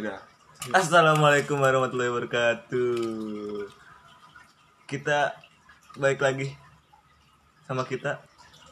Udah. 0.00 0.16
Assalamualaikum 0.72 1.60
warahmatullahi 1.60 2.08
wabarakatuh. 2.08 3.68
Kita 4.88 5.36
baik 6.00 6.24
lagi 6.24 6.56
sama 7.68 7.84
kita 7.84 8.16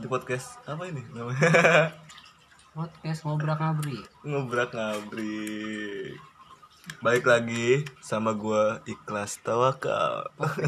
di 0.00 0.08
podcast 0.08 0.56
apa 0.64 0.88
ini 0.88 1.04
namanya? 1.12 1.92
podcast 2.72 3.28
ngobrak 3.28 3.60
ngabri 3.60 4.00
Ngobrak 4.24 4.72
ngabrik. 4.72 6.16
Baik 7.04 7.28
lagi 7.28 7.84
sama 8.00 8.32
gua 8.32 8.80
Ikhlas 8.88 9.36
Tawakal. 9.44 10.32
oke 10.40 10.64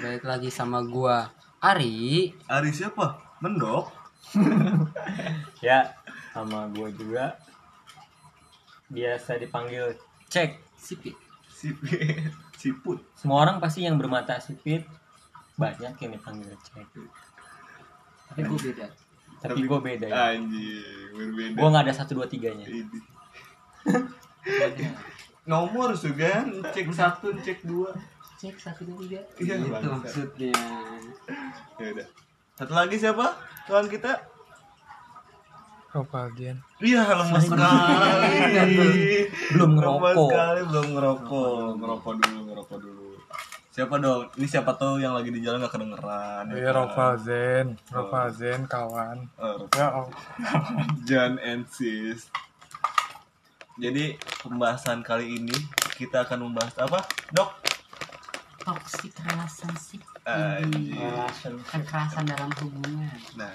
balik 0.00 0.24
lagi 0.24 0.48
sama 0.48 0.80
gua 0.80 1.28
Ari 1.60 2.32
Ari 2.48 2.72
siapa? 2.72 3.20
Mendok. 3.44 3.92
ya 5.68 5.92
sama 6.32 6.72
gue 6.72 6.88
juga 6.96 7.36
biasa 8.88 9.36
dipanggil 9.36 9.94
cek 10.26 10.56
sipit 10.74 11.16
Sipit. 11.46 12.28
Siput. 12.60 13.00
semua 13.12 13.42
orang 13.42 13.56
pasti 13.56 13.82
yang 13.82 13.96
bermata 13.96 14.36
sipit 14.36 14.84
banyak 15.54 15.94
yang 15.96 16.12
dipanggil 16.12 16.52
cek 16.64 16.86
tapi 18.28 18.40
gua 18.42 18.58
beda 18.60 18.86
tapi 19.36 19.60
gue 19.62 19.80
beda 19.80 20.06
ya 20.06 20.16
Anjing, 20.32 21.12
berbeda. 21.12 21.54
gue 21.54 21.68
nggak 21.68 21.84
ada 21.84 21.94
satu 21.94 22.12
dua 22.14 22.26
tiganya. 22.26 22.64
Nomor 25.44 25.94
juga 25.94 26.42
cek 26.66 26.88
satu, 26.90 27.30
cek 27.36 27.62
dua. 27.62 27.94
cek 28.36 28.56
satu 28.56 28.82
dua 28.82 28.98
tiga 28.98 29.20
Iya, 29.38 29.54
itu 29.56 29.68
bangsa. 29.70 29.88
maksudnya 29.92 30.52
Ya 31.76 31.86
udah. 31.92 32.06
Satu 32.56 32.72
lagi 32.72 32.96
siapa? 32.96 33.26
Kawan 33.64 33.86
kita? 33.86 34.12
Rovaldian 35.96 36.56
Iya, 36.76 37.08
lemas 37.08 37.42
sekali. 37.42 38.36
Belum 39.56 39.70
Lemas 39.72 40.12
ngerokok. 40.12 40.28
sekali 40.28 40.60
belum 40.66 40.86
ngerokok. 40.92 41.68
Ngerokok 41.74 42.12
dulu, 42.14 42.38
ngerokok 42.46 42.78
dulu. 42.78 43.06
Siapa 43.70 43.94
dong? 43.96 44.28
Ini 44.32 44.46
siapa 44.46 44.72
tuh 44.72 44.96
yang 44.96 45.12
lagi 45.12 45.28
di 45.28 45.40
jalan 45.40 45.60
gak 45.60 45.72
kedengeran? 45.74 46.48
Iya 46.50 46.70
Rovalzen 46.70 47.66
Rovalzen 47.88 48.64
kawan 48.64 49.28
Oh, 49.36 49.68
ya 49.72 49.88
oh. 49.94 50.08
John 51.08 51.36
and 51.38 51.64
Sis. 51.66 52.28
Jadi 53.76 54.16
pembahasan 54.38 55.00
kali 55.00 55.36
ini 55.36 55.56
kita 55.94 56.24
akan 56.24 56.44
membahas 56.46 56.76
apa, 56.78 57.04
dok? 57.30 57.52
toxic 58.58 59.14
relationship. 59.22 60.02
Relation. 60.26 61.54
kekerasan 61.62 62.26
dalam 62.26 62.50
hubungan 62.58 63.14
Nah, 63.34 63.52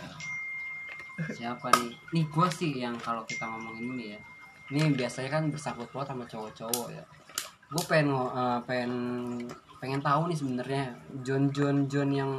siapa 1.30 1.70
nih? 1.78 1.94
Nih 2.16 2.26
gua 2.30 2.50
sih 2.50 2.72
yang 2.82 2.98
kalau 2.98 3.22
kita 3.28 3.46
ngomongin 3.46 3.94
ini 3.94 4.06
ya. 4.16 4.20
Ini 4.72 4.96
biasanya 4.96 5.30
kan 5.30 5.44
bersangkut 5.52 5.88
paut 5.92 6.08
sama 6.08 6.24
cowok-cowok 6.26 6.88
ya. 6.96 7.04
Gue 7.72 7.84
pengen 7.88 8.16
eh, 8.16 8.60
pengen 8.64 8.94
pengen 9.84 10.02
tahu 10.02 10.32
nih 10.32 10.38
sebenarnya 10.40 10.86
John 11.26 11.52
John 11.52 11.88
John 11.92 12.10
yang 12.12 12.32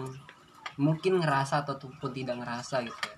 mungkin 0.80 1.20
ngerasa 1.20 1.69
ataupun 1.69 2.11
tidak 2.16 2.41
ngerasa 2.41 2.80
gitu 2.89 3.00
ya. 3.05 3.16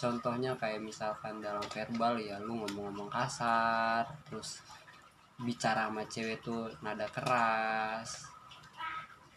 Contohnya 0.00 0.56
kayak 0.56 0.80
misalkan 0.80 1.44
dalam 1.44 1.64
verbal 1.68 2.16
ya 2.20 2.40
lu 2.40 2.64
ngomong-ngomong 2.64 3.12
kasar 3.12 4.08
terus 4.24 4.64
bicara 5.40 5.90
sama 5.90 6.06
cewek 6.06 6.40
tuh 6.40 6.70
nada 6.80 7.10
keras 7.10 8.30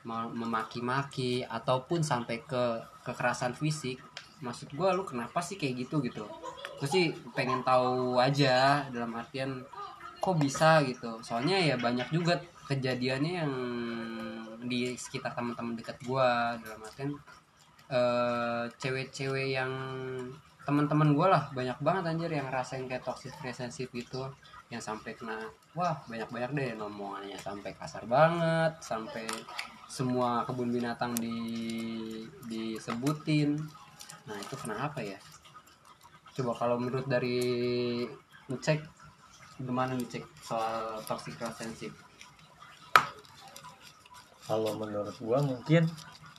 memaki-maki 0.08 1.44
ataupun 1.44 2.00
sampai 2.00 2.39
ke 2.47 2.80
kekerasan 3.03 3.52
fisik 3.52 4.00
maksud 4.41 4.69
gua 4.77 4.93
lu 4.93 5.03
kenapa 5.03 5.41
sih 5.41 5.57
kayak 5.57 5.88
gitu 5.88 6.02
gitu? 6.05 6.23
Gue 6.77 6.89
sih 6.89 7.09
pengen 7.33 7.66
tahu 7.66 8.21
aja 8.21 8.85
dalam 8.94 9.13
artian 9.17 9.66
kok 10.21 10.38
bisa 10.38 10.81
gitu. 10.85 11.17
Soalnya 11.25 11.57
ya 11.57 11.75
banyak 11.77 12.09
juga 12.13 12.38
kejadiannya 12.69 13.33
yang 13.45 13.53
di 14.67 14.94
sekitar 14.97 15.33
teman-teman 15.33 15.77
dekat 15.77 15.97
gua 16.05 16.57
dalam 16.59 16.81
artian 16.83 17.11
eh, 17.88 18.66
cewek-cewek 18.78 19.56
yang 19.56 19.72
teman-teman 20.67 21.16
gua 21.16 21.28
lah 21.31 21.44
banyak 21.56 21.79
banget 21.79 22.03
anjir 22.12 22.28
yang 22.28 22.51
ngerasain 22.51 22.83
kayak 22.91 23.06
toxic 23.07 23.31
relationship 23.39 23.88
gitu 23.95 24.28
yang 24.67 24.83
sampai 24.83 25.16
kena 25.16 25.47
wah 25.72 25.95
banyak-banyak 26.12 26.51
deh 26.51 26.69
ngomongannya 26.75 27.39
sampai 27.39 27.72
kasar 27.72 28.03
banget 28.03 28.75
sampai 28.83 29.23
semua 29.88 30.44
kebun 30.44 30.75
binatang 30.75 31.16
di 31.16 31.39
disebutin 32.51 33.56
nah 34.27 34.35
itu 34.35 34.55
kenapa 34.59 34.99
ya? 34.99 35.15
Coba 36.35 36.51
kalau 36.53 36.75
menurut 36.77 37.07
dari 37.07 37.39
ngecek 38.51 38.83
gimana 39.63 39.95
ngecek 39.97 40.21
soal 40.43 40.99
toxic 41.07 41.39
relationship? 41.39 41.95
Kalau 44.45 44.75
menurut 44.77 45.15
gue 45.15 45.39
mungkin 45.43 45.83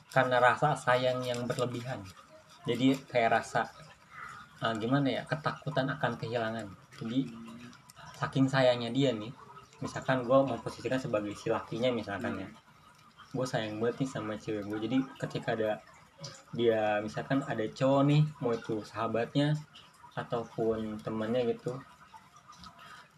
karena 0.09 0.37
rasa 0.41 0.73
sayang 0.73 1.21
yang 1.25 1.45
berlebihan. 1.45 2.01
Jadi 2.65 2.97
kayak 3.09 3.41
rasa 3.41 3.69
ah, 4.61 4.73
gimana 4.77 5.09
ya 5.09 5.21
ketakutan 5.25 5.89
akan 5.89 6.17
kehilangan. 6.17 6.65
Jadi 6.97 7.29
saking 8.17 8.45
sayangnya 8.49 8.93
dia 8.93 9.11
nih 9.13 9.33
misalkan 9.79 10.27
gue 10.27 10.37
memposisikan 10.45 10.99
sebagai 10.99 11.33
si 11.33 11.49
lakinya 11.49 11.89
misalkan 11.89 12.37
ya. 12.37 12.49
Gue 13.33 13.45
sayang 13.45 13.77
banget 13.77 14.05
nih 14.05 14.09
sama 14.09 14.33
cewek 14.37 14.65
gue 14.65 14.79
jadi 14.89 14.97
ketika 15.21 15.53
ada 15.53 15.81
dia 16.53 16.99
misalkan 16.99 17.45
ada 17.45 17.61
cowok 17.69 18.01
nih 18.09 18.21
mau 18.41 18.51
itu 18.51 18.81
sahabatnya 18.81 19.55
ataupun 20.17 20.99
temannya 20.99 21.53
gitu. 21.55 21.77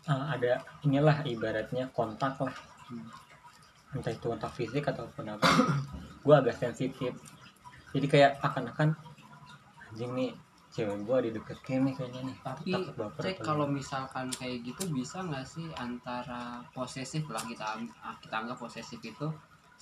Ah, 0.09 0.34
ada 0.35 0.62
inilah 0.84 1.23
ibaratnya 1.25 1.89
kontak 1.94 2.38
lah. 2.41 2.53
Entah 3.94 4.12
itu 4.12 4.25
kontak 4.28 4.51
fisik 4.53 4.85
ataupun 4.85 5.38
apa. 5.38 5.45
Gue 6.25 6.35
agak 6.35 6.57
sensitif. 6.57 7.13
Jadi 7.91 8.07
kayak 8.07 8.39
akan-akan 8.39 8.95
anjing 9.91 10.12
nih 10.16 10.31
cewek 10.72 11.03
gue 11.03 11.18
dideketin 11.28 11.83
nih 11.83 11.94
kayaknya 12.00 12.22
nih. 12.31 12.38
Tapi 12.39 12.72
cek 13.19 13.44
kalau 13.44 13.68
misalkan 13.68 14.31
kayak 14.31 14.63
gitu 14.63 14.88
bisa 14.88 15.19
nggak 15.19 15.44
sih 15.44 15.68
antara 15.75 16.63
posesif 16.72 17.28
lah 17.28 17.44
kita 17.44 17.75
kita 18.23 18.35
anggap 18.39 18.56
posesif 18.56 19.03
itu 19.03 19.28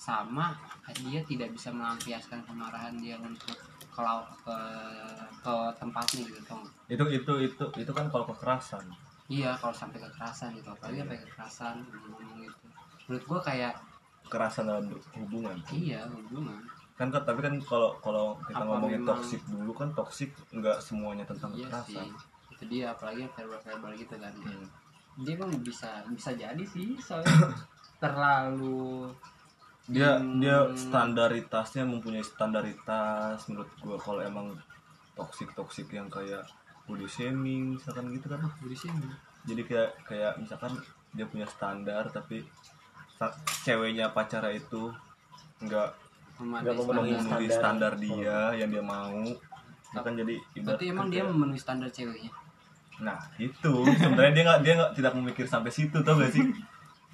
sama 0.00 0.56
dia 0.96 1.20
tidak 1.22 1.52
bisa 1.52 1.68
melampiaskan 1.68 2.40
kemarahan 2.42 2.96
dia 2.96 3.20
untuk 3.20 3.52
ke 3.86 4.00
ke, 4.40 4.56
ke 5.38 5.54
tempatnya 5.76 6.22
gitu 6.24 6.40
tau 6.42 6.64
itu 6.88 7.04
itu 7.12 7.32
itu 7.44 7.64
itu 7.76 7.92
kan 7.92 8.08
kalau 8.08 8.24
kekerasan. 8.26 8.80
iya 9.28 9.52
kalau 9.54 9.70
sampai 9.70 10.00
kekerasan 10.00 10.56
gitu 10.56 10.68
apalagi 10.68 11.04
sampai 11.04 11.20
kekerasan 11.20 11.74
ngomong 11.84 12.40
gitu 12.40 12.64
menurut 13.06 13.24
gua 13.26 13.40
kayak 13.42 13.74
Kekerasan 14.22 14.64
dalam 14.64 14.86
hubungan. 15.12 15.56
iya 15.70 16.06
hubungan 16.06 16.64
Kan 16.94 17.08
kan 17.08 17.20
tapi 17.22 17.40
kan 17.40 17.56
kalau 17.62 17.96
kalau 17.98 18.26
kita 18.42 18.56
Apa 18.56 18.68
ngomongin 18.70 19.00
memang- 19.00 19.16
toksik 19.16 19.40
dulu 19.46 19.72
kan 19.74 19.88
toksik 19.90 20.30
nggak 20.50 20.78
semuanya 20.78 21.24
tentang 21.24 21.52
iya 21.52 21.68
sih 21.82 21.96
kekerasan. 21.96 22.08
itu 22.50 22.64
dia 22.66 22.84
apalagi 22.90 23.24
verbal 23.28 23.60
verbal 23.60 23.92
gitu 23.94 24.14
kan 24.14 24.32
Hmm. 24.34 24.64
dia 25.18 25.34
kan 25.34 25.50
bisa 25.60 25.90
bisa 26.08 26.30
jadi 26.32 26.60
sih 26.62 26.96
soalnya 26.96 27.52
terlalu 28.02 29.12
Dia 29.90 30.16
Hmm. 30.16 30.38
dia 30.38 30.56
standaritasnya 30.72 31.82
mempunyai 31.82 32.22
standaritas 32.22 33.42
menurut 33.50 33.70
gua 33.78 33.98
kalau 33.98 34.22
emang 34.22 34.54
toksik 35.12 35.50
toksik 35.52 35.90
yang 35.90 36.06
kayak 36.06 36.46
body 36.86 37.06
shaming 37.06 37.74
misalkan 37.74 38.08
gitu 38.10 38.26
kan. 38.26 38.38
Di 38.62 38.76
sini 38.76 39.02
jadi 39.42 39.62
kayak 39.64 39.90
kayak 40.04 40.32
misalkan 40.38 40.78
dia 41.10 41.26
punya 41.26 41.44
standar 41.44 42.06
tapi 42.08 42.46
ceweknya 43.60 44.08
pacara 44.10 44.48
itu 44.48 44.88
nggak 45.60 45.88
memadai 46.38 46.64
Nggak 46.64 46.76
memenuhi 46.78 47.14
standar. 47.18 47.50
standar. 47.50 47.92
dia 47.96 48.38
yang 48.56 48.70
dia 48.70 48.80
mau. 48.80 49.20
Itu 49.26 50.00
kan 50.00 50.14
jadi 50.14 50.34
berarti 50.62 50.84
emang 50.88 51.08
dia 51.08 51.22
memenuhi 51.22 51.58
standar 51.58 51.90
ceweknya? 51.90 52.30
Nah 53.00 53.18
itu 53.36 53.72
sebenarnya 53.92 54.32
dia 54.32 54.44
nggak 54.46 54.60
dia 54.62 54.72
nggak 54.78 54.92
tidak 54.94 55.12
memikir 55.18 55.44
sampai 55.44 55.68
situ 55.68 55.98
tau 56.00 56.16
gak 56.16 56.30
sih 56.30 56.46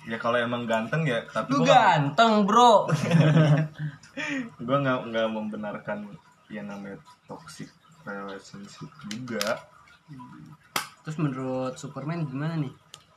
ya 0.07 0.17
kalau 0.23 0.39
emang 0.39 0.71
ganteng 0.71 1.03
ya 1.03 1.27
tapi 1.27 1.51
lu 1.51 1.67
ganteng 1.67 2.47
bro. 2.47 2.87
Gue 4.67 4.77
nggak 4.81 5.11
nggak 5.13 5.29
membenarkan 5.29 6.07
yang 6.47 6.71
namanya 6.71 7.03
toxic 7.27 7.69
relationship 8.07 8.89
juga. 9.11 9.67
Terus 11.03 11.17
menurut 11.19 11.75
Superman 11.75 12.25
gimana 12.25 12.55
nih? 12.55 12.71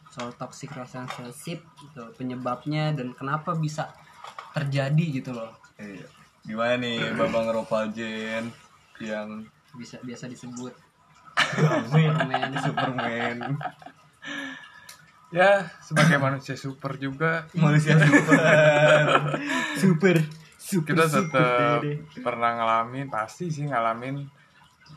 Soal 0.09 0.33
toxic 0.33 0.73
relationship 0.73 1.61
gitu 1.61 2.03
penyebabnya 2.17 2.97
dan 2.97 3.13
kenapa 3.13 3.53
bisa 3.53 3.93
terjadi 4.57 5.21
gitu 5.21 5.31
loh. 5.37 5.53
Iya. 5.77 6.09
Gimana 6.41 6.73
nih 6.81 7.13
babang 7.13 7.53
Ropaljen 7.53 8.49
yang 8.97 9.45
bisa 9.77 10.01
biasa 10.01 10.25
disebut. 10.25 10.73
Superman. 11.37 12.49
Superman 12.57 13.37
ya 15.29 15.65
sebagai 15.81 16.17
manusia 16.17 16.57
super 16.57 16.97
juga. 16.97 17.45
Manusia 17.53 17.97
super. 17.97 18.39
Super 19.77 20.17
kita 20.69 21.05
tetap 21.09 21.81
pernah 22.21 22.51
ngalamin 22.59 23.09
pasti 23.09 23.49
sih 23.49 23.65
ngalamin 23.65 24.21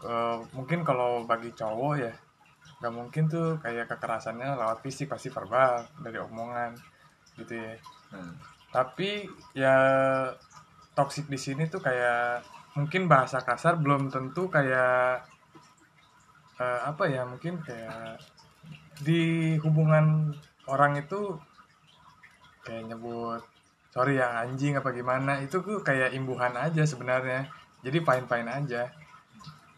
eh, 0.05 0.37
mungkin 0.53 0.85
kalau 0.85 1.25
bagi 1.25 1.55
cowok 1.57 1.95
ya 1.97 2.13
nggak 2.83 2.93
mungkin 2.93 3.25
tuh 3.31 3.63
kayak 3.63 3.87
kekerasannya 3.87 4.59
lewat 4.59 4.83
fisik 4.83 5.07
pasti 5.07 5.31
verbal 5.31 5.87
dari 6.03 6.19
omongan 6.19 6.75
gitu 7.39 7.55
ya. 7.55 7.79
Nah, 8.11 8.35
tapi 8.75 9.31
ya 9.55 9.77
toxic 10.93 11.31
di 11.31 11.39
sini 11.39 11.71
tuh 11.71 11.79
kayak 11.79 12.43
mungkin 12.75 13.07
bahasa 13.07 13.39
kasar 13.47 13.79
belum 13.79 14.11
tentu 14.11 14.51
kayak 14.51 15.23
eh, 16.59 16.81
apa 16.83 17.07
ya 17.07 17.23
mungkin 17.23 17.63
kayak 17.63 18.19
di 19.03 19.55
hubungan 19.59 20.31
orang 20.71 21.03
itu 21.03 21.37
kayak 22.63 22.95
nyebut 22.95 23.43
sorry 23.93 24.17
ya 24.17 24.41
anjing 24.41 24.79
apa 24.81 24.89
gimana 24.97 25.45
itu 25.45 25.61
tuh 25.61 25.85
kayak 25.85 26.17
imbuhan 26.17 26.57
aja 26.57 26.83
sebenarnya. 26.89 27.53
Jadi 27.85 27.99
fine 28.01 28.49
aja. 28.49 28.89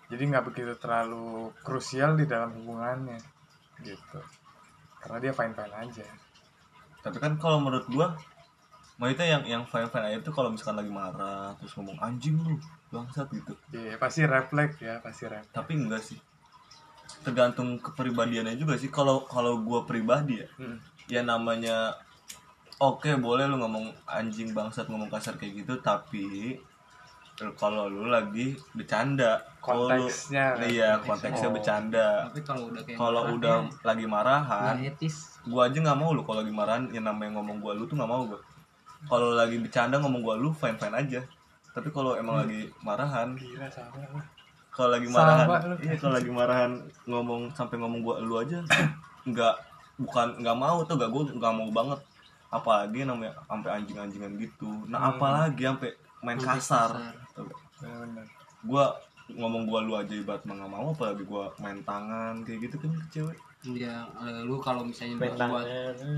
Jadi 0.06 0.23
nggak 0.31 0.44
begitu 0.47 0.73
terlalu 0.79 1.50
krusial 1.67 2.15
di 2.15 2.29
dalam 2.29 2.55
hubungannya 2.55 3.19
gitu. 3.82 4.21
Karena 5.03 5.19
dia 5.19 5.32
fine 5.35 5.56
fine 5.56 5.75
aja. 5.75 6.06
Tapi 7.03 7.17
kan 7.19 7.35
kalau 7.43 7.59
menurut 7.59 7.91
gua 7.91 8.15
maksudnya 8.94 9.26
yang 9.26 9.43
yang 9.43 9.62
fine 9.67 9.91
fine 9.91 10.06
aja 10.06 10.19
tuh 10.23 10.31
kalau 10.31 10.55
misalkan 10.55 10.79
lagi 10.79 10.93
marah 10.94 11.59
terus 11.59 11.75
ngomong 11.75 11.99
anjing 11.99 12.38
lu 12.38 12.55
bangsat 12.94 13.26
gitu. 13.35 13.59
Iya 13.75 13.99
pasti 13.99 14.23
refleks 14.23 14.79
ya 14.79 15.03
pasti 15.03 15.26
refleks. 15.26 15.50
Tapi 15.50 15.73
enggak 15.75 16.05
sih 16.06 16.21
tergantung 17.25 17.75
kepribadiannya 17.76 18.55
juga 18.55 18.76
sih. 18.76 18.88
Kalau 18.88 19.25
kalau 19.25 19.59
gua 19.59 19.82
pribadi 19.82 20.38
ya 20.38 20.49
Hmm. 20.55 20.76
ya 21.05 21.21
namanya 21.23 21.97
oke 22.76 23.09
boleh 23.19 23.44
lu 23.44 23.56
ngomong 23.56 23.87
anjing 24.05 24.50
bangsat 24.50 24.85
ngomong 24.85 25.09
kasar 25.09 25.35
kayak 25.35 25.55
gitu 25.59 25.75
tapi 25.79 26.56
kalau 27.53 27.88
lu 27.88 28.06
lagi 28.06 28.55
bercanda 28.71 29.43
Kalau 29.59 29.88
lu- 29.88 30.06
Konteksnya, 30.06 30.55
kan? 30.55 30.69
iya 30.69 30.91
konteksnya 30.99 31.49
Oh. 31.49 31.53
bercanda. 31.53 32.09
Tapi 32.29 32.41
kalau 32.43 32.69
udah 32.69 32.82
kayak 32.85 32.99
kalau 33.00 33.23
udah 33.32 33.56
ya, 33.59 33.81
lagi 33.82 34.06
marahan 34.06 34.75
etis. 34.79 35.41
gua 35.43 35.67
aja 35.67 35.79
nggak 35.81 35.99
mau 35.99 36.12
lu. 36.12 36.23
Kalau 36.23 36.38
lagi 36.38 36.53
marahan 36.53 36.85
yang 36.91 37.03
namanya 37.03 37.35
ngomong 37.35 37.59
gua 37.59 37.73
lu 37.73 37.85
tuh 37.85 37.97
nggak 37.97 38.06
mau 38.06 38.23
gua. 38.25 38.38
Kalau 39.05 39.32
lagi 39.32 39.56
bercanda 39.59 39.97
ngomong 39.97 40.21
gua 40.21 40.37
lu 40.37 40.53
fine 40.53 40.76
fine 40.76 40.94
aja. 40.94 41.21
Tapi 41.73 41.88
kalau 41.91 42.15
emang 42.15 42.38
lagi 42.38 42.71
marahan 42.81 43.35
gila 43.35 43.67
sama 43.67 43.99
lah 44.05 44.23
kalau 44.75 44.91
lagi 44.91 45.06
marahan 45.06 45.47
iya 45.79 45.94
kalau 45.97 46.15
lagi 46.19 46.31
marahan 46.35 46.73
ngomong 47.06 47.55
sampai 47.55 47.79
ngomong 47.79 48.00
gua 48.03 48.19
lu 48.19 48.35
aja. 48.43 48.59
Nggak 49.23 49.55
bukan 50.03 50.43
nggak 50.43 50.59
mau 50.59 50.82
tuh 50.82 50.99
gak 50.99 51.11
gua 51.15 51.23
nggak 51.31 51.55
mau 51.55 51.69
banget. 51.71 52.00
Apalagi 52.50 53.06
namanya 53.06 53.38
sampai 53.47 53.71
anjing-anjingan 53.82 54.35
gitu. 54.38 54.71
Nah 54.91 54.99
Hmm. 54.99 55.11
apalagi 55.17 55.62
sampai 55.62 55.91
main 56.26 56.38
kasar, 56.41 56.91
kasar. 56.91 57.15
Tuh. 57.35 57.50
bener 57.82 58.26
gua 58.65 58.97
ngomong 59.29 59.65
gua 59.69 59.81
lu 59.85 59.93
aja 59.97 60.12
ibarat 60.12 60.44
nggak 60.44 60.69
mau 60.69 60.93
apalagi 60.93 61.25
gua 61.25 61.49
main 61.61 61.81
tangan 61.85 62.44
kayak 62.44 62.69
gitu 62.69 62.76
kan 62.81 62.91
ke 62.93 63.06
cewek 63.12 63.38
ya 63.73 64.05
lu 64.44 64.61
kalau 64.61 64.85
misalnya 64.85 65.17
buat, 65.17 65.41
buat 65.41 65.67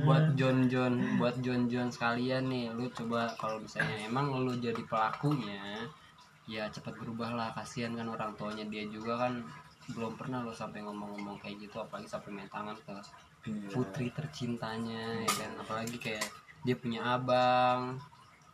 buat 0.02 0.24
John 0.34 0.66
John 0.66 0.98
buat 1.22 1.38
John 1.38 1.70
John 1.70 1.86
sekalian 1.94 2.50
nih 2.50 2.74
lu 2.74 2.90
coba 2.90 3.30
kalau 3.38 3.62
misalnya 3.62 4.10
emang 4.10 4.34
lu 4.34 4.50
jadi 4.58 4.82
pelakunya 4.90 5.86
ya 6.46 6.70
cepat 6.70 6.94
berubah 6.94 7.34
lah 7.34 7.48
kasihan 7.52 7.94
kan 7.94 8.06
orang 8.06 8.32
tuanya 8.38 8.62
dia 8.70 8.86
juga 8.86 9.18
kan 9.26 9.42
belum 9.86 10.18
pernah 10.18 10.42
lo 10.42 10.50
sampai 10.50 10.82
ngomong-ngomong 10.82 11.38
kayak 11.38 11.62
gitu 11.62 11.78
apalagi 11.78 12.10
sampai 12.10 12.30
main 12.34 12.50
tangan 12.50 12.74
ke 12.82 12.94
Iya. 13.46 13.70
putri 13.70 14.10
tercintanya 14.10 15.22
ya 15.22 15.30
kan 15.38 15.54
apalagi 15.62 16.02
kayak 16.02 16.26
dia 16.66 16.74
punya 16.74 17.14
abang 17.14 17.94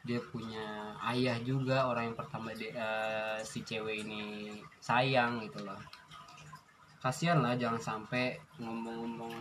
dia 0.05 0.21
punya 0.21 0.93
ayah 1.09 1.41
juga 1.41 1.89
orang 1.89 2.13
yang 2.13 2.19
pertama 2.19 2.53
dia, 2.53 2.77
eh, 2.77 3.39
si 3.41 3.65
cewek 3.65 4.05
ini 4.05 4.53
sayang 4.85 5.41
gitu 5.41 5.65
loh 5.65 5.81
kasihan 7.01 7.41
lah 7.41 7.57
jangan 7.57 7.81
sampai 7.81 8.37
ngomong-ngomong 8.61 9.33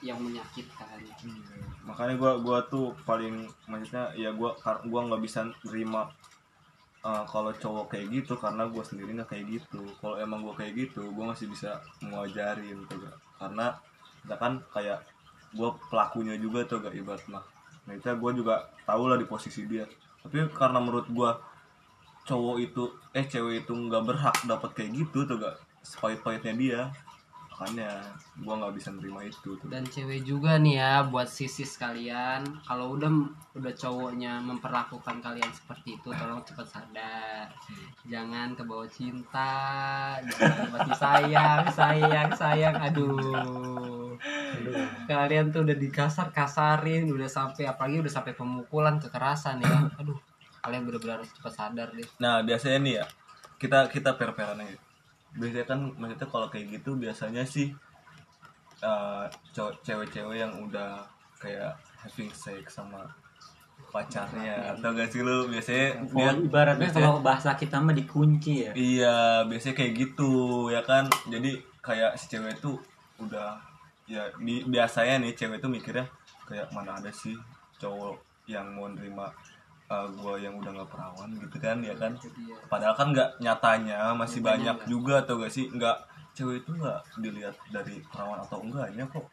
yang 0.00 0.16
menyakitkan 0.20 1.00
Iya. 1.00 1.36
makanya 1.84 2.16
gua 2.16 2.32
gua 2.40 2.58
tuh 2.72 2.96
paling 3.04 3.44
maksudnya 3.68 4.08
ya 4.16 4.32
gua 4.32 4.56
gua 4.88 5.00
nggak 5.04 5.20
bisa 5.20 5.44
terima 5.60 6.08
uh, 7.04 7.24
kalau 7.28 7.52
cowok 7.52 7.94
kayak 7.94 8.10
gitu 8.10 8.34
karena 8.40 8.64
gua 8.66 8.82
sendiri 8.82 9.12
nggak 9.14 9.30
kayak 9.30 9.46
gitu. 9.60 9.84
Kalau 10.00 10.16
emang 10.18 10.40
gua 10.42 10.56
kayak 10.56 10.72
gitu 10.74 11.12
gua 11.12 11.36
masih 11.36 11.46
bisa 11.52 11.78
ngajarin 12.00 12.82
tuh 12.88 12.98
gak 13.04 13.16
karena 13.38 13.66
misalkan 14.24 14.54
kayak 14.72 14.98
gua 15.52 15.76
pelakunya 15.92 16.34
juga 16.40 16.64
tuh 16.64 16.80
gak 16.82 16.96
ibarat 16.96 17.24
mah. 17.28 17.44
Nah 17.84 17.92
itu 17.94 18.08
gua 18.16 18.32
juga 18.32 18.54
tahu 18.88 19.12
lah 19.12 19.20
di 19.20 19.28
posisi 19.28 19.68
dia. 19.68 19.84
Tapi 20.24 20.48
karena 20.56 20.80
menurut 20.80 21.06
gua 21.12 21.36
cowok 22.24 22.56
itu 22.56 22.88
eh 23.12 23.28
cewek 23.28 23.68
itu 23.68 23.72
nggak 23.76 24.02
berhak 24.08 24.36
dapat 24.48 24.72
kayak 24.72 25.04
gitu 25.04 25.28
tuh 25.28 25.36
gak 25.36 25.60
sepahit-pahitnya 25.84 26.54
dia 26.56 26.80
makanya 27.54 28.02
gua 28.42 28.58
nggak 28.58 28.74
bisa 28.74 28.90
nerima 28.90 29.22
itu 29.22 29.54
tuh. 29.54 29.70
Dan 29.70 29.86
cewek 29.86 30.26
juga 30.26 30.58
nih 30.58 30.82
ya 30.82 31.06
buat 31.06 31.30
sisis 31.30 31.78
kalian. 31.78 32.42
Kalau 32.66 32.98
udah 32.98 33.30
udah 33.54 33.72
cowoknya 33.78 34.42
memperlakukan 34.42 35.22
kalian 35.22 35.46
seperti 35.54 35.94
itu 35.94 36.10
tolong 36.10 36.42
cepat 36.42 36.66
sadar. 36.66 37.46
Jangan 38.10 38.58
kebawa 38.58 38.90
cinta 38.90 39.54
jangan 40.18 40.66
mati 40.74 40.92
sayang 40.98 41.62
sayang 41.70 42.30
sayang. 42.34 42.74
Aduh. 42.90 44.18
Kalian 45.06 45.54
tuh 45.54 45.62
udah 45.62 45.78
dikasar 45.78 46.34
kasarin 46.34 47.06
udah 47.06 47.30
sampai 47.30 47.70
apalagi 47.70 48.02
udah 48.02 48.10
sampai 48.10 48.34
pemukulan 48.34 48.98
kekerasan 48.98 49.62
ya. 49.62 49.94
Aduh 50.02 50.18
kalian 50.64 50.82
benar-benar 50.88 51.20
harus 51.20 51.30
cepat 51.30 51.52
sadar 51.52 51.88
deh. 51.92 52.08
Nah 52.16 52.40
biasanya 52.40 52.78
nih 52.82 52.94
ya 52.98 53.04
kita 53.60 53.86
kita 53.92 54.16
per-peran 54.16 54.64
aja. 54.64 54.80
Biasanya 55.34 55.66
kan 55.66 55.80
maksudnya 55.92 56.28
kalau 56.28 56.46
kayak 56.46 56.66
gitu 56.72 56.94
biasanya 56.94 57.42
sih 57.44 57.68
eh, 58.80 59.24
cow- 59.50 59.76
cewek-cewek 59.80 60.38
yang 60.38 60.52
udah 60.60 61.02
kayak 61.36 61.72
having 61.98 62.30
sex 62.30 62.74
sama 62.74 63.00
pacarnya 63.88 64.74
atau 64.74 64.90
gak 64.92 65.08
sih 65.08 65.20
lu? 65.20 65.46
Biasanya 65.46 65.86
Oh, 66.04 66.10
dia 66.12 66.30
ibaratnya 66.34 66.80
biasanya- 66.84 67.04
kalau 67.04 67.20
bahasa 67.20 67.50
kita 67.54 67.78
mah 67.78 67.92
dikunci 67.92 68.52
ya. 68.64 68.72
iya 68.74 69.16
biasanya 69.42 69.74
kayak 69.74 69.92
gitu 69.96 70.32
ya 70.68 70.82
kan? 70.82 71.06
Jadi 71.26 71.50
kayak 71.80 72.14
si 72.14 72.26
cewek 72.28 72.54
itu 72.54 72.74
udah 73.16 73.54
ya 74.04 74.26
di, 74.36 74.60
biasanya 74.64 75.22
nih 75.22 75.32
cewek 75.32 75.58
itu 75.58 75.68
mikirnya 75.70 76.04
kayak 76.44 76.68
mana 76.70 76.94
ada 76.94 77.08
sih 77.10 77.32
cowok 77.76 78.18
yang 78.44 78.66
mau 78.68 78.84
nerima 78.86 79.32
uh, 79.94 80.06
gua 80.18 80.34
yang 80.34 80.58
udah 80.58 80.70
nggak 80.74 80.90
perawan 80.90 81.30
gitu 81.38 81.56
kan 81.62 81.78
ya 81.78 81.94
kan? 81.94 82.12
Padahal 82.66 82.94
kan 82.98 83.08
nggak 83.14 83.30
nyatanya 83.38 84.10
masih 84.18 84.42
Nyatanya 84.42 84.50
banyak 84.50 84.76
nggak. 84.82 84.88
juga 84.90 85.14
atau 85.22 85.34
gak 85.38 85.52
sih? 85.54 85.66
Nggak 85.70 85.96
cewek 86.34 86.66
itu 86.66 86.70
nggak 86.74 87.00
dilihat 87.22 87.54
dari 87.70 88.02
perawan 88.10 88.42
atau 88.42 88.58
enggaknya 88.58 89.04
kok. 89.06 89.26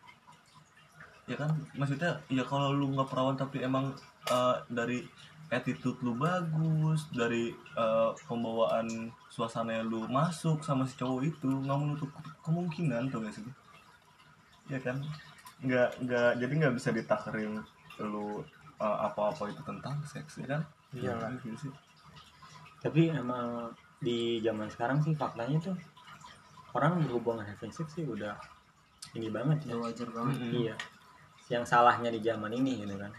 Ya 1.25 1.35
kan? 1.37 1.51
Maksudnya 1.73 2.11
ya 2.29 2.43
kalau 2.45 2.69
lu 2.73 2.93
nggak 2.93 3.09
perawan 3.09 3.33
tapi 3.33 3.65
emang 3.65 3.97
uh, 4.29 4.55
dari 4.69 5.01
attitude 5.51 5.99
lu 5.99 6.15
bagus 6.15 7.11
dari 7.11 7.51
uh, 7.75 8.15
pembawaan 8.29 9.11
suasana 9.27 9.83
lu 9.83 10.07
masuk 10.07 10.63
sama 10.63 10.87
si 10.87 10.95
cowok 10.95 11.27
itu 11.27 11.47
nggak 11.49 11.75
menutup 11.75 12.11
kemungkinan 12.45 13.11
tuh 13.11 13.25
gak 13.25 13.33
sih? 13.35 13.43
Ya 14.69 14.79
kan? 14.79 15.01
Nggak 15.59 15.89
nggak 16.05 16.31
jadi 16.39 16.53
nggak 16.55 16.75
bisa 16.77 16.89
ditakerin 16.93 17.59
lu 17.99 18.45
apa-apa 18.81 19.47
itu 19.49 19.61
tentang 19.61 20.01
seks 20.03 20.41
ya 20.41 20.57
kan 20.57 20.61
Iyalah. 20.91 21.31
gitu 21.39 21.69
sih 21.69 21.73
Tapi 22.81 23.13
emang 23.13 23.69
di 24.01 24.41
zaman 24.41 24.65
sekarang 24.65 24.97
sih 25.05 25.13
faktanya 25.13 25.61
tuh 25.61 25.77
orang 26.73 26.97
berhubungan 27.05 27.45
having 27.45 27.69
sex 27.69 27.93
sih 27.93 28.03
udah 28.07 28.33
ini 29.13 29.29
banget 29.29 29.69
ya. 29.69 29.77
wajar 29.77 30.09
banget 30.09 30.37
Mm-mm. 30.41 30.53
Iya. 30.65 30.75
Yang 31.51 31.63
salahnya 31.69 32.09
di 32.09 32.23
zaman 32.25 32.49
ini 32.55 32.81
gitu 32.81 32.95
kan. 32.97 33.11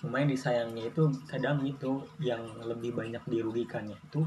Cuma 0.00 0.22
yang 0.22 0.30
disayangnya 0.32 0.88
itu 0.88 1.02
kadang 1.28 1.60
itu 1.66 2.00
yang 2.22 2.40
lebih 2.64 2.96
banyak 2.96 3.20
dirugikannya 3.28 3.94
itu 3.98 4.22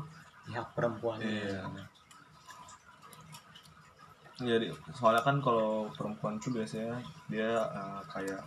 pihak 0.45 0.67
perempuan. 0.77 1.17
Iya. 1.25 1.65
jadi 4.35 4.67
soalnya 4.91 5.23
kan 5.23 5.39
kalau 5.39 5.87
perempuan 5.95 6.35
tuh 6.43 6.51
biasanya 6.51 6.99
dia 7.31 7.55
uh, 7.71 8.03
kayak 8.11 8.43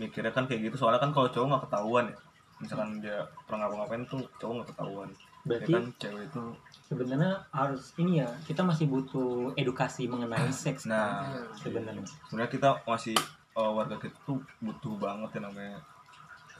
mikirnya 0.00 0.32
kan 0.32 0.48
kayak 0.48 0.72
gitu 0.72 0.80
soalnya 0.80 0.96
kan 1.04 1.12
kalau 1.12 1.28
cowok 1.28 1.46
nggak 1.52 1.64
ketahuan 1.68 2.04
ya 2.08 2.16
misalkan 2.60 2.88
dia 3.00 3.18
pernah 3.44 3.68
ngapa-ngapain 3.68 4.02
tuh 4.08 4.20
cowok 4.40 4.52
nggak 4.56 4.70
ketahuan 4.72 5.10
Berarti 5.40 5.72
ya 5.72 5.80
kan 5.80 5.86
cewek 5.96 6.22
itu 6.28 6.42
sebenarnya 6.84 7.32
harus 7.48 7.82
ini 7.96 8.20
ya 8.20 8.28
kita 8.44 8.60
masih 8.60 8.84
butuh 8.92 9.56
edukasi 9.56 10.04
mengenai 10.04 10.52
seks. 10.52 10.84
nah 10.84 11.24
Iya. 11.24 11.44
sebenarnya. 11.56 12.04
sebenarnya 12.28 12.50
kita 12.52 12.68
masih 12.84 13.16
uh, 13.56 13.72
warga 13.72 13.96
kita 13.96 14.16
tuh 14.28 14.40
butuh 14.60 15.00
banget 15.00 15.40
yang 15.40 15.48
namanya 15.48 15.80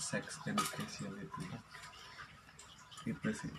sex 0.00 0.40
education 0.48 1.12
itu 1.20 1.40
itu 3.04 3.28
sih 3.36 3.52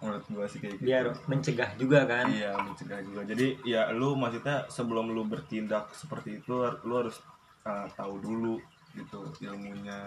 menurut 0.00 0.24
gua 0.30 0.46
sih 0.48 0.62
kayak 0.62 0.78
gitu 0.80 0.84
Biar 0.88 1.06
mencegah 1.28 1.70
juga 1.76 2.06
kan. 2.06 2.24
Iya 2.30 2.54
mencegah 2.64 3.02
juga. 3.04 3.20
Jadi 3.28 3.60
ya 3.66 3.90
lu 3.92 4.14
maksudnya 4.16 4.64
sebelum 4.70 5.10
lu 5.12 5.26
bertindak 5.26 5.90
seperti 5.92 6.40
itu 6.40 6.54
lu 6.86 6.94
harus 6.96 7.18
uh, 7.64 7.86
tahu 7.94 8.14
dulu 8.20 8.54
gitu 8.94 9.20
ilmunya. 9.42 10.06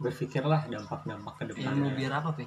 Berpikirlah 0.00 0.64
dampak-dampak 0.68 1.34
ke 1.36 1.44
depannya. 1.52 1.72
ilmu 1.76 1.88
biar 1.96 2.12
apa 2.20 2.30
pe? 2.32 2.44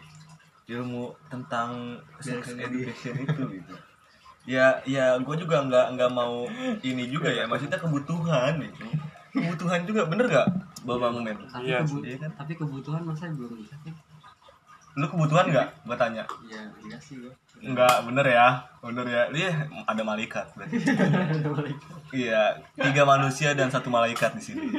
Ilmu 0.70 1.12
tentang 1.30 2.00
sex 2.24 2.56
education 2.56 3.14
itu 3.20 3.42
gitu. 3.62 3.74
ya 4.44 4.76
ya 4.84 5.16
gue 5.22 5.36
juga 5.40 5.64
nggak 5.64 5.86
nggak 5.96 6.12
mau 6.12 6.48
ini 6.82 7.04
juga 7.12 7.30
ya. 7.30 7.46
Maksudnya 7.46 7.78
kebutuhan 7.78 8.58
itu. 8.60 8.86
Kebutuhan 9.34 9.82
juga 9.86 10.06
bener 10.06 10.30
gak 10.30 10.48
bapak 10.84 11.10
men 11.16 11.38
tapi, 11.48 11.72
Iya 11.72 11.80
kebu- 11.82 12.04
sih, 12.04 12.20
kan? 12.20 12.32
tapi 12.38 12.54
kebutuhan 12.60 13.02
masa 13.08 13.32
belum 13.32 13.56
bisa 13.56 13.74
sih 13.82 13.94
lu 14.94 15.10
kebutuhan 15.10 15.50
nggak? 15.50 15.68
Gue 15.90 15.98
tanya. 15.98 16.22
Iya 16.46 16.62
iya 16.86 16.98
sih 17.02 17.18
gua 17.18 17.34
nggak 17.64 17.96
bener 18.12 18.26
ya. 18.28 18.48
Bener 18.84 19.06
ya. 19.08 19.24
Dia 19.32 19.50
ada 19.88 20.02
malaikat 20.04 20.48
berarti. 20.56 20.78
Iya 22.14 22.62
tiga 22.78 23.10
manusia 23.10 23.58
dan 23.58 23.74
satu 23.74 23.90
malaikat 23.90 24.38
di 24.38 24.44
sini. 24.54 24.70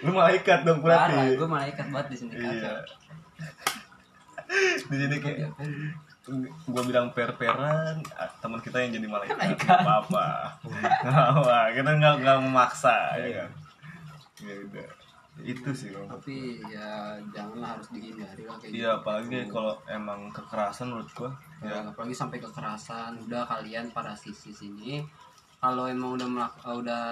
Lu 0.00 0.16
malaikat 0.16 0.64
dong 0.64 0.80
parah 0.80 1.12
berarti 1.12 1.36
gue 1.36 1.48
malaikat 1.50 1.86
banget 1.92 2.08
di 2.08 2.16
sini 2.16 2.32
iya. 2.40 2.80
di 4.88 4.96
sini 4.96 5.16
kayak 5.20 5.52
gua 6.72 6.82
bilang 6.88 7.12
per-peran 7.12 8.00
ah, 8.16 8.30
teman 8.40 8.64
kita 8.64 8.80
yang 8.80 8.96
jadi 8.96 9.04
malaikat. 9.04 9.36
Malaikat. 9.36 9.78
apa 9.84 9.92
apa 10.00 10.26
apa 11.12 11.58
kita 11.76 11.90
nggak 11.92 12.14
nggak 12.24 12.38
memaksa 12.40 12.96
ya 13.20 13.44
kan? 13.44 13.50
Ya 14.40 14.54
udah 14.64 15.03
itu 15.42 15.70
sih 15.74 15.90
Bang. 15.90 16.06
tapi 16.06 16.62
ya 16.70 17.18
janganlah 17.34 17.74
harus 17.74 17.90
dihindari 17.90 18.46
lah 18.46 18.54
kayak 18.62 18.70
iya 18.70 18.90
apalagi 18.94 19.50
kalau 19.50 19.74
emang 19.90 20.30
kekerasan 20.30 20.94
menurut 20.94 21.10
gua 21.10 21.30
ya 21.58 21.74
ya 21.74 21.78
apalagi 21.90 22.14
sampai 22.14 22.38
kekerasan 22.38 23.18
udah 23.26 23.42
kalian 23.42 23.90
para 23.90 24.14
sisi 24.14 24.54
sini 24.54 25.02
kalau 25.58 25.90
emang 25.90 26.14
udah 26.14 26.28
melak- 26.30 26.60
eh, 26.62 26.76
udah 26.78 27.04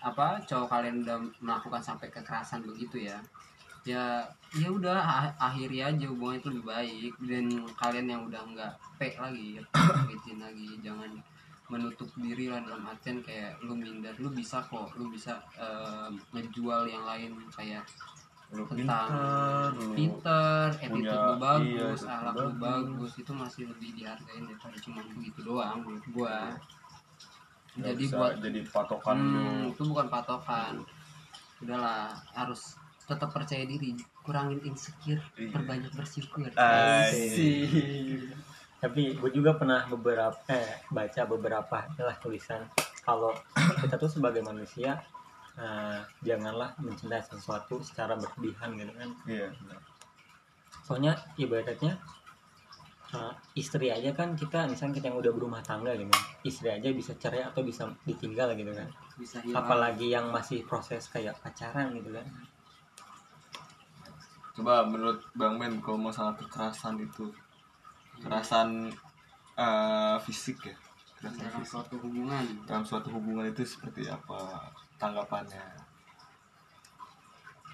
apa 0.00 0.40
cowok 0.48 0.70
kalian 0.70 1.02
udah 1.04 1.18
melakukan 1.44 1.82
sampai 1.84 2.08
kekerasan 2.08 2.64
begitu 2.64 3.04
ya 3.04 3.18
ya 3.84 4.24
ya 4.56 4.68
udah 4.72 4.96
ah- 4.96 5.34
akhiri 5.36 5.84
aja 5.84 6.04
hubungan 6.08 6.40
itu 6.40 6.48
lebih 6.48 6.66
baik 6.72 7.12
dan 7.28 7.44
kalian 7.76 8.06
yang 8.08 8.22
udah 8.24 8.42
nggak 8.48 8.72
pe 8.96 9.12
lagi 9.20 9.60
ya, 9.60 9.62
lagi 10.44 10.68
jangan 10.80 11.10
menutup 11.68 12.08
diri 12.16 12.48
lah 12.48 12.64
dalam 12.64 12.80
artian 12.84 13.20
kayak 13.20 13.60
lu 13.60 13.76
minder 13.76 14.16
lu 14.16 14.32
bisa 14.32 14.64
kok 14.64 14.88
lu 14.96 15.08
bisa 15.08 15.36
eh, 15.54 16.08
ngejual 16.32 16.88
yang 16.88 17.04
lain 17.04 17.36
kayak 17.52 17.84
lu 18.48 18.64
tentang 18.64 19.08
pinter 19.92 20.72
attitude 20.72 21.04
punya- 21.04 21.20
lu 21.20 21.34
bagus, 21.36 22.00
iya, 22.00 22.16
lu 22.32 22.32
bagus. 22.32 22.56
bagus, 22.56 23.12
itu 23.20 23.32
masih 23.36 23.62
lebih 23.68 23.92
dihargain 23.92 24.40
daripada 24.42 24.76
cuma 24.80 25.04
begitu 25.04 25.40
doang 25.44 25.84
menurut 25.84 26.06
gua. 26.08 26.56
nggak 27.76 27.92
Jadi 27.94 28.02
bisa 28.02 28.16
buat 28.16 28.34
jadi 28.40 28.60
patokan 28.66 29.18
hmm, 29.20 29.36
lu 29.36 29.68
itu 29.70 29.82
bukan 29.84 30.06
patokan. 30.08 30.74
Udahlah, 31.60 32.08
harus 32.32 32.74
tetap 33.04 33.28
percaya 33.28 33.62
diri, 33.62 33.92
kurangin 34.24 34.64
insecure, 34.64 35.20
Iya. 35.36 35.52
perbanyak 35.52 35.92
bersyukur. 35.92 36.48
Asik. 36.56 38.32
Tapi 38.78 39.18
gue 39.18 39.30
juga 39.34 39.58
pernah 39.58 39.86
beberapa 39.90 40.38
eh 40.46 40.86
baca 40.94 41.26
beberapa 41.26 41.76
lah 41.98 42.16
tulisan 42.22 42.62
kalau 43.02 43.34
kita 43.82 43.98
tuh 43.98 44.10
sebagai 44.10 44.42
manusia 44.46 45.02
eh, 45.58 45.98
janganlah 46.22 46.78
mencintai 46.78 47.26
sesuatu 47.26 47.82
secara 47.82 48.14
berlebihan 48.14 48.78
gitu 48.78 48.92
kan. 48.94 49.10
Iya 49.26 49.50
soalnya 50.88 51.12
ibaratnya 51.36 52.00
eh, 53.12 53.34
istri 53.60 53.92
aja 53.92 54.08
kan 54.16 54.32
kita 54.32 54.64
misalnya 54.64 54.96
kita 54.96 55.06
yang 55.12 55.20
udah 55.20 55.32
berumah 55.36 55.60
tangga 55.60 55.92
gitu 55.92 56.08
istri 56.48 56.72
aja 56.72 56.88
bisa 56.88 57.12
cerai 57.20 57.44
atau 57.44 57.60
bisa 57.60 57.92
ditinggal 58.08 58.56
gitu 58.56 58.72
kan. 58.72 58.88
Bisa 59.20 59.42
hilang. 59.44 59.60
apalagi 59.60 60.08
yang 60.08 60.32
masih 60.32 60.64
proses 60.64 61.04
kayak 61.12 61.36
pacaran 61.44 61.92
gitu 61.92 62.14
kan. 62.14 62.26
Coba 64.56 64.86
menurut 64.88 65.22
bang 65.36 65.54
Men 65.60 65.78
kalau 65.84 66.00
masalah 66.00 66.34
kekerasan 66.34 66.98
itu 67.04 67.30
kekerasan 68.18 68.90
eh, 69.54 70.16
fisik 70.26 70.58
ya 70.66 70.76
kekerasan 71.18 71.38
dalam 71.38 71.62
fisik 71.62 71.70
suatu 71.72 71.94
hubungan. 72.02 72.44
dalam 72.66 72.84
suatu 72.86 73.08
hubungan 73.14 73.46
itu 73.46 73.62
seperti 73.62 74.10
apa 74.10 74.70
tanggapannya 74.98 75.88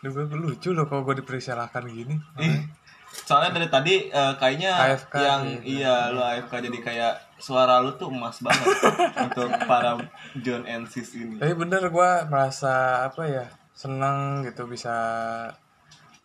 Duh, 0.05 0.13
gue 0.13 0.37
lucu 0.37 0.69
loh 0.77 0.85
kalau 0.85 1.01
gue 1.01 1.25
dipersalahkan 1.25 1.89
gini. 1.89 2.13
Ih, 2.37 2.69
soalnya 3.09 3.57
dari 3.57 3.73
tadi 3.73 3.95
eh, 4.13 4.35
kayaknya 4.37 4.73
AFK 4.93 5.15
yang 5.17 5.43
sih. 5.65 5.81
iya 5.81 6.13
lo 6.13 6.21
AFK 6.21 6.61
jadi 6.61 6.79
kayak 6.85 7.15
suara 7.41 7.81
lu 7.81 7.97
tuh 7.97 8.13
emas 8.13 8.37
banget 8.45 8.69
untuk 9.33 9.49
para 9.65 9.97
John 10.45 10.69
and 10.69 10.93
Sis 10.93 11.17
ini. 11.17 11.41
Tapi 11.41 11.57
bener 11.57 11.89
gue 11.89 12.11
merasa 12.29 13.09
apa 13.09 13.25
ya 13.25 13.49
senang 13.73 14.45
gitu 14.45 14.69
bisa 14.69 14.93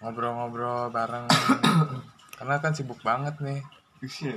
ngobrol-ngobrol 0.03 0.91
bareng. 0.91 1.31
Karena 2.35 2.59
kan 2.59 2.75
sibuk 2.75 2.99
banget 2.99 3.39
nih. 3.39 3.63
Iya. 3.99 4.35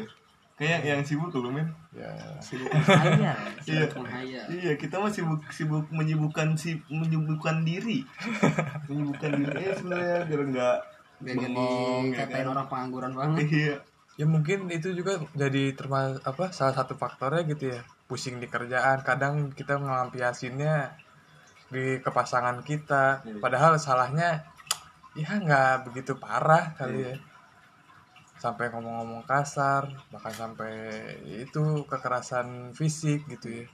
Kayak 0.52 0.80
yang 0.84 1.02
sibuk 1.02 1.32
lu 1.32 1.50
men. 1.50 1.66
Ya, 1.90 2.12
Sibuk 2.38 2.70
menghayal, 2.70 3.34
Iya. 3.64 3.86
menghayal. 3.90 4.44
Iya, 4.48 4.72
kita 4.76 5.00
mah 5.00 5.08
sibuk 5.08 5.42
sibuk 5.48 5.88
menyibukkan 5.88 6.54
si 6.54 6.78
menyibukkan 6.86 7.62
diri. 7.62 8.04
menyibukkan 8.86 9.30
diri 9.32 9.58
eh 9.60 9.74
sebenarnya 9.74 10.18
biar 10.24 10.42
enggak 10.44 10.76
Biar 11.18 11.36
jadi 11.36 11.54
bengong 11.54 12.04
ya 12.08 12.16
katain 12.20 12.36
kan. 12.38 12.52
orang 12.52 12.66
pengangguran 12.68 13.12
banget. 13.12 13.46
Iya. 13.48 13.76
ya 14.12 14.26
mungkin 14.28 14.68
itu 14.68 14.92
juga 14.92 15.16
jadi 15.32 15.72
termasuk 15.72 16.20
apa 16.20 16.52
salah 16.52 16.76
satu 16.76 16.94
faktornya 16.94 17.42
gitu 17.48 17.72
ya. 17.72 17.80
Pusing 18.04 18.38
di 18.38 18.46
kerjaan, 18.46 19.00
kadang 19.00 19.50
kita 19.50 19.80
ngelampiasinnya 19.80 20.92
di 21.68 21.96
kepasangan 21.98 22.60
kita. 22.60 23.24
Iya. 23.24 23.40
Padahal 23.40 23.80
salahnya 23.80 24.44
ya 25.12 25.32
nggak 25.32 25.88
begitu 25.88 26.12
parah 26.14 26.76
kali 26.76 27.08
ya. 27.08 27.14
Sampai 28.42 28.66
ngomong-ngomong 28.68 29.22
kasar, 29.22 29.86
bahkan 30.10 30.34
sampai 30.34 30.74
itu 31.38 31.62
kekerasan 31.86 32.74
fisik 32.74 33.22
gitu 33.30 33.62
ya. 33.62 33.66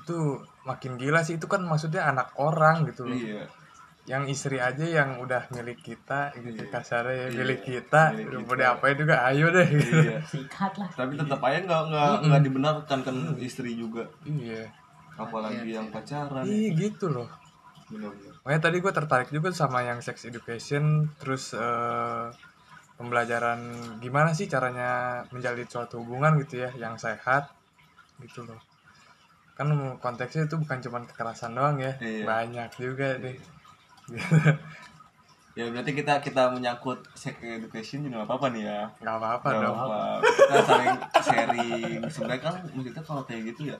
Itu 0.00 0.18
makin 0.64 0.96
gila 0.96 1.20
sih 1.20 1.36
itu 1.36 1.44
kan 1.44 1.62
maksudnya 1.62 2.08
anak 2.08 2.32
orang 2.36 2.88
gitu 2.88 3.04
loh. 3.04 3.12
Iya. 3.14 3.44
Yang 4.02 4.24
istri 4.34 4.58
aja 4.58 4.82
yang 4.82 5.20
udah 5.20 5.46
milik 5.52 5.78
kita 5.78 6.34
gitu 6.34 6.58
Iya. 6.58 6.72
kasarnya 6.72 7.14
ya 7.14 7.26
Iya, 7.28 7.38
milik 7.38 7.60
kita. 7.62 8.02
milik 8.10 8.26
Udah 8.26 8.38
kita. 8.40 8.48
mau 8.48 8.56
diapain 8.58 8.96
juga 8.96 9.14
ayo 9.28 9.46
deh 9.48 9.68
gitu. 9.68 9.94
Iya. 9.94 10.18
sikat 10.32 10.72
lah 10.74 10.88
Tapi 10.90 11.12
tetap 11.14 11.40
aja 11.40 11.58
nggak 11.60 11.82
nggak 11.86 12.10
nggak 12.26 12.42
dibenarkan 12.42 12.98
kan 13.04 13.16
istri 13.38 13.76
juga. 13.76 14.02
Iya. 14.24 14.66
Apalagi 15.14 15.62
Iya, 15.62 15.78
yang 15.78 15.86
pacaran. 15.92 16.42
Iya 16.42 16.68
gitu 16.74 17.06
loh. 17.12 17.28
Benar-benar. 17.86 18.32
Makanya 18.42 18.60
tadi 18.64 18.76
gue 18.80 18.92
tertarik 18.92 19.28
juga 19.28 19.48
sama 19.52 19.84
yang 19.84 20.00
sex 20.00 20.24
education, 20.24 21.12
terus 21.20 21.52
eh, 21.52 22.26
pembelajaran 22.96 23.60
gimana 23.98 24.30
sih 24.36 24.46
caranya 24.46 25.22
menjalin 25.34 25.66
suatu 25.66 26.00
hubungan 26.04 26.36
gitu 26.44 26.62
ya, 26.62 26.70
yang 26.76 26.94
sehat 26.96 27.50
gitu 28.22 28.44
loh. 28.46 28.60
Kan 29.58 29.68
konteksnya 30.00 30.48
itu 30.48 30.56
bukan 30.56 30.78
cuma 30.80 30.98
kekerasan 31.04 31.52
doang 31.52 31.76
ya, 31.80 31.92
Iya. 32.00 32.24
banyak 32.24 32.70
juga 32.78 33.18
deh. 33.20 33.36
Ya 35.52 35.68
berarti 35.68 35.92
kita 35.92 36.16
kita 36.24 36.48
menyangkut 36.48 37.04
sex 37.12 37.36
education 37.44 38.08
juga 38.08 38.24
nggak 38.24 38.28
apa-apa 38.32 38.46
nih 38.56 38.62
ya. 38.64 38.80
Gak 39.04 39.16
apa-apa 39.20 39.48
Nggak 39.52 39.62
dong. 39.68 39.76
apa 39.76 40.00
Kita 40.24 40.56
saling 40.64 40.96
sharing. 41.20 42.00
Sebenarnya 42.08 42.40
kan 42.40 42.54
maksudnya 42.72 43.02
kalau 43.04 43.22
kayak 43.28 43.42
gitu 43.52 43.62
ya. 43.68 43.78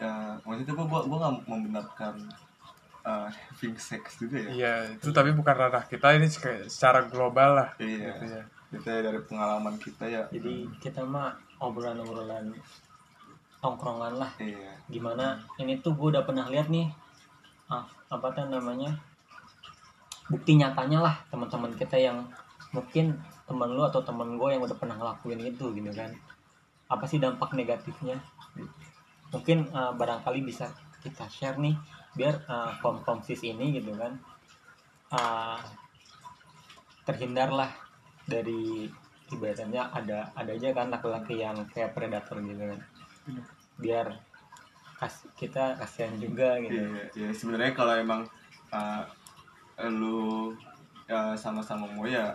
Ya 0.00 0.12
maksudnya 0.40 0.72
gua 0.72 0.86
gua 0.88 1.00
gua 1.04 1.18
nggak 1.20 1.34
membenarkan 1.52 2.14
uh, 3.06 3.30
having 3.30 3.78
sex 3.78 4.18
juga 4.18 4.42
ya. 4.42 4.50
Iya, 4.50 4.74
itu 4.98 5.14
tapi 5.14 5.30
bukan 5.30 5.54
ranah 5.54 5.86
kita 5.86 6.18
ini 6.18 6.26
secara 6.66 7.06
global 7.06 7.62
lah. 7.62 7.68
Iya. 7.78 8.10
Gitu 8.18 8.24
ya. 8.34 8.42
Kita 8.66 8.90
dari 8.98 9.22
pengalaman 9.22 9.78
kita 9.78 10.04
ya. 10.10 10.26
jadi 10.28 10.66
kita 10.82 11.06
mah 11.06 11.38
obrolan-obrolan 11.62 12.50
tongkrongan 13.60 14.14
lah 14.20 14.30
Iya. 14.38 14.70
gimana 14.86 15.40
ini 15.58 15.80
tuh 15.80 15.96
gue 15.96 16.12
udah 16.12 16.22
pernah 16.22 16.46
lihat 16.46 16.68
nih 16.68 16.86
ah, 17.72 17.82
apa 18.12 18.26
tuh 18.36 18.46
namanya 18.46 18.94
bukti 20.28 20.58
nyatanya 20.58 21.02
lah 21.02 21.14
teman-teman 21.30 21.72
kita 21.74 21.96
yang 21.96 22.26
mungkin 22.74 23.16
temen 23.46 23.70
lu 23.72 23.82
atau 23.86 24.02
temen 24.02 24.36
gue 24.36 24.48
yang 24.50 24.62
udah 24.62 24.76
pernah 24.76 24.98
ngelakuin 24.98 25.40
itu 25.40 25.70
gitu 25.74 25.90
kan 25.94 26.10
apa 26.86 27.04
sih 27.06 27.18
dampak 27.18 27.54
negatifnya 27.54 28.18
mungkin 29.30 29.66
eh, 29.66 29.92
barangkali 29.94 30.42
bisa 30.46 30.70
kita 31.02 31.26
share 31.30 31.58
nih 31.58 31.74
biar 32.16 32.34
eh, 32.48 32.72
kaum 32.80 33.04
kaum 33.04 33.20
sis 33.20 33.44
ini 33.44 33.76
gitu 33.76 33.92
kan 33.94 34.16
eh, 35.12 35.60
terhindarlah 37.06 37.70
dari 38.26 38.90
ibaratnya 39.30 39.90
ada 39.90 40.30
ada 40.38 40.50
aja 40.54 40.70
kan 40.70 40.90
laki-laki 40.90 41.42
yang 41.42 41.56
kayak 41.70 41.94
predator 41.94 42.38
gitu 42.42 42.62
kan. 42.62 42.80
Biar 43.78 44.06
kas, 44.98 45.26
kita 45.34 45.74
kasihan 45.78 46.14
juga 46.18 46.58
gitu. 46.62 46.74
Iya, 46.74 47.02
ya 47.14 47.28
sebenarnya 47.34 47.72
kalau 47.74 47.94
emang 47.94 48.22
uh, 48.70 49.02
lu 49.90 50.54
uh, 51.10 51.34
sama-sama 51.34 51.90
mau 51.90 52.06
ya 52.06 52.34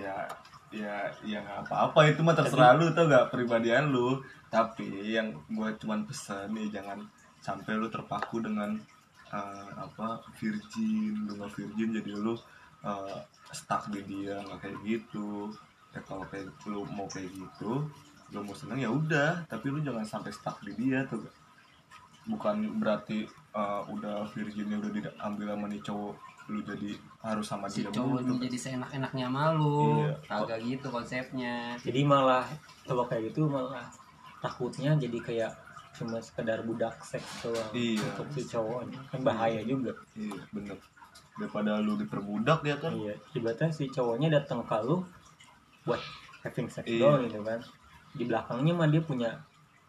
ya 0.00 0.24
ya 0.72 1.08
ya 1.24 1.38
nggak 1.44 1.68
apa-apa. 1.68 2.12
Itu 2.12 2.24
mah 2.24 2.36
terserah 2.36 2.76
lu 2.76 2.92
tau 2.96 3.08
gak 3.08 3.28
pribadian 3.32 3.92
lu. 3.92 4.20
Tapi 4.50 5.14
yang 5.14 5.30
gua 5.52 5.70
cuman 5.78 6.08
pesan 6.08 6.50
nih 6.56 6.72
jangan 6.72 7.04
sampai 7.38 7.78
lu 7.78 7.86
terpaku 7.86 8.42
dengan 8.42 8.74
uh, 9.30 9.70
apa 9.78 10.20
virgin 10.38 11.26
lu 11.26 11.38
nggak 11.38 11.52
virgin 11.54 11.88
jadi 11.96 12.10
lu 12.18 12.34
uh, 12.82 13.18
stuck 13.50 13.88
di 13.90 14.02
dia 14.06 14.38
nggak 14.44 14.58
kayak 14.62 14.78
gitu. 14.86 15.50
Ya 15.90 16.00
kalau 16.06 16.22
kayak 16.30 16.50
lu 16.70 16.86
mau 16.94 17.10
kayak 17.10 17.30
gitu 17.34 17.90
gak 18.30 18.46
mau 18.46 18.54
seneng 18.54 18.78
ya 18.78 18.90
udah. 18.94 19.42
Tapi 19.50 19.66
lu 19.74 19.82
jangan 19.82 20.06
sampai 20.06 20.30
stuck 20.30 20.62
di 20.62 20.70
dia 20.78 21.02
tuh. 21.10 21.26
Bukan 22.30 22.78
berarti 22.78 23.26
uh, 23.56 23.82
udah 23.90 24.22
virginnya 24.30 24.78
udah 24.78 24.90
diambil 24.94 25.46
sama 25.56 25.66
nih 25.66 25.82
cowok 25.82 26.14
lu 26.50 26.66
jadi 26.66 26.98
harus 27.22 27.46
sama 27.46 27.70
si 27.70 27.86
dia 27.86 27.94
cowok 27.94 28.26
mulu, 28.26 28.34
ini 28.34 28.50
jadi 28.50 28.58
seenak-enaknya 28.58 29.26
malu 29.30 30.02
Iya. 30.02 30.14
kagak 30.26 30.58
gitu 30.66 30.86
konsepnya. 30.90 31.78
Jadi 31.78 32.00
malah 32.02 32.42
kalau 32.82 33.06
kayak 33.06 33.30
gitu 33.30 33.46
malah 33.46 33.86
takutnya 34.42 34.98
jadi 34.98 35.18
kayak 35.22 35.52
cuma 36.00 36.16
sekedar 36.18 36.64
budak 36.64 36.96
seks 37.04 37.44
doang 37.44 37.68
Iya. 37.76 38.00
untuk 38.00 38.26
si 38.32 38.42
cowok. 38.42 38.88
Kan 39.12 39.20
bahaya 39.20 39.60
juga. 39.60 39.92
Iya 40.16 40.40
bener. 40.48 40.80
Daripada 41.36 41.76
lu 41.78 42.00
diperbudak 42.00 42.64
ya 42.64 42.76
kan? 42.80 42.96
Iya 42.96 43.14
tiba-tiba 43.30 43.68
si 43.68 43.92
cowoknya 43.92 44.32
datang 44.32 44.64
ke 44.64 44.76
lu 44.80 45.04
buat 45.84 46.00
having 46.40 46.72
sex 46.72 46.88
Iya. 46.88 47.04
doang 47.04 47.28
gitu 47.28 47.44
kan. 47.44 47.60
Di 48.16 48.24
belakangnya 48.24 48.72
mah 48.72 48.88
dia 48.88 49.02
punya 49.04 49.30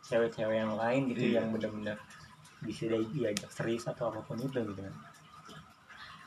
cewek-cewek 0.04 0.58
yang 0.60 0.76
lain 0.76 1.02
gitu 1.16 1.24
Iya. 1.32 1.40
yang 1.40 1.56
benar-benar 1.56 1.96
bisa 2.62 2.86
dia 2.86 3.00
diajak 3.02 3.50
serius 3.50 3.88
atau 3.88 4.12
apa 4.12 4.20
pun 4.22 4.36
itu 4.36 4.52
gitu 4.54 4.76
kan. 4.78 4.94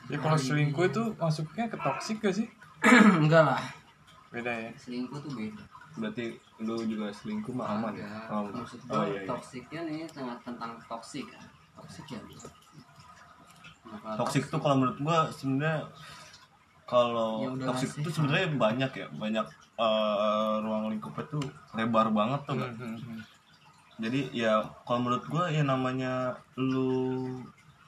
Ya 0.05 0.17
kalau 0.21 0.37
selingkuh 0.37 0.85
itu 0.85 1.03
masuknya 1.17 1.65
ke 1.65 1.77
toksik 1.77 2.17
gak 2.21 2.35
sih? 2.35 2.47
Enggak 3.21 3.41
lah. 3.41 3.61
Beda 4.29 4.51
ya? 4.51 4.69
Selingkuh 4.77 5.17
tuh 5.17 5.31
beda. 5.33 5.63
Berarti 5.97 6.25
lu 6.63 6.75
juga 6.87 7.11
selingkuh 7.11 7.51
mah 7.51 7.67
aman 7.67 7.93
ya 7.99 8.07
oh, 8.31 8.47
maksud 8.47 8.79
oh, 8.87 8.87
gua 8.87 9.03
iya, 9.11 9.19
iya. 9.19 9.27
toksiknya 9.27 9.81
nih 9.91 10.07
tengah 10.07 10.37
tentang 10.39 10.71
toksik 10.87 11.27
kan 11.27 11.43
toksik 11.75 12.05
ya 12.15 12.19
Masalah 13.85 14.17
toxic 14.17 14.43
tuh 14.49 14.59
kalau 14.63 14.75
menurut 14.81 14.97
gua 15.03 15.17
sebenarnya 15.29 15.85
kalau 16.85 17.43
Ya 17.43 17.73
sih. 17.81 18.01
itu 18.01 18.09
sebenarnya 18.09 18.47
banyak 18.55 18.91
ya 18.95 19.07
banyak 19.13 19.45
eh, 19.75 20.55
ruang 20.63 20.89
lingkupnya 20.93 21.25
tuh 21.27 21.43
lebar 21.75 22.07
banget 22.13 22.39
tuh 22.47 22.53
nggak? 22.55 22.71
Hmm, 22.77 22.87
hmm, 22.87 22.97
hmm. 23.03 23.19
jadi 23.99 24.21
ya 24.31 24.53
kalau 24.87 24.99
menurut 25.05 25.25
gua 25.27 25.51
ya 25.51 25.61
namanya 25.67 26.39
lu 26.55 27.43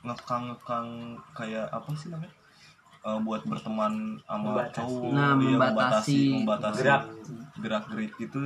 ngekang-ngekang 0.06 1.18
kayak 1.34 1.68
apa 1.72 1.90
sih 1.98 2.12
namanya 2.12 2.37
Eh, 3.08 3.20
buat 3.24 3.40
berteman 3.48 4.20
sama 4.28 4.52
Membatasi. 4.52 4.76
cowok. 4.84 5.12
Nah, 5.16 5.32
iya, 5.40 5.56
membatasi. 5.56 6.18
membatasi 6.36 6.80
Gerak. 6.84 7.04
gerak 7.64 7.84
gerik 7.88 8.14
itu 8.20 8.40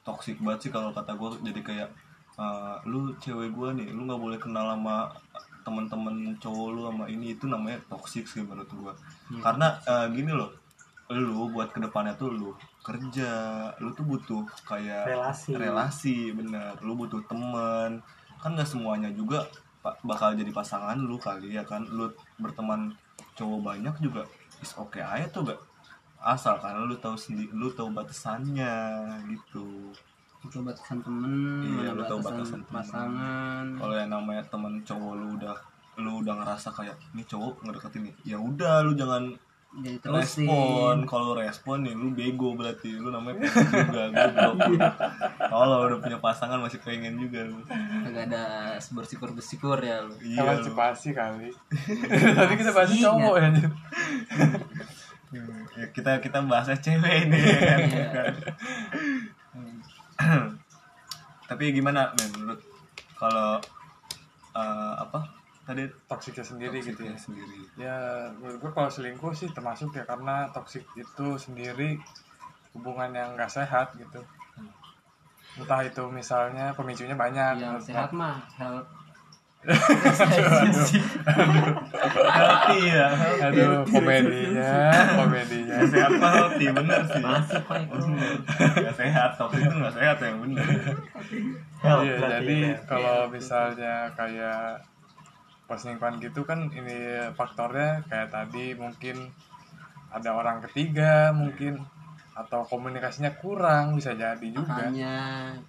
toxic 0.00 0.40
banget 0.40 0.60
sih 0.64 0.70
kalau 0.72 0.88
kata 0.96 1.12
gua. 1.20 1.36
Jadi 1.44 1.60
kayak 1.60 1.92
eh, 2.40 2.74
lu 2.88 3.12
cewek 3.20 3.52
gua 3.52 3.76
nih 3.76 3.92
lu 3.92 4.08
nggak 4.08 4.16
boleh 4.16 4.38
kenal 4.40 4.72
sama 4.72 5.12
teman-teman 5.68 6.32
cowok 6.40 6.68
lu 6.72 6.80
sama 6.88 7.04
ini. 7.12 7.36
Itu 7.36 7.44
namanya 7.52 7.76
toxic 7.92 8.24
sih 8.24 8.40
menurut 8.40 8.72
gua. 8.72 8.96
Hmm. 9.28 9.44
karena 9.44 9.76
eh, 9.84 10.06
gini 10.16 10.32
loh 10.32 10.48
lu 11.12 11.50
buat 11.52 11.68
ke 11.74 11.82
depannya 11.82 12.14
tuh 12.16 12.30
lu 12.32 12.54
kerja 12.80 13.28
lu 13.82 13.90
tuh 13.92 14.06
butuh 14.08 14.48
kayak 14.64 15.12
relasi. 15.12 15.52
relasi 15.60 16.16
bener. 16.32 16.72
Lu 16.80 16.96
butuh 16.96 17.20
temen. 17.28 18.00
Kan 18.40 18.56
nggak 18.56 18.64
semuanya 18.64 19.12
juga 19.12 19.44
bakal 20.00 20.32
jadi 20.32 20.48
pasangan 20.56 20.96
lu 20.96 21.20
kali 21.20 21.52
ya 21.52 21.68
kan. 21.68 21.84
Lu 21.84 22.08
berteman 22.40 22.96
cowok 23.34 23.60
banyak 23.62 23.94
juga 23.98 24.22
is 24.60 24.72
oke 24.76 25.00
aja 25.00 25.26
tuh 25.28 25.48
gak 25.48 25.60
asal 26.20 26.60
karena 26.60 26.84
lu 26.84 26.96
tahu 27.00 27.16
sendiri 27.16 27.48
lu 27.52 27.72
tahu 27.72 27.88
batasannya 27.90 28.74
gitu. 29.32 29.88
Itu 30.40 30.60
batasan 30.64 31.00
temen 31.00 31.32
Iya, 31.64 31.92
lu 31.92 32.04
tahu 32.04 32.20
batasan 32.20 32.60
temen. 32.64 32.72
pasangan. 32.72 33.64
Kalau 33.76 33.94
yang 33.96 34.10
namanya 34.12 34.44
temen 34.48 34.80
cowok 34.84 35.12
lu 35.16 35.26
udah 35.36 35.56
lu 36.00 36.24
udah 36.24 36.34
ngerasa 36.44 36.72
kayak 36.72 36.96
ini 37.12 37.24
cowok 37.24 37.64
ngedeketin 37.64 38.02
nih. 38.08 38.14
Ya 38.24 38.38
udah 38.40 38.84
lu 38.84 38.92
jangan 38.96 39.32
jadi 39.70 40.02
respon. 40.02 40.10
terusin 40.18 40.98
kalau 41.06 41.30
respon 41.38 41.86
nih 41.86 41.94
lu 41.94 42.10
bego 42.10 42.58
berarti. 42.58 42.90
Lu 42.98 43.14
namanya 43.14 43.46
juga 43.46 44.10
goblok. 44.10 44.94
Kalau 45.38 45.76
udah 45.86 45.98
punya 46.02 46.18
pasangan 46.18 46.58
masih 46.58 46.82
pengen 46.82 47.14
juga 47.22 47.46
lu. 47.46 47.62
Kagak 47.70 48.34
ada 48.34 48.74
bersyukur 48.90 49.30
bersyukur 49.30 49.78
ya 49.78 50.02
lu. 50.02 50.14
Iya 50.18 50.42
lu. 50.42 50.58
emansipasi 50.58 51.14
kali. 51.14 51.54
Tadi 52.38 52.54
kita 52.58 52.70
bahas 52.74 52.90
cowok 52.90 53.34
ya 53.38 53.46
anjir. 53.46 53.70
ya, 55.78 55.86
kita 55.94 56.18
kita 56.18 56.42
bahasnya 56.42 56.78
cewek 56.82 57.30
ini 57.30 57.38
ya 57.38 57.58
kan? 57.62 57.78
Iya. 57.86 58.22
tapi 61.50 61.74
gimana 61.74 62.14
men 62.14 62.30
menurut 62.34 62.60
kalau 63.18 63.58
eh, 64.54 64.94
apa 65.02 65.39
tadi 65.70 65.86
toksiknya 66.10 66.42
sendiri 66.42 66.78
gitu 66.82 67.06
ya. 67.06 67.14
sendiri. 67.14 67.58
Ya 67.78 67.98
menurut 68.34 68.58
gue 68.58 68.72
kalau 68.74 68.90
selingkuh 68.90 69.30
sih 69.30 69.46
termasuk 69.54 69.94
ya 69.94 70.02
karena 70.02 70.50
toksik 70.50 70.82
itu 70.98 71.26
sendiri 71.38 72.02
hubungan 72.74 73.14
yang 73.14 73.38
gak 73.38 73.54
sehat 73.54 73.94
gitu. 73.94 74.18
Entah 75.54 75.86
itu 75.86 76.02
misalnya 76.10 76.74
pemicunya 76.74 77.14
banyak. 77.14 77.62
Yang 77.62 77.94
sehat 77.94 78.10
mah 78.10 78.42
health 78.58 78.90
healthy 82.24 82.80
ya. 82.88 83.12
Aduh 83.44 83.84
komedinya 83.84 84.88
komedinya. 85.20 85.84
Sehat 85.84 86.10
mah 86.16 86.32
healthy 86.32 86.66
bener 86.72 87.04
sih. 87.04 87.20
Masih 87.20 87.60
pak. 87.68 87.84
Nggak 88.80 88.96
sehat 88.96 89.30
toxic 89.36 89.60
itu 89.60 89.76
nggak 89.76 89.94
sehat 90.00 90.16
yang 90.24 90.40
bener. 90.40 90.64
Iya 91.84 92.16
jadi 92.40 92.58
ya. 92.72 92.80
kalau 92.88 93.28
misalnya 93.28 94.08
kayak 94.16 94.80
perselingkuhan 95.70 96.18
gitu 96.18 96.42
kan 96.42 96.66
ini 96.74 97.30
faktornya 97.38 98.02
kayak 98.10 98.34
tadi 98.34 98.74
mungkin 98.74 99.30
ada 100.10 100.34
orang 100.34 100.58
ketiga 100.66 101.30
mungkin 101.30 101.78
atau 102.34 102.64
komunikasinya 102.64 103.36
kurang 103.36 103.94
bisa 103.94 104.16
jadi 104.16 104.42
juga. 104.50 104.66
Makanya 104.66 105.16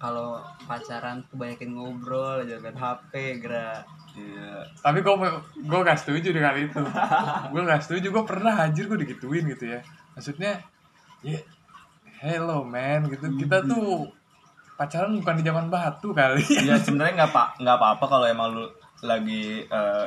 kalau 0.00 0.40
pacaran 0.64 1.20
kebanyakan 1.28 1.70
ngobrol 1.74 2.42
jangan 2.48 2.74
HP 2.74 3.42
gerak. 3.44 3.84
Iya. 4.16 4.66
Tapi 4.80 4.98
gue 5.04 5.14
gue 5.68 5.80
gak 5.84 6.00
setuju 6.00 6.32
dengan 6.32 6.56
itu. 6.56 6.80
Gue 7.52 7.62
gak 7.64 7.82
setuju 7.84 8.12
gue 8.12 8.24
pernah 8.24 8.60
anjir 8.60 8.88
gue 8.88 8.98
digituin 9.04 9.44
gitu 9.52 9.72
ya. 9.72 9.80
Maksudnya 10.16 10.60
ya 11.20 11.40
hello 12.24 12.64
man 12.64 13.08
gitu. 13.08 13.26
Kita 13.36 13.64
tuh 13.64 14.08
pacaran 14.76 15.16
bukan 15.20 15.36
di 15.40 15.44
zaman 15.44 15.66
batu 15.68 16.12
kali. 16.16 16.44
Ya 16.64 16.76
sebenarnya 16.80 17.24
nggak 17.24 17.32
pak 17.32 17.48
nggak 17.60 17.76
apa-apa 17.76 18.04
kalau 18.08 18.26
emang 18.28 18.48
lu 18.52 18.66
lagi 19.02 19.66
eh, 19.66 20.06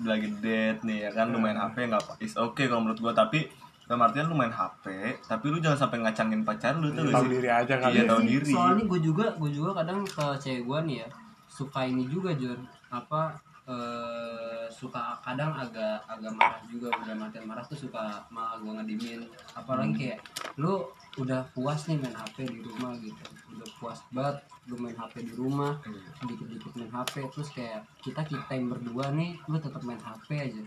lagi 0.00 0.28
date 0.40 0.80
nih 0.82 0.98
ya 1.06 1.10
kan? 1.12 1.28
Lu 1.28 1.38
main 1.38 1.56
HP 1.56 1.86
nggak 1.86 2.02
apa 2.02 2.14
is 2.20 2.34
oke 2.36 2.62
kalau 2.62 2.80
menurut 2.80 3.00
gua. 3.00 3.12
Tapi 3.12 3.46
dalam 3.86 4.02
artian 4.02 4.26
lu 4.26 4.34
main 4.34 4.50
HP 4.50 4.90
tapi 5.30 5.46
lu 5.46 5.62
jangan 5.62 5.86
sampai 5.86 6.02
ngacangin 6.02 6.42
pacar 6.42 6.74
lu 6.74 6.90
tuh 6.90 7.06
tahu 7.06 7.30
diri 7.30 7.46
aja 7.46 7.78
kali 7.78 7.94
Iya, 7.94 8.02
ya. 8.02 8.10
tahu 8.10 8.20
diri. 8.26 8.50
soalnya 8.50 8.82
gue 8.82 8.98
juga 8.98 9.26
gue 9.38 9.46
juga 9.54 9.78
kadang 9.78 10.02
ke 10.02 10.26
cewek 10.42 10.66
gue 10.66 10.78
nih 10.90 10.96
ya 11.06 11.08
suka 11.46 11.86
ini 11.86 12.02
juga 12.10 12.34
Jun. 12.34 12.58
Apa 12.90 13.38
eh, 13.70 14.55
suka 14.70 15.18
kadang 15.24 15.52
agak 15.54 16.00
agak 16.06 16.32
marah 16.34 16.60
juga 16.68 16.88
udah 16.92 17.14
matian 17.14 17.44
marah 17.46 17.64
tuh 17.64 17.78
suka 17.78 18.22
malah 18.30 18.58
gue 18.60 18.72
ngedimin. 18.76 19.20
Apalagi 19.56 19.92
kayak 19.94 20.18
lu 20.60 20.86
udah 21.16 21.44
puas 21.56 21.88
nih 21.88 21.96
main 21.96 22.14
HP 22.14 22.48
di 22.48 22.60
rumah 22.60 22.92
gitu. 23.00 23.24
Udah 23.56 23.68
puas 23.80 23.98
banget 24.12 24.36
lu 24.68 24.76
main 24.78 24.96
HP 24.96 25.26
di 25.26 25.32
rumah 25.34 25.78
dikit-dikit 26.22 26.72
main 26.76 26.92
HP 26.92 27.26
terus 27.32 27.48
kayak 27.54 27.86
kita 28.02 28.22
kita 28.26 28.52
yang 28.52 28.68
berdua 28.70 29.12
nih 29.14 29.38
lu 29.48 29.56
tetap 29.58 29.82
main 29.82 30.00
HP 30.00 30.28
aja. 30.36 30.62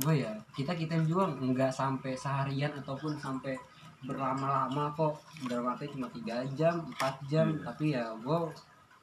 Gue 0.00 0.14
ya 0.24 0.32
kita 0.56 0.72
kita 0.72 0.96
juga 1.04 1.28
nggak 1.32 1.72
sampai 1.74 2.16
seharian 2.16 2.72
ataupun 2.80 3.18
sampai 3.18 3.58
berlama-lama 4.02 4.90
kok. 4.94 5.22
Dalam 5.46 5.70
arti 5.70 5.90
cuma 5.90 6.10
tiga 6.10 6.42
jam 6.58 6.82
empat 6.86 7.22
jam 7.28 7.54
Iya. 7.54 7.62
tapi 7.66 7.84
ya 7.94 8.04
gue 8.18 8.38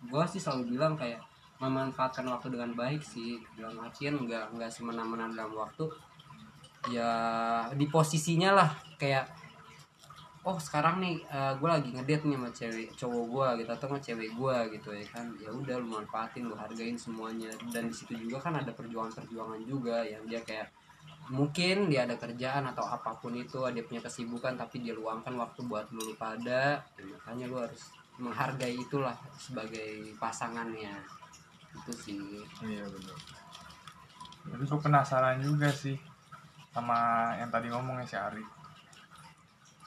gue 0.07 0.23
sih 0.31 0.39
selalu 0.39 0.79
bilang 0.79 0.95
kayak 0.95 1.19
memanfaatkan 1.59 2.25
waktu 2.27 2.55
dengan 2.55 2.71
baik 2.73 3.03
sih. 3.03 3.39
Dalam 3.55 3.79
artian 3.83 4.15
nggak 4.19 4.55
nggak 4.55 4.71
semena-mena 4.71 5.27
dalam 5.31 5.53
waktu. 5.55 5.85
Ya 6.87 7.11
di 7.75 7.85
posisinya 7.91 8.55
lah 8.55 8.71
kayak 8.95 9.27
oh 10.47 10.55
sekarang 10.55 11.03
nih 11.03 11.19
gue 11.59 11.69
lagi 11.69 11.91
ngedate 11.91 12.23
nih 12.23 12.39
sama 12.39 12.49
cewek 12.55 12.87
cowok 12.95 13.23
gue 13.27 13.47
gitu 13.61 13.71
atau 13.75 13.87
sama 13.91 13.99
cewek 13.99 14.29
gue 14.33 14.57
gitu 14.79 14.89
ya 14.95 15.05
kan. 15.11 15.25
Ya 15.37 15.51
udah 15.51 15.75
lu 15.77 15.87
manfaatin 15.91 16.47
lu 16.47 16.55
hargain 16.55 16.95
semuanya. 16.95 17.51
Dan 17.69 17.91
di 17.91 17.95
situ 17.95 18.15
juga 18.15 18.39
kan 18.39 18.55
ada 18.55 18.71
perjuangan-perjuangan 18.71 19.61
juga 19.67 20.01
yang 20.07 20.23
dia 20.23 20.39
kayak 20.41 20.71
mungkin 21.29 21.93
dia 21.93 22.09
ada 22.09 22.17
kerjaan 22.17 22.65
atau 22.73 22.81
apa 22.81 23.13
pun 23.21 23.37
itu 23.37 23.61
dia 23.69 23.85
punya 23.85 24.01
kesibukan 24.01 24.57
tapi 24.57 24.81
dia 24.81 24.97
luangkan 24.97 25.37
waktu 25.37 25.61
buat 25.69 25.85
lu 25.93 26.17
pada 26.17 26.81
makanya 26.97 27.45
lu 27.45 27.57
harus 27.61 27.93
menghargai 28.17 28.73
itulah 28.73 29.13
sebagai 29.37 30.09
pasangannya 30.17 31.18
itu 31.79 31.91
sih 31.95 32.15
iya 32.67 32.83
benar 32.87 33.17
tapi 34.49 34.63
gue 34.65 34.79
penasaran 34.79 35.37
juga 35.43 35.69
sih 35.69 35.95
sama 36.73 37.33
yang 37.37 37.49
tadi 37.49 37.67
ngomongnya 37.69 38.05
si 38.05 38.15
Ari. 38.17 38.43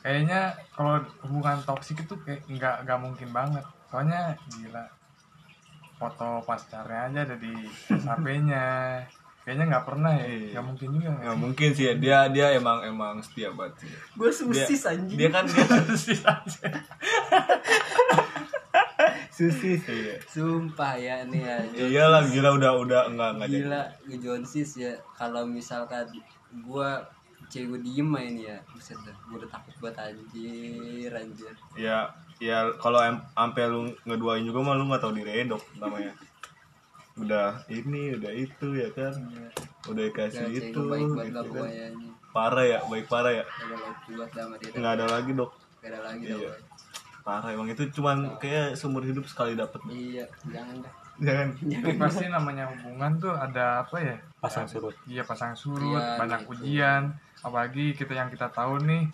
Kayaknya 0.02 0.58
kalau 0.74 0.98
hubungan 1.22 1.62
toksik 1.62 2.02
itu 2.02 2.14
kayak 2.26 2.42
nggak 2.50 2.76
nggak 2.86 2.98
mungkin 2.98 3.28
banget. 3.30 3.64
Soalnya 3.86 4.34
gila 4.50 4.84
foto 5.98 6.42
pacarnya 6.42 7.06
aja 7.06 7.20
ada 7.22 7.36
di 7.38 7.54
HP-nya 7.86 8.66
kayaknya 9.46 9.64
nggak 9.70 9.86
pernah 9.86 10.10
ya. 10.10 10.26
Iya. 10.26 10.58
nggak 10.58 10.66
mungkin 10.66 10.88
juga 10.98 11.10
ya 11.22 11.32
mungkin 11.38 11.68
sih 11.74 11.84
ya. 11.86 11.94
dia 11.94 12.18
dia 12.30 12.46
emang 12.58 12.82
emang 12.82 13.22
setia 13.22 13.54
banget 13.54 13.86
sih. 13.86 13.90
Gue 14.18 14.30
dia, 14.34 14.66
susis 14.66 14.82
anjing. 14.90 15.18
dia 15.18 15.30
kan 15.30 15.46
dia 15.46 15.66
susis 15.94 16.20
iya. 19.38 20.16
Sumpah 20.24 20.92
ya 20.94 21.24
nih 21.24 21.40
ya 21.40 21.56
iyalah 21.72 22.22
gila 22.26 22.52
udah 22.52 22.72
udah 22.78 23.00
enggak 23.08 23.30
enggak 23.32 23.48
jadi. 23.48 23.62
Gila 23.64 23.82
gue 24.04 24.18
Jonsis 24.18 24.70
ya 24.76 24.92
kalau 25.14 25.42
misalkan 25.44 26.04
gue 26.52 26.90
cewek 27.48 27.68
gue 27.68 27.80
diem 27.82 28.04
main 28.04 28.32
ya 28.32 28.56
buset 28.68 28.96
dah 29.00 29.12
gue 29.12 29.36
udah 29.38 29.50
takut 29.50 29.74
banget 29.80 30.12
anjir 30.12 31.10
anjir. 31.10 31.52
Ya 31.74 32.12
ya 32.36 32.68
kalau 32.76 33.00
em- 33.00 33.24
ampe 33.34 33.62
lu 33.62 33.88
ngeduain 34.04 34.42
juga 34.42 34.60
mah 34.60 34.74
lu 34.74 34.84
nggak 34.86 35.00
tahu 35.00 35.12
diri 35.14 35.44
dok 35.44 35.62
namanya. 35.76 36.12
Udah 37.14 37.60
ini 37.68 38.16
udah 38.16 38.32
itu 38.32 38.66
ya 38.72 38.88
kan? 38.92 39.12
Udah 39.88 40.04
Gak 40.08 40.32
dikasih 40.32 40.44
cewek 40.48 40.64
itu 40.70 40.80
baik 40.86 41.08
banget 41.08 41.26
gitu 41.42 41.56
lah 41.56 41.70
kan. 41.70 41.92
parah 42.32 42.64
ya 42.64 42.78
baik 42.88 43.06
parah 43.08 43.32
ya. 43.32 43.44
Nggak 44.72 44.92
ada 44.96 45.06
lagi 45.08 45.30
dok. 45.32 45.50
Gak 45.82 45.88
ada 45.92 46.00
lagi 46.08 46.24
Iya. 46.24 46.36
boy. 46.38 46.71
Parah 47.22 47.48
emang 47.48 47.66
itu 47.66 47.86
cuman 47.90 48.36
kayak 48.36 48.74
seumur 48.74 49.02
hidup 49.02 49.24
sekali 49.24 49.54
dapet. 49.54 49.78
Iya 49.86 50.26
jangan 50.44 50.82
dah. 50.82 50.92
Jangan. 51.16 51.46
Tapi 51.54 51.94
pasti 51.96 52.24
namanya 52.26 52.64
hubungan 52.68 53.12
tuh 53.16 53.30
ada 53.30 53.80
apa 53.80 53.96
ya? 53.96 54.16
Pasang 54.38 54.66
surut. 54.66 54.96
Iya 55.04 55.22
pasang 55.22 55.54
surut 55.54 55.94
Ujian, 55.94 56.18
banyak 56.18 56.40
gitu. 56.42 56.52
ujian. 56.52 57.02
Apalagi 57.40 57.94
kita 57.94 58.12
yang 58.12 58.26
kita 58.26 58.48
tahu 58.48 58.82
nih 58.82 59.06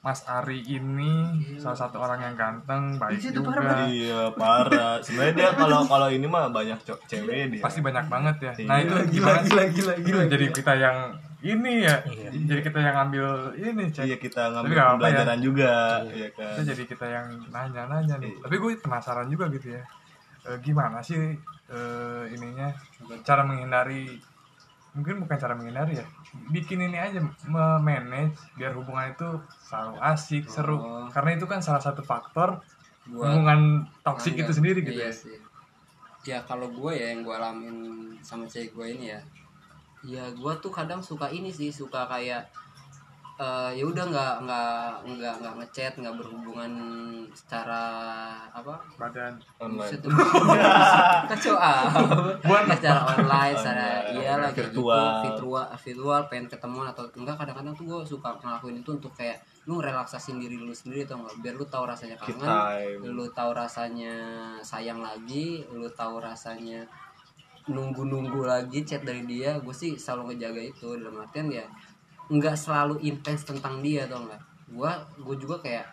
Mas 0.00 0.26
Ari 0.26 0.66
ini 0.66 1.14
Iya. 1.46 1.62
salah 1.62 1.78
satu 1.78 1.96
orang 1.96 2.18
yang 2.18 2.34
ganteng 2.34 2.98
baik 2.98 3.22
juga. 3.22 3.54
parah. 3.54 3.86
Iya 3.86 4.20
parah. 4.34 4.94
Sebenarnya 4.98 5.34
dia 5.36 5.50
kalau 5.52 5.84
kalau 5.84 6.08
ini 6.08 6.26
mah 6.26 6.48
banyak 6.48 6.74
cewek 7.06 7.54
dia. 7.54 7.62
Pasti 7.62 7.78
banyak 7.78 8.06
banget 8.08 8.36
ya. 8.40 8.52
Iya. 8.56 8.66
nah 8.66 8.76
itu 8.80 8.94
gila 8.94 9.06
gimana 9.06 9.38
sih? 9.38 9.46
gila 9.46 9.64
gila 9.68 9.92
gila 10.00 10.22
jadi 10.26 10.46
kita 10.50 10.72
yang 10.74 10.96
ini 11.42 11.72
ya. 11.82 11.96
Iya. 12.06 12.28
jadi 12.46 12.60
kita 12.62 12.78
yang 12.78 12.96
ambil 13.08 13.26
ini 13.58 13.90
cek. 13.90 14.04
Iya 14.06 14.16
kita 14.22 14.42
Tapi 14.48 14.52
ngambil 14.54 14.70
nggak 14.72 14.86
apa-apa 14.86 14.94
pembelajaran 15.02 15.38
juga 15.42 15.72
ya 16.14 16.28
kan? 16.30 16.54
Itu 16.54 16.62
jadi 16.70 16.82
kita 16.86 17.06
yang 17.10 17.26
nanya-nanya 17.50 18.16
nih. 18.22 18.32
Iya. 18.32 18.40
tapi 18.46 18.54
gue 18.62 18.70
penasaran 18.78 19.26
juga 19.26 19.44
gitu 19.50 19.74
ya. 19.74 19.82
Eh, 20.42 20.58
gimana 20.62 21.02
sih 21.02 21.18
eh, 21.70 22.22
ininya? 22.34 22.70
Cara 23.26 23.42
menghindari 23.42 24.22
mungkin 24.92 25.24
bukan 25.24 25.36
cara 25.40 25.58
menghindari 25.58 25.98
ya. 25.98 26.06
Bikin 26.52 26.78
ini 26.84 26.96
aja 26.96 27.18
memanage 27.48 28.38
biar 28.54 28.72
hubungan 28.78 29.12
itu 29.12 29.28
selalu 29.66 29.94
asik 30.00 30.44
seru. 30.48 30.78
Oh. 30.78 31.06
karena 31.10 31.36
itu 31.36 31.46
kan 31.50 31.60
salah 31.60 31.82
satu 31.82 32.00
faktor 32.06 32.62
Buat 33.02 33.34
hubungan 33.34 33.90
toksik 34.06 34.38
itu 34.38 34.54
sendiri 34.54 34.78
gitu 34.86 34.94
iya 35.02 35.10
ya. 35.10 35.12
sih. 35.12 35.36
ya 36.22 36.38
kalau 36.46 36.70
gue 36.70 36.94
ya 36.94 37.10
yang 37.10 37.26
gue 37.26 37.34
alamin 37.34 37.76
sama 38.22 38.46
cewek 38.46 38.70
gue 38.78 38.86
ini 38.94 39.10
ya 39.10 39.20
ya 40.02 40.24
gue 40.34 40.52
tuh 40.58 40.72
kadang 40.74 40.98
suka 40.98 41.30
ini 41.30 41.54
sih 41.54 41.70
suka 41.70 42.10
kayak 42.10 42.42
eh, 43.38 43.70
ya 43.78 43.84
udah 43.86 44.04
nggak 44.10 44.34
nggak 44.44 44.88
nggak 45.14 45.34
nggak 45.40 45.54
ngechat 45.62 45.92
nggak 45.98 46.14
berhubungan 46.18 46.72
secara 47.32 47.84
apa? 48.52 48.76
Badan. 49.00 49.40
Online. 49.56 49.88
Kacau 51.32 51.56
ah. 51.56 51.88
Secara 52.76 53.00
online 53.16 53.56
secara 53.56 53.82
Online, 54.12 54.20
iyalah 54.20 54.50
kayak 54.52 54.68
gitu. 54.70 54.84
Virtual. 54.84 55.08
virtual 55.24 55.66
virtual 55.80 56.20
pengen 56.28 56.46
ketemuan 56.52 56.86
atau 56.92 57.08
enggak 57.16 57.36
kadang-kadang 57.40 57.72
tuh 57.72 57.84
gue 57.88 58.00
suka 58.04 58.36
ngelakuin 58.36 58.84
itu 58.84 58.90
untuk 58.92 59.12
kayak 59.16 59.40
lu 59.64 59.80
relaksasin 59.80 60.36
diri 60.42 60.60
lu 60.60 60.74
sendiri 60.74 61.08
atau 61.08 61.22
enggak 61.22 61.34
biar 61.40 61.54
lu 61.56 61.66
tahu 61.66 61.84
rasanya 61.88 62.16
kangen 62.20 63.00
lu 63.00 63.24
tahu 63.32 63.50
rasanya 63.56 64.14
sayang 64.60 65.00
lagi 65.00 65.64
lu 65.72 65.88
tahu 65.94 66.20
rasanya 66.20 66.84
nunggu-nunggu 67.70 68.42
lagi 68.42 68.82
chat 68.82 69.06
dari 69.06 69.22
dia 69.22 69.58
gue 69.62 69.74
sih 69.74 69.94
selalu 69.94 70.34
ngejaga 70.34 70.62
itu. 70.62 70.88
Dalam 70.98 71.22
artian 71.22 71.46
ya 71.52 71.66
nggak 72.32 72.56
selalu 72.56 73.02
intens 73.04 73.44
tentang 73.44 73.82
dia 73.84 74.08
atau 74.08 74.22
enggak 74.24 74.42
gue 74.72 74.92
gue 75.20 75.36
juga 75.36 75.60
kayak 75.60 75.86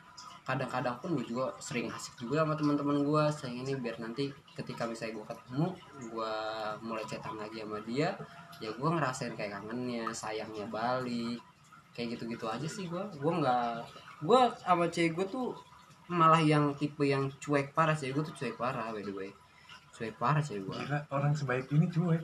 kadang-kadang 0.48 0.98
pun 0.98 1.14
gue 1.14 1.26
juga 1.28 1.54
sering 1.62 1.92
asik 1.92 2.26
juga 2.26 2.42
sama 2.42 2.58
teman-teman 2.58 3.06
gue 3.06 3.24
sayang 3.30 3.62
ini 3.62 3.78
biar 3.78 4.02
nanti 4.02 4.34
ketika 4.58 4.88
misalnya 4.90 5.22
gue 5.22 5.26
ketemu 5.30 5.68
gue 6.10 6.34
mulai 6.82 7.06
chatan 7.06 7.38
lagi 7.38 7.62
sama 7.62 7.78
dia 7.86 8.18
ya 8.58 8.70
gue 8.74 8.90
ngerasain 8.90 9.34
kayak 9.38 9.62
kangennya 9.62 10.10
sayangnya 10.16 10.66
balik. 10.72 11.38
Kayak 11.90 12.16
gitu-gitu 12.16 12.48
aja 12.48 12.64
sih 12.70 12.88
gue 12.88 13.04
gue 13.20 13.34
nggak 13.44 13.84
gue 14.24 14.42
sama 14.64 14.88
cewek 14.88 15.20
gue 15.20 15.28
tuh 15.28 15.48
malah 16.08 16.40
yang 16.40 16.72
tipe 16.74 17.04
yang 17.04 17.28
cuek 17.44 17.76
parah 17.76 17.94
cewek 17.94 18.18
gue 18.18 18.24
tuh 18.32 18.36
cuek 18.40 18.56
parah 18.56 18.90
by 18.96 19.04
the 19.04 19.12
way 19.12 19.30
cuek 20.00 20.16
parah 20.16 20.40
cewek 20.40 20.64
gue 20.64 20.76
gila 20.80 21.00
orang 21.12 21.36
sebaik 21.36 21.68
ini 21.76 21.92
cuek. 21.92 22.24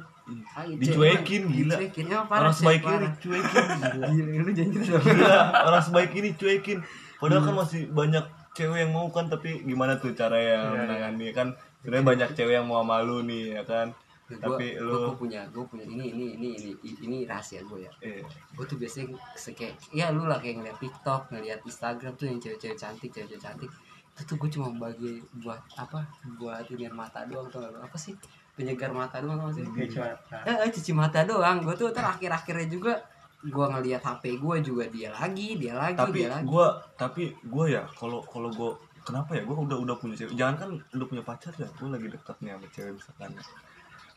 Dicuekin, 0.80 1.44
gila. 1.52 1.76
dicuekin 1.76 2.06
emang 2.08 2.28
parah 2.32 2.48
orang 2.48 2.56
sebaik 2.56 2.82
ini 2.88 3.08
cuekin 3.20 3.66
gila. 3.68 4.08
Gila, 4.16 4.42
lu 4.48 4.52
gitu. 4.56 4.96
Gila, 4.96 5.40
orang 5.68 5.84
sebaik 5.84 6.12
ini 6.16 6.30
cuekin 6.40 6.80
padahal 7.20 7.44
kan 7.44 7.54
masih 7.60 7.82
banyak 7.92 8.26
cewek 8.56 8.88
yang 8.88 8.92
mau 8.96 9.12
kan 9.12 9.28
tapi 9.28 9.60
gimana 9.68 10.00
tuh 10.00 10.16
cara 10.16 10.40
yang 10.40 10.72
Iya, 10.72 10.80
menangani 10.88 11.28
kan? 11.36 11.48
Sebenarnya 11.84 12.06
banyak 12.08 12.30
cewek 12.40 12.54
yang 12.64 12.68
mau 12.72 12.80
sama 12.80 13.04
lu 13.04 13.28
nih 13.28 13.60
ya 13.60 13.64
kan? 13.68 13.88
Ya, 14.26 14.42
tapi 14.42 14.74
gua, 14.80 14.88
lu 14.90 14.96
gua 15.12 15.16
punya 15.20 15.42
gue 15.54 15.64
punya 15.70 15.86
ini 15.86 16.10
ini 16.10 16.26
ini 16.34 16.50
ini 16.58 16.72
ini 17.06 17.18
rahasia 17.30 17.62
gue 17.62 17.86
ya. 17.86 17.92
Eh, 18.02 18.26
gue 18.26 18.66
tuh 18.66 18.80
biasanya 18.80 19.14
kayak 19.54 19.76
ya 19.94 20.10
lu 20.10 20.26
lah 20.26 20.42
kayak 20.42 20.64
ngeliat 20.64 20.80
TikTok 20.82 21.30
ngeliat 21.30 21.60
Instagram 21.62 22.16
tuh 22.18 22.26
yang 22.32 22.40
cewek-cewek 22.42 22.80
cantik 22.80 23.12
cewek-cewek 23.14 23.44
cantik 23.44 23.70
itu 24.16 24.24
tuh 24.24 24.36
gue 24.40 24.50
cuma 24.56 24.72
bagi 24.80 25.20
buat 25.44 25.60
apa 25.76 26.08
buat 26.40 26.64
ini 26.72 26.88
mata 26.88 27.28
doang 27.28 27.52
tuh 27.52 27.68
apa 27.68 28.00
sih? 28.00 28.16
Penyegar 28.56 28.96
mata 28.96 29.20
doang 29.20 29.36
tau 29.36 29.52
sih? 29.52 29.68
Eh, 29.68 30.56
eh, 30.56 30.72
cuci 30.72 30.96
mata 30.96 31.28
doang. 31.28 31.60
Gue 31.60 31.76
tuh 31.76 31.92
ntar 31.92 32.16
akhir-akhirnya 32.16 32.72
juga 32.72 32.96
gue 33.44 33.66
ngeliat 33.68 34.00
HP 34.00 34.40
gue 34.40 34.56
juga 34.64 34.84
dia 34.88 35.12
lagi 35.12 35.60
dia 35.60 35.76
lagi 35.76 36.00
tapi 36.00 36.18
dia 36.18 36.34
lagi. 36.34 36.50
gua 36.50 36.82
tapi 36.98 37.30
gua 37.46 37.70
ya 37.70 37.84
kalau 37.94 38.24
kalau 38.26 38.50
gua 38.50 38.74
kenapa 39.06 39.38
ya? 39.38 39.46
Gua 39.46 39.62
udah 39.62 39.78
udah 39.86 39.96
punya 40.02 40.16
cewek. 40.18 40.34
Jangan 40.34 40.56
kan 40.58 40.70
udah 40.98 41.06
punya 41.06 41.22
pacar 41.22 41.54
ya? 41.62 41.70
Gua 41.78 41.94
lagi 41.94 42.08
deket 42.10 42.36
nih 42.42 42.52
sama 42.58 42.68
cewek 42.74 42.92
misalkan. 42.98 43.32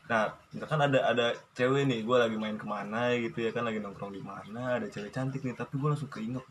Nah 0.09 0.23
misalkan 0.49 0.79
ada 0.81 0.99
ada 1.05 1.25
cewek 1.53 1.83
nih 1.85 1.99
gua 2.01 2.25
lagi 2.25 2.37
main 2.41 2.57
ke 2.57 2.65
mana 2.65 3.13
gitu 3.13 3.37
ya 3.45 3.53
kan? 3.53 3.69
Lagi 3.69 3.77
nongkrong 3.77 4.17
di 4.17 4.23
mana? 4.25 4.81
Ada 4.81 4.89
cewek 4.89 5.13
cantik 5.13 5.45
nih 5.45 5.53
tapi 5.53 5.77
gua 5.77 5.93
langsung 5.93 6.09
keinget 6.09 6.41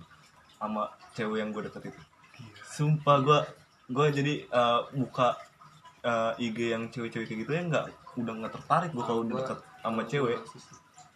sama 0.54 0.87
cewek 1.18 1.42
yang 1.42 1.50
gua 1.50 1.66
deket 1.66 1.90
itu 1.90 2.02
sumpah 2.78 3.16
gua 3.18 3.38
gua 3.88 4.06
jadi 4.08 4.44
eh, 4.44 4.80
buka 4.94 5.34
eh, 6.00 6.32
IG 6.40 6.70
yang 6.70 6.86
cewek-cewek 6.86 7.26
kayak 7.26 7.40
gitu 7.42 7.52
ya 7.52 7.62
nggak 7.64 7.84
udah 8.16 8.32
nggak 8.36 8.52
tertarik 8.54 8.90
gua 8.92 9.04
kalau 9.04 9.20
udah 9.22 9.34
deket 9.36 9.58
sama 9.78 10.02
cewek. 10.04 10.38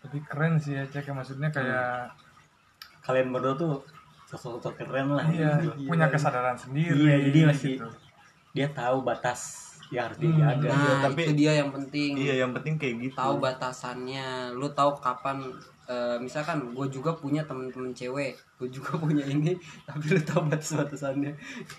tapi 0.03 0.19
keren 0.21 0.59
sih 0.59 0.75
ya 0.75 0.83
cek 0.85 1.15
maksudnya 1.15 1.47
kayak 1.49 2.11
kalian 3.01 3.31
berdua 3.31 3.55
tuh 3.55 3.73
sosok-sosok 4.27 4.75
keren 4.77 5.13
lah. 5.13 5.23
Iya 5.25 5.63
punya 5.85 6.09
kesadaran 6.09 6.57
sendiri 6.57 6.97
Iya, 6.97 7.17
jadi 7.29 7.39
masih- 7.47 7.79
gitu. 7.79 7.89
dia 8.51 8.67
tahu 8.67 9.05
batas 9.05 9.41
yang 9.89 10.09
harus 10.09 10.19
Hmm. 10.19 10.27
dijaga. 10.27 10.67
Nah 10.67 10.75
Iya, 10.75 10.95
tapi- 11.05 11.23
itu 11.23 11.33
dia 11.37 11.53
yang 11.55 11.71
penting. 11.71 12.11
Iya 12.17 12.35
yang 12.41 12.51
penting 12.51 12.75
kayak 12.81 12.95
gitu. 12.99 13.15
Tahu 13.15 13.35
batasannya. 13.39 14.29
Lu 14.53 14.67
tahu 14.73 14.91
kapan 14.97 15.37
eh, 15.87 16.17
misalkan 16.19 16.71
gue 16.71 16.87
juga 16.89 17.11
punya 17.13 17.43
temen-temen 17.43 17.91
cewek 17.91 18.39
gue 18.59 18.69
juga 18.71 18.95
punya 19.03 19.25
ini 19.25 19.59
tapi 19.83 20.05
lu 20.13 20.23
tahu 20.23 20.47
batas 20.47 20.73
batasannya. 20.73 21.33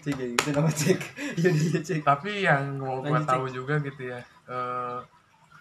Cek 0.04 0.14
kayak 0.14 0.32
gitu 0.36 0.50
nama 0.52 0.72
cek. 0.72 1.00
Ya 1.44 1.50
dia 1.50 1.80
cek. 1.80 2.02
Tapi 2.04 2.44
yang 2.44 2.78
mau 2.78 3.00
Lanjut, 3.00 3.24
tahu 3.28 3.46
juga 3.50 3.80
gitu 3.80 4.12
ya 4.12 4.20
eh, 4.48 5.00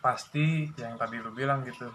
pasti 0.00 0.66
yang 0.74 0.98
tadi 0.98 1.16
lu 1.18 1.30
bilang 1.30 1.62
gitu. 1.62 1.86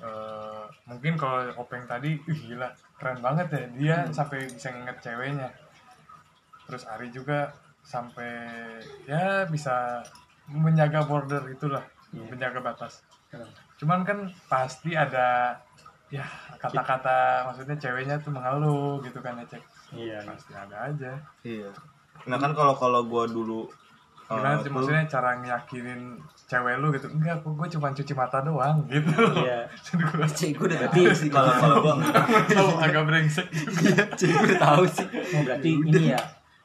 Eh, 0.00 0.64
mungkin 0.88 1.16
kalau 1.16 1.44
openg 1.56 1.84
tadi 1.84 2.16
ih, 2.16 2.38
gila 2.48 2.68
keren 2.96 3.20
banget 3.20 3.46
ya 3.52 3.64
dia 3.76 3.96
Hmm. 4.04 4.12
sampai 4.12 4.48
bisa 4.48 4.72
nginget 4.72 4.96
ceweknya. 5.00 5.48
Terus 6.64 6.84
Ari 6.84 7.08
juga 7.10 7.52
sampai 7.80 8.30
ya 9.04 9.44
bisa 9.44 10.04
menjaga 10.48 11.04
border 11.04 11.42
itulah 11.48 11.84
Iya. 12.12 12.26
menjaga 12.28 12.60
batas. 12.60 13.00
Cuman 13.80 14.04
kan 14.04 14.28
pasti 14.44 14.92
ada 14.92 15.56
ya 16.12 16.26
kata-kata 16.60 17.48
maksudnya 17.48 17.80
ceweknya 17.80 18.20
tuh 18.20 18.34
mengeluh 18.34 19.00
gitu 19.00 19.24
kan 19.24 19.40
ya 19.40 19.46
cek. 19.48 19.62
Iya. 19.96 20.18
Pasti 20.28 20.52
ada 20.52 20.76
aja. 20.92 21.12
Iya. 21.40 21.72
Nah 22.28 22.36
kan 22.36 22.52
kalau 22.52 22.76
kalau 22.76 23.00
gua 23.08 23.24
dulu 23.24 23.64
gimana 24.30 24.54
uh, 24.54 24.62
sih 24.62 24.70
maksudnya 24.70 25.02
cara 25.10 25.40
ngeyakinin 25.40 26.20
cewek 26.44 26.76
lu 26.78 26.92
gitu? 26.92 27.08
Enggak 27.08 27.40
kok 27.42 27.50
gue 27.56 27.68
cuma 27.78 27.88
cuci 27.96 28.12
mata 28.12 28.38
doang 28.44 28.84
gitu. 28.90 29.16
Iya. 29.40 29.64
Jadi 29.88 30.02
gua. 30.04 30.26
Cek 30.28 30.50
gue 30.60 30.66
udah 30.68 30.78
Berarti 30.84 31.00
tahu 31.00 31.14
sih. 31.16 31.28
Kalau 31.32 31.52
kalau 31.56 31.76
gua 31.80 31.94
enggak. 31.98 32.24
tahu 32.52 32.70
agak 32.76 33.02
brengsek. 33.08 33.46
Cek 34.20 34.28
gue 34.28 34.46
udah 34.52 34.60
tahu 34.60 34.82
sih. 34.84 35.06
Oh, 35.08 35.40
berarti 35.46 35.70
ini 35.72 36.12
ya 36.12 36.20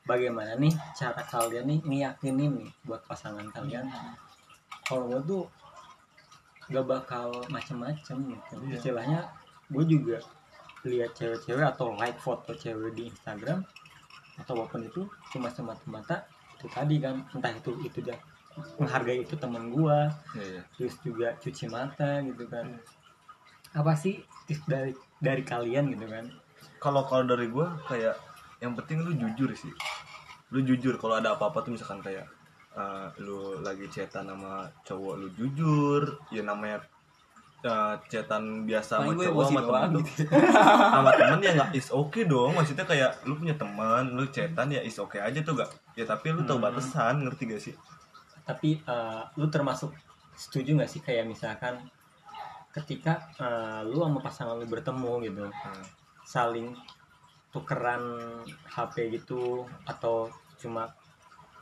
bagaimana 0.06 0.54
nih 0.60 0.74
cara 0.94 1.22
kalian 1.24 1.66
nih 1.66 1.80
ngeyakinin 1.86 2.52
nih 2.60 2.70
buat 2.84 3.02
pasangan 3.08 3.48
kalian? 3.56 3.88
Kalau 4.86 5.10
gue 5.10 5.22
tuh 5.24 5.48
gak 6.72 6.86
bakal 6.86 7.30
macem-macem 7.54 8.18
gitu. 8.26 8.54
Iya. 8.66 8.76
istilahnya 8.82 9.20
gue 9.70 9.84
juga 9.86 10.18
lihat 10.86 11.18
cewek-cewek 11.18 11.66
atau 11.66 11.94
like 11.98 12.18
foto 12.22 12.54
cewek 12.54 12.94
di 12.94 13.10
Instagram 13.10 13.66
atau 14.38 14.54
apa 14.62 14.78
pun 14.78 14.82
itu 14.86 15.02
cuma 15.34 15.50
semata-mata 15.50 16.26
itu 16.60 16.68
tadi 16.70 17.02
kan 17.02 17.26
entah 17.34 17.54
itu 17.54 17.72
itu 17.82 18.00
dia 18.06 18.18
menghargai 18.80 19.24
itu 19.28 19.36
teman 19.36 19.68
gua 19.68 20.08
Iya, 20.38 20.46
iya. 20.48 20.62
terus 20.80 20.96
juga 21.04 21.28
cuci 21.40 21.66
mata 21.68 22.24
gitu 22.24 22.44
kan. 22.48 22.80
Apa 23.76 23.92
sih 24.00 24.24
tips 24.48 24.64
dari 24.64 24.92
dari 25.20 25.44
kalian 25.44 25.92
gitu 25.92 26.08
kan? 26.08 26.32
Kalau 26.80 27.04
kalau 27.04 27.28
dari 27.28 27.52
gue 27.52 27.68
kayak 27.92 28.16
yang 28.64 28.72
penting 28.80 29.04
lu 29.04 29.12
jujur 29.16 29.52
sih. 29.58 29.74
Lu 30.56 30.64
jujur 30.64 30.96
kalau 30.96 31.20
ada 31.20 31.36
apa-apa 31.36 31.68
tuh 31.68 31.76
misalkan 31.76 32.00
kayak 32.00 32.24
eh, 32.76 33.08
lu 33.24 33.60
lagi 33.60 33.88
chatan 33.88 34.28
sama 34.28 34.68
cowok 34.84 35.14
lu 35.18 35.28
jujur 35.34 36.02
ya 36.30 36.44
namanya 36.44 36.84
eh, 37.64 37.96
chatan 38.06 38.64
biasa 38.64 39.00
sama 39.00 39.10
Paling 39.10 39.18
gue 39.18 39.26
cowok 39.32 39.44
sama 39.48 39.62
temen 39.64 39.92
gitu. 40.04 40.22
sama 40.96 41.12
temen 41.16 41.40
ya 41.40 41.52
nggak 41.56 41.72
is 41.74 41.88
oke 41.90 42.20
dong. 42.24 42.52
Maksudnya 42.54 42.86
kayak 42.86 43.12
lu 43.24 43.34
punya 43.36 43.56
teman 43.56 44.04
lu 44.12 44.28
chatan 44.30 44.68
ya 44.70 44.82
is 44.84 45.00
oke 45.00 45.16
aja 45.18 45.40
tuh 45.40 45.56
gak 45.56 45.70
ya 45.96 46.04
tapi 46.04 46.30
lu 46.30 46.44
tahu 46.44 46.60
Hmm. 46.60 46.66
batasan 46.68 47.24
ngerti 47.24 47.44
gak 47.50 47.62
sih? 47.64 47.76
Tapi 48.44 48.78
eh, 48.78 49.22
lu 49.36 49.48
termasuk 49.48 49.90
setuju 50.36 50.76
nggak 50.76 50.92
sih 50.92 51.00
kayak 51.00 51.26
misalkan 51.26 51.80
ketika 52.70 53.32
eh, 53.40 53.82
lu 53.88 54.04
sama 54.04 54.20
pasangan 54.20 54.60
lu 54.60 54.68
bertemu 54.68 55.12
gitu 55.24 55.48
Nah, 55.48 55.82
saling 56.28 56.76
tukeran 57.50 58.04
HP 58.68 59.16
gitu 59.16 59.64
atau 59.88 60.28
cuma 60.60 60.92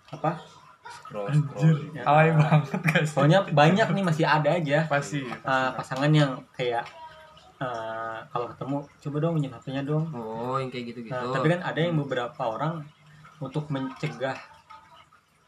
apa 0.09 0.41
scroll 0.85 1.27
Anjir, 1.27 1.75
scroll. 1.75 2.03
Alay 2.03 2.29
banget 2.33 2.81
guys. 2.83 3.09
soalnya 3.09 3.39
banyak 3.45 3.87
nih 3.89 4.03
masih 4.03 4.25
ada 4.25 4.49
aja 4.51 4.83
Pasti. 4.85 5.23
eh, 5.23 5.69
pasangan 5.71 6.11
yang 6.11 6.35
kayak 6.51 6.83
eh, 7.55 8.17
kalau 8.27 8.47
ketemu 8.47 8.75
coba 8.99 9.17
dong 9.19 9.33
minjem 9.33 9.51
HP-nya 9.51 9.81
dong. 9.81 10.03
Oh 10.11 10.55
yang 10.55 10.67
kayak 10.67 10.85
gitu 10.89 10.99
gitu 11.01 11.13
Nah, 11.13 11.31
tapi 11.31 11.47
kan 11.49 11.61
ada 11.61 11.79
yang 11.79 11.95
beberapa 11.95 12.41
orang 12.41 12.83
untuk 13.39 13.67
mencegah 13.67 14.35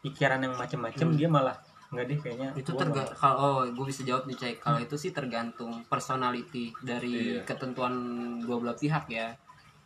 pikiran 0.00 0.38
yang 0.38 0.54
macam-macam 0.54 1.06
Hmm. 1.06 1.16
dia 1.16 1.28
malah 1.28 1.56
nggak 1.86 2.04
deh 2.04 2.18
kayaknya. 2.18 2.48
Itu 2.54 2.72
gua 2.72 2.80
terga 2.82 3.00
nggak- 3.00 3.14
kalau 3.16 3.38
oh 3.38 3.64
gue 3.64 3.84
bisa 3.86 4.02
jawab 4.02 4.24
nih 4.24 4.34
cek 4.34 4.56
kalau 4.58 4.78
itu 4.78 4.96
sih 4.96 5.10
tergantung 5.10 5.84
personality 5.84 6.74
dari 6.80 7.36
Iya. 7.36 7.42
ketentuan 7.44 7.94
dua 8.38 8.56
belah 8.58 8.74
pihak 8.74 9.06
ya. 9.08 9.34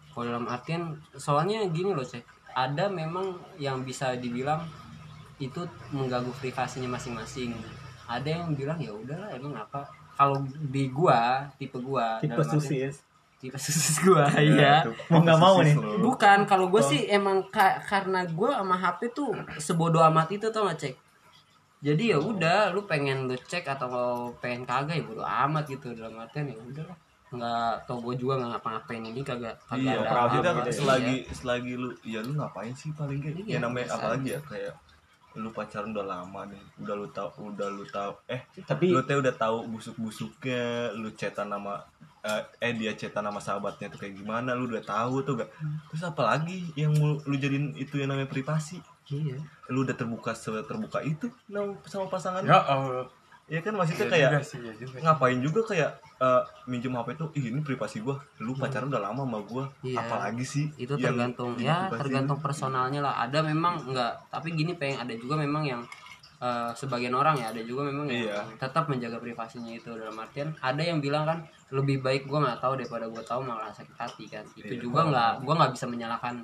Kalau 0.09 0.25
dalam 0.27 0.47
artian 0.47 0.83
soalnya 1.15 1.61
gini 1.69 1.91
loh 1.91 2.03
cek 2.03 2.25
ada 2.51 2.89
memang 2.89 3.31
yang 3.57 3.81
bisa 3.81 4.15
dibilang 4.15 4.65
itu 5.41 5.61
mengganggu 5.91 6.31
privasinya 6.37 6.87
masing-masing 6.91 7.57
ada 8.07 8.29
yang 8.29 8.53
bilang 8.53 8.77
ya 8.77 8.93
udahlah 8.93 9.31
emang 9.31 9.57
apa 9.57 9.89
kalau 10.13 10.37
di 10.45 10.87
gua 10.89 11.49
tipe 11.57 11.79
gua 11.79 12.21
tipe 12.21 12.37
susis 12.43 13.01
tipe 13.37 13.57
susis 13.57 13.97
gua 14.01 14.29
iya 14.37 14.85
tuh, 14.85 14.93
Mau 15.09 15.19
nggak 15.19 15.39
mau 15.39 15.57
nih. 15.59 15.73
Bukan, 15.99 16.39
kalau 16.45 16.69
gue 16.69 16.77
Oh. 16.77 16.85
sih 16.87 17.09
emang 17.09 17.41
ka- 17.49 17.81
karena 17.83 18.21
gue 18.23 18.51
sama 18.51 18.77
HP 18.77 19.01
tuh 19.11 19.33
sebodoh 19.57 20.05
amat 20.05 20.29
itu 20.31 20.45
tau 20.47 20.69
gak 20.69 20.77
cek. 20.79 20.95
Jadi 21.81 22.13
ya 22.13 22.21
udah, 22.21 22.69
lu 22.69 22.85
pengen 22.85 23.25
lu 23.25 23.37
cek 23.41 23.65
atau 23.65 23.89
pengen 24.37 24.69
kagak 24.69 24.93
ya 24.95 25.03
bodo 25.03 25.25
amat 25.25 25.65
gitu 25.67 25.97
dalam 25.97 26.13
artian 26.15 26.45
ya 26.47 26.59
udah 26.59 26.85
lah. 26.85 26.99
Nggak 27.31 27.73
tau 27.87 27.97
gue 28.03 28.15
juga 28.15 28.37
nggak 28.37 28.51
ngapa-ngapain 28.53 29.03
ini 29.07 29.21
kagak 29.23 29.57
kagak 29.65 29.89
Iya, 29.89 30.01
ada 30.03 30.11
apa-apa. 30.13 30.35
gitu 30.37 30.45
ya. 30.45 30.73
selagi 30.77 31.17
selagi 31.33 31.73
lu 31.75 31.89
ya 32.05 32.21
lu 32.21 32.33
ngapain 32.35 32.75
sih 32.75 32.93
paling 32.93 33.17
kayak 33.19 33.41
Iya, 33.41 33.45
ya 33.47 33.59
namanya 33.59 33.87
biasa 33.87 33.97
apalagi 33.97 34.21
aja. 34.21 34.37
ya 34.37 34.41
kayak 34.45 34.75
lu 35.39 35.51
pacaran 35.51 35.91
udah 35.91 36.03
lama 36.03 36.43
nih 36.47 36.59
udah 36.81 36.95
lu 36.95 37.07
tahu 37.09 37.55
udah 37.55 37.69
lu 37.71 37.85
tahu 37.87 38.11
eh 38.27 38.43
tapi 38.65 38.91
lu 38.91 38.99
teh 39.03 39.15
udah 39.15 39.31
tahu 39.33 39.71
busuk-busuknya 39.71 40.91
lu 40.95 41.11
cetan 41.15 41.49
nama 41.49 41.79
eh, 42.21 42.43
eh 42.59 42.73
dia 42.75 42.93
cetan 42.93 43.23
nama 43.23 43.39
sahabatnya 43.39 43.87
tuh 43.89 43.99
kayak 43.99 44.19
gimana 44.19 44.53
lu 44.53 44.67
udah 44.67 44.83
tahu 44.83 45.23
tuh 45.23 45.39
gak 45.39 45.51
terus 45.87 46.03
apalagi 46.03 46.67
yang 46.75 46.91
mau 46.99 47.15
lu 47.21 47.35
jadiin 47.35 47.75
itu 47.75 47.97
yang 47.97 48.11
namanya 48.11 48.27
privasi 48.27 48.83
Iya. 49.11 49.43
lu 49.75 49.83
udah 49.83 49.99
terbuka 49.99 50.31
terbuka 50.39 51.03
itu 51.03 51.27
sama 51.83 52.07
pasangan 52.07 52.47
Ya 52.47 52.63
Allah. 52.63 53.11
Ya 53.51 53.59
kan 53.59 53.75
maksudnya 53.75 53.99
Iya 54.01 54.13
kayak 54.15 54.31
juga 54.31 54.47
sih, 54.47 54.59
iya 54.61 54.73
juga. 54.73 54.97
ngapain 55.03 55.39
juga 55.43 55.61
kayak 55.67 55.91
eh, 56.17 56.43
minjem 56.65 56.95
HP 56.95 57.09
tuh 57.15 57.29
ih 57.35 57.51
ini 57.51 57.61
privasi 57.61 57.99
gua 57.99 58.17
lu 58.39 58.55
pacaran 58.55 58.87
udah 58.87 59.03
lama 59.03 59.27
sama 59.27 59.39
gua 59.43 59.65
Iya. 59.83 59.99
apalagi 59.99 60.45
sih 60.45 60.71
Itu 60.77 60.95
tergantung 60.95 61.59
ya 61.59 61.91
tergantung 61.91 62.39
personalnya 62.39 63.03
lah. 63.03 63.19
Ada 63.21 63.43
memang 63.43 63.83
enggak, 63.85 64.23
tapi 64.29 64.55
gini 64.55 64.73
pengen 64.73 65.03
ada 65.03 65.15
juga 65.15 65.35
memang 65.35 65.67
yang 65.67 65.83
eh, 66.39 66.71
sebagian 66.73 67.13
orang 67.13 67.37
ya 67.37 67.51
ada 67.51 67.61
juga 67.61 67.85
memang 67.85 68.07
yang 68.07 68.23
Iya. 68.25 68.39
tetap 68.57 68.87
menjaga 68.87 69.19
privasinya 69.19 69.69
itu 69.69 69.91
dalam 69.93 70.15
artian 70.15 70.55
ada 70.57 70.81
yang 70.81 70.97
bilang 70.97 71.27
kan 71.27 71.39
lebih 71.69 72.01
baik 72.01 72.25
gua 72.25 72.41
nggak 72.41 72.61
tahu 72.61 72.79
daripada 72.79 73.05
gua 73.07 73.21
tahu 73.21 73.43
malah 73.43 73.69
sakit 73.69 73.93
hati 73.95 74.25
kan 74.27 74.47
itu 74.55 74.73
Iya. 74.73 74.81
juga 74.81 75.05
nggak 75.05 75.33
gua 75.43 75.55
nggak 75.59 75.73
bisa 75.75 75.85
menyalahkan 75.85 76.41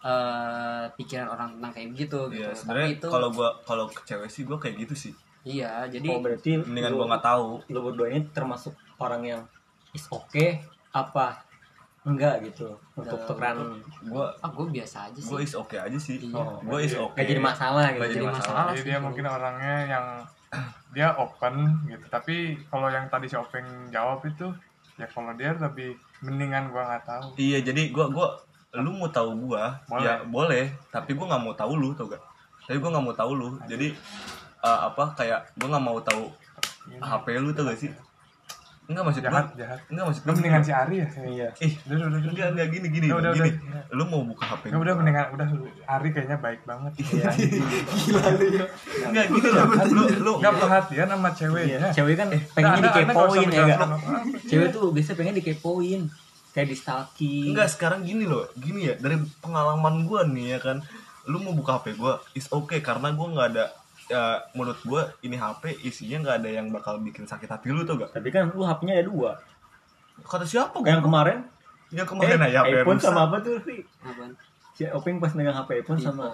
eh, 0.00 0.84
pikiran 0.92 1.28
orang 1.28 1.48
tentang 1.54 1.72
kayak 1.72 1.88
gitu 1.96 2.20
gitu 2.28 2.38
Iya, 2.40 2.48
tapi 2.48 2.58
sebenarnya 2.58 2.88
itu 2.92 3.06
kalau 3.08 3.28
gua 3.30 3.48
kalau 3.62 3.84
ke 3.86 4.00
cewek 4.04 4.28
sih 4.28 4.42
gua 4.42 4.58
kayak 4.58 4.76
gitu 4.80 4.94
sih. 4.96 5.12
Iya 5.42 5.84
jadi 5.84 6.06
oh 6.08 6.20
berarti 6.20 6.50
Mendingan 6.58 6.92
lu- 6.92 6.98
gua 6.98 7.06
nggak 7.10 7.24
tahu. 7.24 7.48
lu 7.66 7.78
berdua 7.82 8.06
ini 8.08 8.20
termasuk 8.28 8.72
orang 8.96 9.22
yang 9.24 9.42
is 9.90 10.04
oke 10.08 10.46
apa 10.90 11.42
enggak 12.02 12.40
gitu 12.42 12.72
untuk 12.94 13.20
tukeran 13.22 13.84
Gua 14.02 14.32
ah 14.38 14.48
gue 14.48 14.66
biasa 14.70 15.10
aja 15.10 15.18
sih 15.18 15.28
gua 15.28 15.40
is 15.40 15.52
oke 15.52 15.76
aja 15.76 15.98
sih. 15.98 16.16
Iya. 16.18 16.34
oh, 16.34 16.56
Gua 16.62 16.80
is 16.80 16.94
oke. 16.94 17.12
nggak 17.12 17.28
jadi 17.28 17.42
masalah 17.42 17.84
gitu 17.86 17.98
Nggak 17.98 18.08
jadi 18.08 18.16
Jadi 18.16 18.26
masalah. 18.26 18.48
masalah. 18.56 18.72
Jadi 18.72 18.82
dia 18.82 18.98
mungkin 18.98 19.24
orangnya 19.26 19.74
yang 19.86 20.06
dia 20.96 21.08
open 21.14 21.54
gitu. 21.84 22.06
Tapi 22.08 22.36
kalau 22.66 22.88
yang 22.88 23.04
tadi 23.06 23.26
si 23.26 23.36
Openg 23.36 23.62
jawab 23.88 24.24
itu 24.24 24.48
ya 24.96 25.06
kalau 25.06 25.30
dia 25.32 25.52
lebih 25.54 25.92
mendingan 26.18 26.68
gua 26.68 26.88
nggak 26.88 27.04
tahu. 27.04 27.26
Iya, 27.36 27.58
jadi 27.62 27.82
gua 27.90 28.08
gua 28.08 28.28
lu 28.74 28.90
mau 28.94 29.08
tahu 29.08 29.30
gua 29.46 29.76
Boleh. 29.84 30.02
ya 30.02 30.14
boleh, 30.24 30.64
tapi 30.88 31.12
gua 31.12 31.28
nggak 31.28 31.42
mau 31.42 31.54
tahu 31.54 31.72
lu 31.74 31.92
tau 31.92 32.04
gak? 32.06 32.22
Tapi 32.64 32.76
gua 32.78 32.90
nggak 32.90 33.04
mau 33.04 33.14
tahu 33.14 33.32
lu. 33.32 33.48
Jadi 33.64 33.92
eh, 34.60 34.80
apa 34.84 35.14
kayak 35.14 35.54
gua 35.54 35.68
nggak 35.70 35.84
mau 35.84 35.98
tahu 36.00 36.24
HP 36.90 37.26
lu 37.36 37.50
tau 37.50 37.64
gak 37.64 37.78
sih? 37.78 37.90
Enggak 38.88 39.04
maksud 39.04 39.20
gua. 39.20 39.28
Jahat, 39.30 39.46
jahat. 39.54 39.78
Enggak 39.86 40.04
maksud 40.06 40.22
Lu 40.24 40.32
mendingan 40.32 40.62
si 40.62 40.72
Ari 40.72 40.96
ya? 40.96 41.08
iya 41.22 41.48
Ih, 41.60 41.76
Udah, 41.84 41.96
udah, 42.00 42.08
udah. 42.08 42.20
enggak 42.26 42.48
enggak 42.50 42.68
gini 42.70 42.86
gini 42.88 43.06
Udah, 43.10 43.30
gini. 43.30 43.50
udah. 43.52 43.84
Lu 43.92 44.04
mau 44.06 44.24
buka 44.24 44.44
HP 44.48 44.62
Ya 44.66 44.76
udah 44.78 44.94
mendingan 44.96 45.26
udah 45.28 45.48
Ari 45.86 46.08
kayaknya 46.08 46.36
baik 46.38 46.60
banget. 46.64 46.92
iya 47.04 47.28
Enggak 49.04 49.26
gini 49.28 49.48
loh. 49.48 49.64
Lu 49.86 50.02
lu 50.18 50.32
Enggak 50.38 50.54
perhatian 50.56 51.04
sama 51.06 51.28
Iya, 51.28 51.36
ceweknya. 51.36 51.78
cewek 51.92 52.14
kan 52.16 52.28
Nah, 52.28 52.40
pengennya 52.50 52.72
Anda 52.72 52.88
nggak 52.88 52.96
usah 52.96 53.04
dikepoin 53.04 53.36
ya 53.36 53.44
menjelaskan 53.44 53.76
gak 53.84 54.00
apa-apa. 54.00 54.38
cewek 54.46 54.68
tuh 54.70 54.84
biasanya 54.90 55.16
pengen 55.16 55.34
dikepoin 55.36 56.00
kayak 56.48 56.66
di 56.66 56.76
stalking 56.76 57.44
Enggak 57.46 57.68
sekarang 57.68 58.00
gini 58.02 58.24
loh, 58.24 58.44
gini 58.56 58.80
ya 58.84 58.94
dari 58.96 59.16
pengalaman 59.38 59.94
gua 60.02 60.24
nih 60.24 60.46
ya 60.48 60.58
kan, 60.58 60.76
lu 61.24 61.38
mau 61.38 61.52
buka 61.52 61.76
HP 61.76 61.92
gua 61.94 62.24
is 62.32 62.48
okay 62.48 62.80
karena 62.80 63.12
gua 63.12 63.26
nggak 63.28 63.48
ada 63.52 63.64
ya, 64.08 64.22
menurut 64.52 64.80
gua 64.82 65.02
ini 65.20 65.34
HP 65.34 65.62
isinya 65.82 66.18
nggak 66.22 66.36
ada 66.38 66.50
yang 66.50 66.66
bakal 66.68 66.96
bikin 66.98 67.22
sakit 67.22 67.46
hati 67.46 67.68
lu 67.68 67.82
tuh 67.82 67.96
gak? 67.96 68.10
tapi 68.10 68.28
kan 68.28 68.48
lu 68.48 68.62
HP-nya 68.62 68.96
ada 68.96 69.04
dua 69.04 69.30
Kata 70.20 70.42
siapa 70.42 70.74
gua? 70.74 70.88
yang 70.88 70.98
kemarin 70.98 71.38
Yang 71.88 72.08
kemarin 72.10 72.36
eh, 72.36 72.48
aja 72.48 72.58
HP 72.62 72.74
iPhone 72.78 72.96
rusak. 72.96 73.06
sama 73.06 73.20
apa 73.24 73.36
tuh 73.38 73.54
Ri? 73.62 73.78
Apaan? 74.00 74.30
si 74.72 74.82
Openg 74.88 75.16
pas 75.16 75.32
megang 75.32 75.54
HP 75.54 75.82
iPhone 75.82 75.98
sama 75.98 76.26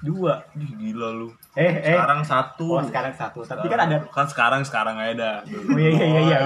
dua 0.00 0.46
Ih, 0.54 0.70
gila 0.72 1.10
lu. 1.12 1.28
eh 1.52 1.66
eh 1.84 1.92
Sekarang 1.92 2.22
satu. 2.22 2.66
oh 2.70 2.82
sekarang 2.82 3.10
satu 3.12 3.42
tapi 3.42 3.66
kan 3.66 3.82
ada 3.82 3.98
kan 4.06 4.22
sekarang 4.24 4.62
sekarang 4.62 4.94
aja 4.94 5.10
dah. 5.12 5.36
oh 5.42 5.74
iya 5.74 5.90
iya 5.90 6.06
iya 6.06 6.20
iya, 6.22 6.38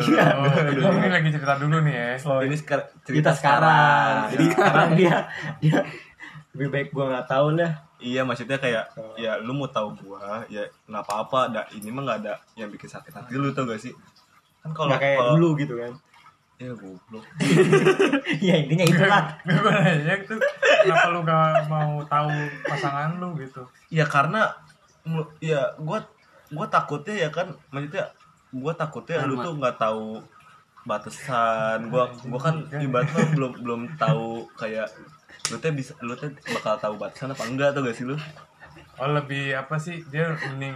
iya. 0.00 0.24
Aduh, 0.32 0.48
aduh. 0.48 0.96
Ini 0.96 1.08
lagi 1.10 1.28
cerita 1.28 1.54
dulu 1.56 1.76
nih 1.82 1.92
ya. 1.92 2.08
Oh, 2.24 2.40
Ini 2.40 2.56
sekarang 2.56 2.88
cerita 3.02 3.30
sekarang 3.30 4.32
jadi 4.32 4.44
sekarang 4.48 4.88
dia 4.94 5.16
dia 5.60 5.76
lebih 6.50 6.68
baik 6.70 6.88
gua 6.90 7.04
nggak 7.12 7.28
tahu 7.28 7.52
lah 7.54 7.72
Iya 7.98 8.22
maksudnya 8.22 8.56
kayak 8.56 8.94
Oh. 8.94 9.14
ya 9.14 9.36
lu 9.36 9.50
mau 9.52 9.66
tahu 9.66 9.90
gua 9.96 10.46
ya 10.46 10.62
nggak 10.86 11.02
apa-apa 11.02 11.40
dah 11.50 11.64
ini 11.72 11.90
mah 11.90 12.02
nggak 12.04 12.18
ada 12.22 12.34
yang 12.54 12.68
bikin 12.68 12.86
sakit 12.86 13.10
hati 13.10 13.34
lu 13.34 13.50
tau 13.50 13.64
gak 13.64 13.78
sih? 13.78 13.90
Kan 14.60 14.70
kalau 14.70 14.94
kayak 14.94 15.18
kalau- 15.18 15.34
dulu 15.34 15.48
gitu 15.56 15.74
kan. 15.74 15.92
Ya 16.58 16.70
goblok. 16.72 17.22
Ya 18.40 18.54
intinya 18.56 18.82
itulah. 18.82 19.24
Gue 19.46 19.70
nanya 19.70 20.14
itu. 20.16 20.34
Kenapa 20.82 21.06
lu 21.08 21.20
gak 21.22 21.66
mau 21.66 22.02
tahu 22.04 22.30
pasangan 22.64 23.14
lu 23.16 23.34
gitu? 23.36 23.62
ya 23.88 24.04
karena 24.04 24.52
ya 25.38 25.74
gua 25.76 26.02
gua 26.50 26.66
takutnya 26.66 27.14
ya 27.16 27.30
kan 27.30 27.50
maksudnya 27.70 28.10
gua 28.50 28.72
takutnya 28.72 29.22
lu 29.22 29.38
tuh 29.38 29.54
nggak 29.54 29.76
tahu 29.76 30.20
batasan. 30.84 31.88
Gua 31.88 32.10
gua 32.24 32.40
kan 32.40 32.56
ibaratnya 32.74 33.24
belum 33.32 33.52
belum 33.58 33.80
tahu 33.96 34.46
kayak 34.54 34.88
lu 35.48 35.56
teh 35.58 35.72
bisa 35.72 35.92
lu 36.00 36.14
teh 36.14 36.28
bakal 36.50 36.76
tahu 36.76 36.94
batasan 36.96 37.32
apa 37.32 37.44
enggak 37.46 37.72
tuh 37.72 37.82
gak 37.82 37.96
sih 37.96 38.04
lu? 38.04 38.16
Oh 38.98 39.10
lebih 39.10 39.54
apa 39.54 39.78
sih? 39.78 40.02
Dia 40.10 40.34
mending 40.34 40.74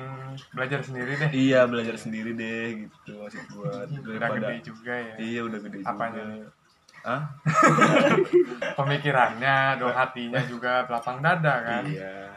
belajar 0.55 0.79
sendiri 0.81 1.19
deh. 1.19 1.31
iya 1.35 1.67
belajar 1.67 1.99
sendiri 1.99 2.31
deh 2.33 2.87
gitu 2.87 3.19
maksud 3.19 3.43
gua. 3.51 3.83
Udah 3.87 4.29
gede 4.33 4.57
juga 4.63 4.95
ya. 4.95 5.15
iya 5.19 5.41
udah 5.43 5.59
gede 5.59 5.79
Apanya? 5.83 6.23
juga. 6.23 6.49
Ah 7.03 7.23
Pemikirannya, 8.79 9.75
dong 9.77 9.91
hatinya 9.91 10.39
juga 10.47 10.87
belakang 10.87 11.19
dada 11.19 11.55
kan. 11.67 11.83
iya. 11.83 12.31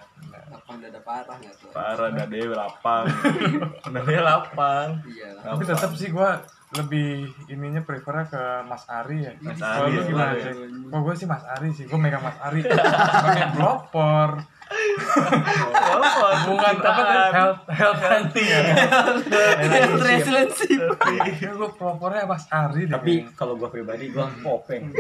Lapang 0.50 0.82
dada 0.82 1.00
parah 1.06 1.36
nggak 1.38 1.54
tuh? 1.62 1.70
Parah 1.70 2.10
dade 2.10 2.40
lapang. 2.50 3.06
Dade 3.94 4.18
lapang. 4.20 4.90
Iya 5.06 5.30
Tapi 5.38 5.64
tetap 5.64 5.92
sih 5.94 6.10
gua 6.10 6.42
lebih 6.76 7.32
ininya 7.48 7.82
prefernya 7.84 8.26
ke 8.28 8.44
Mas 8.68 8.84
Ari 8.92 9.18
ya. 9.24 9.34
Mas 9.40 9.60
Kalau 9.60 9.88
Ari 9.88 9.96
lu 9.96 10.02
ya, 10.02 10.06
gimana? 10.08 10.34
sih? 10.36 10.54
Kok 10.92 11.00
gue 11.02 11.16
sih 11.16 11.28
Mas 11.28 11.44
Ari 11.48 11.70
sih, 11.72 11.86
gue 11.88 12.00
megang 12.00 12.24
Mas 12.24 12.38
Ari. 12.40 12.60
Sebagai 12.66 13.46
pelopor, 13.56 14.30
bukan 16.46 16.74
apa 16.82 17.02
tadi? 17.06 17.34
Health 17.36 17.62
health 17.70 18.02
hunting 18.02 18.48
ya 18.48 18.62
Relationship. 20.00 20.82
Iya, 21.06 21.50
gue 21.54 21.70
pelopornya 21.78 22.26
pas 22.26 22.44
Ari 22.50 22.90
tapi 22.90 23.14
kalau 23.38 23.60
gue 23.60 23.70
pribadi 23.70 24.10
gue 24.10 24.26
popeng. 24.42 24.92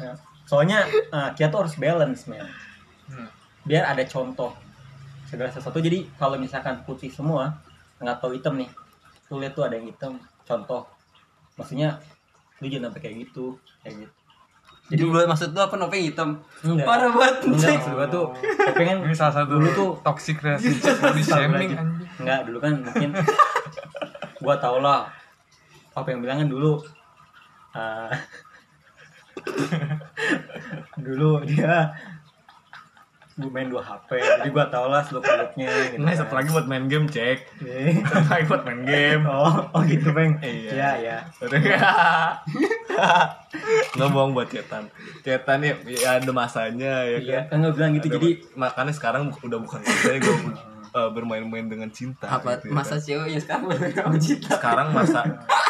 Ya. 0.00 0.16
soalnya 0.48 0.82
eh, 0.90 1.30
kita 1.38 1.46
tuh 1.52 1.66
harus 1.66 1.74
balance 1.78 2.26
men. 2.26 2.42
Hmm. 3.10 3.26
biar 3.66 3.90
ada 3.90 4.06
contoh 4.06 4.54
segala 5.26 5.50
sesuatu. 5.50 5.82
Jadi 5.82 6.06
kalau 6.14 6.38
misalkan 6.38 6.82
putih 6.86 7.10
semua 7.10 7.58
nggak 7.98 8.18
tahu 8.22 8.38
hitam 8.38 8.54
nih. 8.58 8.70
Tuh 9.26 9.38
lihat 9.38 9.54
tuh 9.54 9.66
ada 9.66 9.78
yang 9.78 9.90
hitam 9.90 10.18
contoh 10.50 10.82
maksudnya 11.54 11.94
lu 12.58 12.66
jangan 12.66 12.90
sampai 12.90 13.00
kayak 13.00 13.16
gitu 13.24 13.54
kayak 13.86 13.94
gitu 14.02 14.14
Jadi 14.90 15.06
buat 15.06 15.22
maksud 15.30 15.54
lu 15.54 15.62
apa 15.62 15.78
nopeng 15.78 16.02
hitam? 16.02 16.42
Enggak. 16.66 16.82
Parah 16.82 17.14
banget. 17.14 17.46
enggak 17.46 17.78
maksud 17.78 17.94
gue 17.94 18.06
tuh 18.10 18.26
pengen 18.74 19.06
ini 19.06 19.14
salah 19.14 19.34
satu 19.38 19.54
dulu 19.54 19.68
tuh 19.70 19.90
toxic 20.02 20.42
relationship 20.42 20.98
body 20.98 21.22
shaming 21.22 21.70
anjing 21.78 22.10
Enggak, 22.18 22.40
dulu 22.50 22.58
kan 22.58 22.74
mungkin 22.82 23.10
gua 24.42 24.58
tau 24.58 24.82
lah 24.82 25.06
apa 25.94 26.08
yang 26.10 26.20
bilang 26.26 26.42
kan 26.42 26.48
dulu 26.50 26.82
eh, 27.78 28.10
dulu 31.06 31.46
dia 31.46 31.70
gua 31.70 31.94
main 33.46 33.66
dua 33.66 33.80
HP 33.80 34.10
jadi 34.18 34.48
gua 34.48 34.66
tau 34.66 34.86
lah 34.86 35.00
seluk 35.00 35.22
beluknya 35.22 35.70
gitu 35.88 35.96
Nah, 35.98 36.10
kan. 36.10 36.18
satu 36.18 36.34
lagi 36.34 36.48
buat 36.50 36.66
main 36.66 36.84
game, 36.84 37.06
cek. 37.06 37.38
Eh, 37.62 37.96
Satu 38.10 38.28
lagi 38.28 38.44
buat 38.44 38.62
main 38.62 38.80
game. 38.82 39.22
oh 39.24 39.70
oh 39.70 39.80
gitu 39.82 40.10
peng 40.10 40.36
Iya. 40.38 40.70
iya 40.70 40.90
ya 40.98 41.18
Nggak 43.90 44.08
bohong 44.10 44.32
buat 44.32 44.46
cetan. 44.46 44.86
Cetan 45.20 45.58
ya, 45.60 45.74
ya 45.84 46.08
ada 46.16 46.30
masanya 46.30 47.04
ya 47.04 47.18
iya 47.18 47.40
kan. 47.46 47.58
gua 47.58 47.72
bilang 47.72 47.92
gitu 47.94 48.06
Ada- 48.06 48.16
jadi 48.16 48.28
makanya 48.54 48.92
sekarang 48.92 49.22
udah 49.36 49.58
bukan 49.58 49.80
masanya 49.80 50.18
gue 50.20 50.36
bermain-main 51.14 51.66
dengan 51.66 51.86
cinta. 51.88 52.26
Apa 52.28 52.58
gitu 52.58 52.66
ya 52.66 52.74
masa 52.74 52.94
kan. 52.94 53.00
ceweknya 53.00 53.40
sekarang 53.40 53.64
sama 53.94 54.18
cinta? 54.18 54.50
sekarang 54.52 54.88
masa 54.90 55.20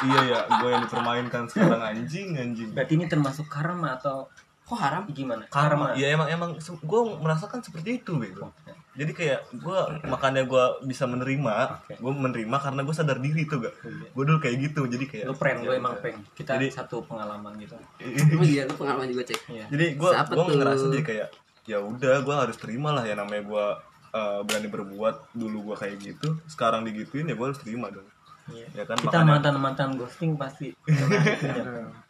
iya 0.02 0.20
ya 0.26 0.40
gue 0.50 0.68
yang 0.70 0.83
dipermainkan 0.83 1.42
sekarang 1.46 1.80
anjing 1.83 2.28
anjing 2.35 2.68
berarti 2.72 2.92
ini 2.94 3.04
termasuk 3.04 3.44
karma 3.46 3.94
atau 3.94 4.24
Kok 4.70 4.78
haram? 4.78 5.02
gimana? 5.11 5.42
Karma. 5.50 5.98
Ya 5.98 6.14
emang 6.14 6.30
emang 6.30 6.50
gue 6.56 7.00
merasakan 7.18 7.59
seperti 7.59 7.98
itu 7.98 8.14
bego 8.14 8.54
jadi 8.90 9.12
kayak 9.14 9.40
gue 9.54 9.78
makanya 10.06 10.42
gue 10.44 10.64
bisa 10.85 11.06
menerima 11.06 11.54
gue 11.94 12.12
menerima 12.12 12.56
karena 12.59 12.80
gue 12.83 12.92
sadar 12.92 13.16
diri 13.16 13.46
tuh 13.46 13.62
gak 13.62 13.74
Iya. 13.80 14.06
gue 14.12 14.24
dulu 14.26 14.38
kayak 14.42 14.56
gitu 14.61 14.80
jadi 14.90 15.04
kayak 15.06 15.24
lu 15.30 15.35
friend 15.35 15.59
lu 15.62 15.72
ya 15.72 15.78
emang 15.78 15.94
udah. 15.94 16.02
peng 16.02 16.18
kita 16.35 16.50
Jadi- 16.59 16.74
satu 16.74 16.96
pengalaman 17.06 17.54
gitu. 17.56 17.78
Oh 18.38 18.44
iya, 18.44 18.66
lu 18.66 18.74
pengalaman 18.74 19.06
juga 19.06 19.22
cek. 19.30 19.40
iya. 19.48 19.64
Jadi 19.70 19.87
gue 19.94 20.11
gue 20.11 20.44
ngerasa 20.52 20.85
jadi 20.90 21.04
kayak 21.06 21.28
ya 21.64 21.78
udah 21.78 22.14
gue 22.20 22.35
harus 22.35 22.56
terima 22.59 22.90
lah 22.90 23.06
ya 23.06 23.14
namanya 23.14 23.42
gue 23.46 23.64
uh, 24.11 24.40
berani 24.42 24.68
berbuat 24.68 25.38
dulu 25.38 25.72
gue 25.72 25.76
kayak 25.78 25.96
gitu. 25.96 26.28
Sekarang 26.50 26.83
digituin 26.83 27.30
ya 27.30 27.38
gue 27.38 27.46
harus 27.46 27.62
terima 27.62 27.88
dong. 27.88 28.04
Iya. 28.50 28.66
ya 28.74 28.85
kan 28.85 28.98
kita 28.98 29.14
makanya, 29.14 29.30
mantan 29.30 29.54
mantan 29.62 29.90
ghosting 29.94 30.35
pasti 30.35 30.74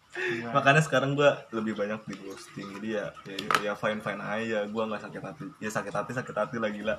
makanya 0.50 0.82
sekarang 0.82 1.14
gue 1.14 1.30
lebih 1.54 1.78
banyak 1.78 2.02
di 2.06 2.14
ghosting. 2.18 2.66
Jadi 2.78 2.88
ya 2.98 3.06
ya, 3.24 3.36
ya 3.70 3.72
fine 3.78 4.02
fine 4.02 4.18
aja. 4.18 4.66
Gue 4.66 4.82
nggak 4.82 5.02
sakit 5.06 5.22
hati. 5.22 5.44
Ya 5.62 5.70
sakit 5.70 5.94
hati 5.94 6.10
sakit 6.10 6.34
hati 6.34 6.56
lah 6.58 6.70
gila. 6.70 6.94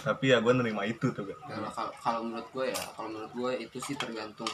Tapi 0.00 0.32
ya 0.32 0.40
gue 0.40 0.52
nerima 0.56 0.82
itu 0.82 1.12
tuh 1.12 1.28
gak 1.28 1.38
Kalau 1.44 1.70
kalau- 1.70 1.94
kalau 2.00 2.20
menurut 2.24 2.48
gue 2.50 2.66
ya, 2.72 2.82
kalau 2.96 3.08
menurut 3.12 3.32
gue 3.32 3.52
itu 3.62 3.78
sih 3.78 3.94
tergantung 3.94 4.48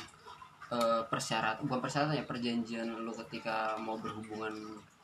eh, 0.66 1.02
persyarat, 1.06 1.62
bukan 1.62 1.78
persyaratan 1.78 2.18
ya 2.18 2.26
perjanjian 2.26 2.90
lu 2.90 3.14
ketika 3.14 3.78
mau 3.78 3.94
berhubungan 3.94 4.50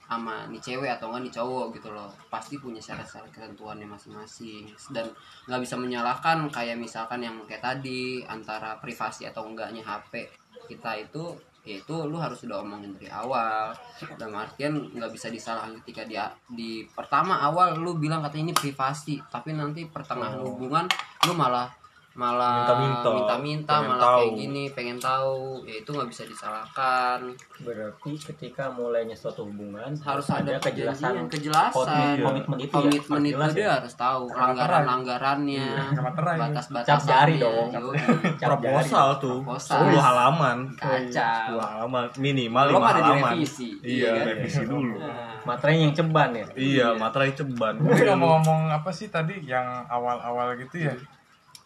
sama 0.03 0.51
nih 0.51 0.59
cewek 0.59 0.91
atau 0.91 1.09
enggak 1.15 1.23
nih 1.31 1.35
cowok 1.39 1.67
gitu 1.79 1.89
loh. 1.95 2.11
Pasti 2.27 2.59
punya 2.59 2.83
syarat-syarat 2.83 3.31
ketentuannya 3.31 3.87
masing-masing. 3.87 4.67
Dan 4.91 5.07
nggak 5.47 5.63
bisa 5.63 5.79
menyalahkan 5.79 6.51
kayak 6.51 6.75
misalkan 6.77 7.23
yang 7.23 7.39
kayak 7.47 7.63
tadi 7.63 8.27
antara 8.27 8.75
privasi 8.83 9.25
atau 9.25 9.47
enggaknya 9.47 9.81
HP 9.81 10.27
kita 10.67 10.99
itu 10.99 11.39
ya 11.63 11.79
itu 11.79 11.95
lu 12.11 12.19
harus 12.19 12.43
udah 12.43 12.59
omongin 12.59 12.91
dari 12.99 13.07
awal 13.07 13.71
dalam 14.19 14.35
artian 14.35 14.83
nggak 14.83 15.13
bisa 15.15 15.31
disalahin 15.31 15.79
ketika 15.83 16.03
dia 16.03 16.27
di 16.51 16.83
pertama 16.91 17.39
awal 17.39 17.79
lu 17.79 17.95
bilang 17.95 18.19
katanya 18.19 18.51
ini 18.51 18.55
privasi 18.59 19.23
tapi 19.31 19.55
nanti 19.55 19.87
pertengahan 19.87 20.43
Oh. 20.43 20.59
hubungan 20.59 20.91
lu 21.29 21.39
malah 21.39 21.71
malah 22.15 22.69
Minta-minta, 22.69 23.09
minta-minta 23.11 23.75
malah 23.81 23.97
tahu. 23.99 24.17
kayak 24.19 24.33
gini 24.37 24.63
pengen 24.69 24.99
tahu. 24.99 25.37
Ya 25.63 25.75
itu 25.77 25.91
nggak 25.91 26.09
bisa 26.09 26.23
disalahkan. 26.25 27.19
Berarti 27.59 28.13
ketika 28.23 28.69
mulainya 28.69 29.13
suatu 29.13 29.45
hubungan 29.45 29.97
harus 29.97 30.27
ada 30.29 30.59
kejelasan 30.59 31.25
kejelasan. 31.25 31.73
kejelasan 31.73 31.89
Iya. 32.13 32.25
komitmen 32.27 32.57
itu 32.59 32.75
komitmen 32.75 33.21
ya, 33.23 33.31
itu 33.33 33.55
dia 33.55 33.63
ya. 33.63 33.71
harus 33.75 33.95
tahu 33.95 34.23
Nggak 34.27 34.39
langgaran 34.39 34.69
materai. 34.69 34.91
langgarannya 34.93 35.67
Iya, 35.73 36.37
batas 36.37 36.67
batas 36.69 36.87
Cap 36.87 37.01
jari 37.03 37.35
dong. 37.39 37.69
proposal 38.43 39.07
tuh. 39.17 39.39
10 39.43 39.97
halaman. 39.97 40.57
Kacau 40.75 41.57
10 41.57 41.63
halaman. 41.63 42.05
Minimal 42.17 42.65
Belum 42.69 42.83
5 42.83 42.89
ada 42.89 43.01
halaman. 43.03 43.33
iya 43.81 43.81
Iya. 43.83 44.13
revisi 44.27 44.63
dulu. 44.65 44.97
Nah, 44.99 45.33
Materai 45.43 45.75
yang 45.77 45.91
ceban 45.91 46.31
ya. 46.33 46.47
iya 46.55 46.87
materai 46.95 47.33
ceban 47.33 47.75
Tapi 47.75 48.07
ngomong-ngomong 48.07 48.71
apa 48.71 48.91
sih 48.91 49.09
tadi 49.09 49.43
yang 49.43 49.65
awal-awal 49.87 50.55
gitu 50.55 50.79
ya 50.81 50.95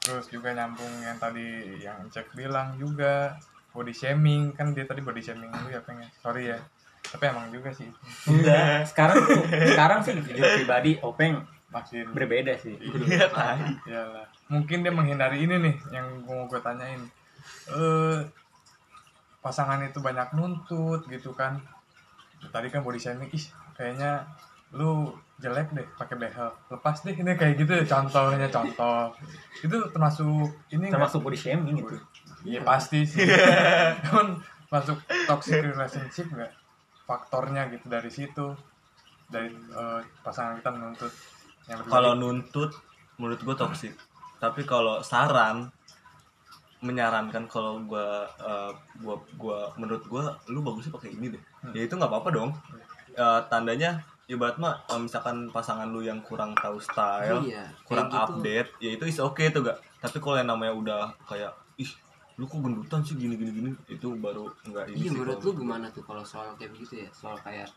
terus 0.07 0.31
juga 0.31 0.55
nyambung 0.55 1.03
yang 1.03 1.19
tadi 1.19 1.83
yang 1.83 2.07
cek 2.07 2.31
bilang 2.39 2.79
juga 2.79 3.35
body 3.75 3.91
shaming 3.91 4.55
kan 4.55 4.71
dia 4.71 4.87
tadi 4.87 5.03
body 5.03 5.19
shaming 5.19 5.51
dulu 5.51 5.69
ya 5.75 5.83
pengen 5.83 6.07
sorry 6.23 6.55
ya 6.55 6.59
tapi 7.07 7.27
emang 7.27 7.51
juga 7.51 7.75
sih 7.75 7.91
Enggak, 8.31 8.87
sekarang 8.87 9.19
tuh 9.19 9.43
sekarang 9.75 9.99
sih 10.07 10.15
jujur 10.23 10.47
pribadi 10.63 10.99
Openg 11.03 11.43
makin 11.71 12.09
berbeda 12.15 12.55
sih. 12.57 12.79
iya 12.79 13.27
Iyalah. 13.85 14.27
Mungkin 14.49 14.87
dia 14.87 14.95
menghindari 14.95 15.45
ini 15.45 15.59
nih 15.61 15.75
yang 15.93 16.23
gua 16.23 16.43
mau 16.43 16.47
gue 16.47 16.61
tanyain. 16.63 17.03
Eh 17.69 18.19
pasangan 19.43 19.83
itu 19.85 19.99
banyak 20.01 20.35
nuntut 20.35 21.05
gitu 21.11 21.35
kan. 21.35 21.59
Tadi 22.49 22.71
kan 22.71 22.87
body 22.87 23.01
shaming, 23.03 23.31
ih 23.35 23.45
kayaknya 23.75 24.25
lu 24.73 25.11
jelek 25.43 25.69
deh 25.77 25.87
pakai 26.01 26.17
behel. 26.17 26.51
Lepas 26.73 27.05
deh 27.05 27.13
ini 27.13 27.33
kayak 27.37 27.55
gitu 27.61 27.73
contohnya 27.85 28.49
contoh. 28.49 29.13
Itu 29.61 29.77
termasuk 29.93 30.49
ini? 30.73 30.89
Termasuk 30.89 31.21
body 31.21 31.39
shaming 31.39 31.77
itu. 31.85 31.97
Iya 32.47 32.65
pasti 32.65 33.05
sih. 33.05 33.27
Cuman 34.09 34.41
masuk 34.73 34.99
toxic 35.29 35.63
relationship 35.63 36.27
nggak? 36.33 36.53
Faktornya 37.07 37.71
gitu 37.71 37.87
dari 37.87 38.11
situ 38.11 38.57
dari 39.27 39.51
eh, 39.55 40.01
pasangan 40.23 40.59
kita 40.59 40.71
menuntut 40.75 41.13
yang 41.67 41.83
lebih 41.83 41.91
kalau 41.91 42.13
nuntut 42.15 42.71
menurut 43.19 43.41
gue 43.43 43.57
toksik 43.59 43.95
tapi 44.39 44.63
kalau 44.63 45.03
saran 45.03 45.67
menyarankan 46.79 47.51
kalau 47.51 47.83
gua 47.83 48.23
eh, 48.39 48.71
gua 49.03 49.17
gua 49.35 49.75
menurut 49.75 50.07
gua 50.07 50.39
lu 50.47 50.63
bagusnya 50.63 50.95
pakai 50.95 51.11
ini 51.19 51.35
deh 51.35 51.43
ya 51.75 51.83
itu 51.91 51.99
nggak 51.99 52.07
apa-apa 52.07 52.31
dong 52.31 52.51
Eh, 53.17 53.41
tandanya 53.49 54.05
ibarat 54.27 54.57
mah 54.57 54.75
misalkan 54.99 55.49
pasangan 55.49 55.87
lu 55.87 56.01
yang 56.01 56.19
kurang 56.21 56.51
tahu 56.53 56.77
style 56.77 57.43
Iya, 57.43 57.71
kurang 57.83 58.09
gitu. 58.09 58.19
update 58.19 58.71
ya 58.79 58.91
itu 58.93 59.05
is 59.05 59.19
oke 59.19 59.39
tuh 59.47 59.63
gak 59.63 59.79
tapi 59.97 60.19
kalau 60.19 60.35
yang 60.35 60.49
namanya 60.49 60.75
udah 60.75 61.03
kayak 61.23 61.55
ih 61.77 61.87
lu 62.35 62.45
kok 62.45 62.59
gendutan 62.59 63.01
sih 63.01 63.15
gini 63.15 63.33
gini 63.33 63.49
gini 63.51 63.71
itu 63.89 64.13
baru 64.15 64.45
nggak 64.63 64.85
ini 64.89 64.97
iya 64.99 65.03
sih 65.05 65.15
menurut 65.15 65.41
lu 65.41 65.51
gimana 65.57 65.87
tuh 65.89 66.03
kalau 66.03 66.21
soal 66.21 66.53
kayak 66.53 66.69
begitu 66.71 67.01
ya? 67.01 67.09
Soal 67.11 67.39
kayak 67.39 67.71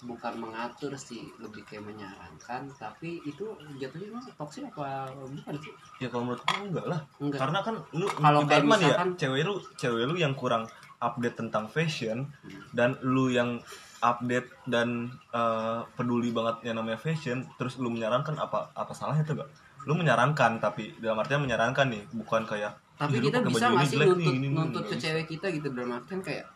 bukan 0.00 0.32
mengatur 0.40 0.96
sih 0.96 1.28
lebih 1.36 1.60
kayak 1.62 1.84
menyarankan 1.84 2.72
tapi 2.72 3.20
itu 3.20 3.44
jatuhnya 3.76 4.08
emang 4.08 4.24
toksik 4.32 4.64
apa 4.66 5.12
bukan 5.12 5.54
sih? 5.58 5.72
Ya 5.98 6.08
kalau 6.08 6.24
menurut 6.24 6.40
gua 6.40 6.56
enggak 6.64 6.86
lah. 6.86 7.00
Enggak. 7.18 7.38
Karena 7.44 7.58
kan 7.60 7.74
lu 7.92 8.06
Kalau 8.08 8.40
kayak 8.42 8.64
mah 8.64 8.78
ya 8.78 8.80
misalkan- 8.88 9.14
cewek 9.18 9.42
lu 9.44 9.54
cewek 9.76 10.04
lu 10.06 10.14
yang 10.16 10.32
kurang 10.32 10.64
update 10.98 11.36
tentang 11.36 11.64
fashion 11.66 12.18
Hmm. 12.40 12.62
dan 12.72 12.96
lu 13.02 13.28
yang 13.28 13.60
update 14.00 14.48
dan 14.66 15.08
eh, 15.32 15.80
peduli 15.96 16.32
banget 16.32 16.64
yang 16.72 16.80
namanya 16.80 16.96
fashion 17.00 17.44
terus 17.60 17.76
lu 17.76 17.92
menyarankan 17.92 18.36
apa 18.40 18.72
apa 18.72 18.92
salahnya 18.96 19.24
tuh 19.24 19.40
gak 19.44 19.50
lu 19.88 19.96
menyarankan 19.96 20.60
tapi 20.60 20.92
dalam 21.00 21.20
artian 21.20 21.40
menyarankan 21.40 21.88
nih 21.88 22.02
bukan 22.12 22.44
kayak 22.44 22.76
tapi 23.00 23.16
"Ih, 23.16 23.20
lu 23.24 23.26
kita 23.32 23.38
bisa 23.48 23.64
baju 23.64 23.72
nggak 23.72 23.80
ini 23.80 23.88
sih 23.88 23.96
jelek 23.96 24.08
nih, 24.08 24.12
nuntut 24.12 24.34
ini, 24.36 24.46
ini." 24.48 24.56
nuntut 24.56 24.84
ke 24.84 24.96
cewek 25.00 25.26
kita 25.28 25.46
gitu 25.56 25.68
dalam 25.72 25.92
artian 25.96 26.20
kayak 26.20 26.46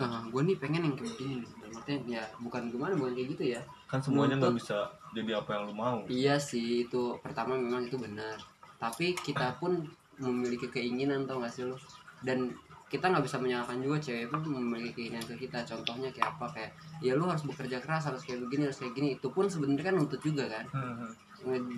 nah 0.00 0.24
gue 0.26 0.42
nih 0.48 0.56
pengen 0.56 0.82
yang 0.90 0.96
kayak 0.98 1.14
nih." 1.20 1.38
dalam 1.46 1.74
artian 1.78 2.00
ya 2.08 2.24
bukan 2.42 2.62
gimana 2.72 2.92
bukan 2.98 3.12
kayak 3.14 3.28
gitu 3.38 3.44
ya 3.54 3.60
kan 3.86 3.98
semuanya 4.02 4.34
nggak 4.38 4.54
Nuntut. 4.54 4.62
bisa 4.66 4.78
jadi 5.14 5.30
apa 5.38 5.50
yang 5.54 5.62
lu 5.70 5.74
mau 5.74 5.98
iya 6.10 6.34
sih 6.38 6.86
itu 6.86 7.18
pertama 7.22 7.54
memang 7.54 7.86
itu 7.86 7.98
benar 7.98 8.38
tapi 8.82 9.14
kita 9.14 9.58
pun 9.60 9.86
memiliki 10.20 10.68
keinginan 10.68 11.24
tau 11.24 11.40
gak 11.40 11.52
sih 11.52 11.64
lo 11.64 11.76
dan 12.20 12.52
kita 12.90 13.06
nggak 13.06 13.22
bisa 13.22 13.38
menyalahkan 13.38 13.78
juga 13.78 14.02
cewek 14.02 14.26
pun 14.34 14.42
memiliki 14.50 15.06
keinginan 15.06 15.22
ke 15.22 15.46
kita. 15.46 15.62
Contohnya 15.62 16.10
kayak 16.10 16.34
apa? 16.34 16.46
Kayak 16.50 16.70
ya 16.98 17.14
lu 17.14 17.22
harus 17.22 17.46
bekerja 17.46 17.78
keras 17.78 18.10
harus 18.10 18.26
kayak 18.26 18.42
begini 18.42 18.66
harus 18.66 18.82
kayak 18.82 18.92
gini. 18.98 19.14
Itu 19.14 19.30
pun 19.30 19.46
sebenarnya 19.46 19.94
kan 19.94 19.94
nuntut 19.94 20.18
juga 20.18 20.50
kan. 20.50 20.66
Hmm, 20.74 21.14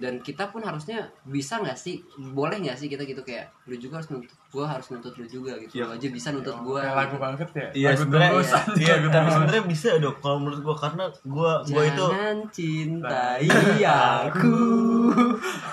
dan 0.02 0.18
kita 0.18 0.50
pun 0.50 0.64
harusnya 0.64 1.06
bisa 1.28 1.60
nggak 1.60 1.76
sih? 1.76 2.00
Boleh 2.32 2.58
nggak 2.64 2.80
sih 2.80 2.88
kita 2.88 3.04
gitu 3.04 3.20
kayak 3.22 3.52
lu 3.68 3.76
juga 3.76 4.00
harus 4.00 4.08
nuntut 4.10 4.34
gue 4.52 4.66
harus 4.66 4.86
nuntut 4.90 5.14
lu 5.16 5.26
juga 5.28 5.52
gitu. 5.60 5.80
Iya. 5.80 5.84
lu 5.86 5.92
aja 5.96 6.08
bisa 6.10 6.28
nuntut 6.34 6.56
gue 6.60 6.80
Kayak 6.80 6.96
lagu 6.98 7.16
banget 7.20 7.48
ya? 7.54 7.68
Iya 7.72 7.88
sebenarnya 7.94 8.30
iya, 8.32 8.58
iya, 8.80 8.92
lagu 8.96 9.08
tapi 9.12 9.28
sebenarnya 9.30 9.64
bisa 9.68 9.88
dong 10.00 10.16
kalau 10.18 10.36
menurut 10.40 10.60
gua 10.64 10.76
karena 10.76 11.04
gua 11.28 11.52
gua 11.62 11.82
itu 11.86 12.04
jangan 12.08 12.38
cintai 12.50 13.46
aku. 13.52 14.56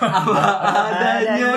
Apa 0.00 0.42
adanya. 0.92 1.48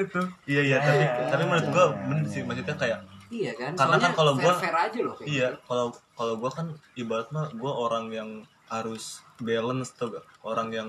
itu. 0.00 0.20
Iya 0.48 0.62
iya 0.64 0.76
tapi 0.80 1.04
tapi 1.28 1.42
menurut 1.46 1.68
gua 1.70 1.84
bener 2.08 2.26
sih. 2.26 2.42
Maksudnya 2.42 2.74
kayak 2.74 2.98
iya 3.30 3.52
kan? 3.52 3.72
Karena 3.76 3.96
soalnya 3.96 4.08
kan 4.08 4.12
kalau 4.16 4.32
gua- 4.34 4.56
fair, 4.56 4.72
fair 4.72 4.76
aja 4.76 4.98
loh 5.04 5.14
kayak 5.16 5.28
iya 5.28 5.48
gitu. 5.52 5.60
kalau 5.66 5.86
kalau 6.16 6.34
gua 6.36 6.50
kan 6.50 6.66
ibaratnya 6.94 7.42
gua 7.56 7.72
orang 7.84 8.04
yang 8.08 8.30
harus 8.68 9.20
balance 9.40 9.96
tuh 9.96 10.12
gak 10.12 10.24
orang 10.44 10.68
yang 10.70 10.88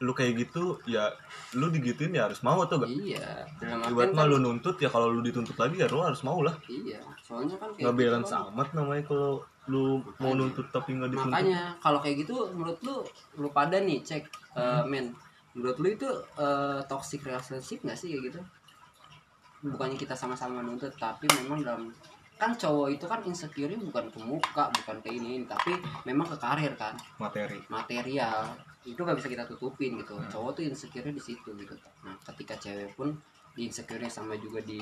lu 0.00 0.16
kayak 0.16 0.32
gitu 0.32 0.80
ya 0.88 1.12
lu 1.52 1.68
digituin 1.68 2.16
ya 2.16 2.24
harus 2.24 2.40
mau 2.40 2.56
tuh 2.64 2.80
gak 2.80 2.88
iya. 2.88 3.44
Artian 3.60 3.84
ibaratnya 3.92 4.24
kan, 4.24 4.30
lu 4.32 4.38
nuntut 4.40 4.76
ya 4.80 4.88
kalau 4.88 5.12
lu 5.12 5.20
dituntut 5.20 5.52
lagi 5.60 5.76
ya 5.76 5.86
lu 5.92 6.00
harus 6.00 6.24
mau 6.24 6.40
lah. 6.40 6.56
Iya. 6.64 7.04
Soalnya 7.20 7.60
kan 7.60 7.68
kayak 7.76 7.84
nggak 7.84 7.94
gitu 7.94 8.00
balance 8.08 8.30
kan. 8.32 8.48
amat 8.48 8.68
namanya 8.72 9.02
kalau 9.04 9.32
lu 9.68 10.00
mau 10.16 10.32
Makanya. 10.32 10.38
nuntut 10.40 10.66
tapi 10.72 10.90
nggak 10.96 11.10
dituntut. 11.12 11.34
Makanya 11.36 11.62
kalau 11.78 11.98
kayak 12.00 12.16
gitu 12.24 12.34
menurut 12.56 12.78
lu 12.80 12.96
lu 13.36 13.48
pada 13.52 13.76
nih 13.76 14.00
cek 14.00 14.24
eh, 14.56 14.82
men 14.88 15.12
menurut 15.52 15.76
lu 15.76 15.88
itu 15.92 16.08
eh, 16.38 16.80
toxic 16.88 17.20
relationship 17.20 17.84
nggak 17.84 17.98
sih 17.98 18.08
kayak 18.14 18.22
gitu 18.32 18.40
bukannya 19.60 19.96
kita 20.00 20.16
sama-sama 20.16 20.64
nuntut 20.64 20.92
tapi 20.96 21.28
memang 21.40 21.60
dalam 21.60 21.92
kan 22.40 22.56
cowok 22.56 22.88
itu 22.96 23.04
kan 23.04 23.20
insecure 23.28 23.76
bukan 23.76 24.08
ke 24.08 24.18
muka 24.24 24.72
bukan 24.72 24.96
ke 25.04 25.12
ini, 25.12 25.44
ini 25.44 25.44
tapi 25.44 25.76
memang 26.08 26.24
ke 26.24 26.36
karir 26.40 26.72
kan. 26.72 26.96
Materi. 27.20 27.60
Material. 27.68 28.56
Itu 28.80 29.04
gak 29.04 29.20
bisa 29.20 29.28
kita 29.28 29.44
tutupin 29.44 30.00
gitu. 30.00 30.16
Cowok 30.32 30.56
tuh 30.56 30.64
insecure 30.64 31.12
di 31.12 31.20
situ 31.20 31.52
gitu. 31.52 31.76
Nah 32.00 32.16
ketika 32.24 32.56
cewek 32.56 32.96
pun 32.96 33.12
di 33.52 33.68
insecure 33.68 34.08
sama 34.08 34.40
juga 34.40 34.64
di 34.64 34.80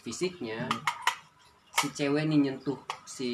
fisiknya 0.00 0.64
si 1.76 1.92
cewek 1.92 2.24
nih 2.24 2.48
nyentuh 2.48 2.80
si 3.04 3.28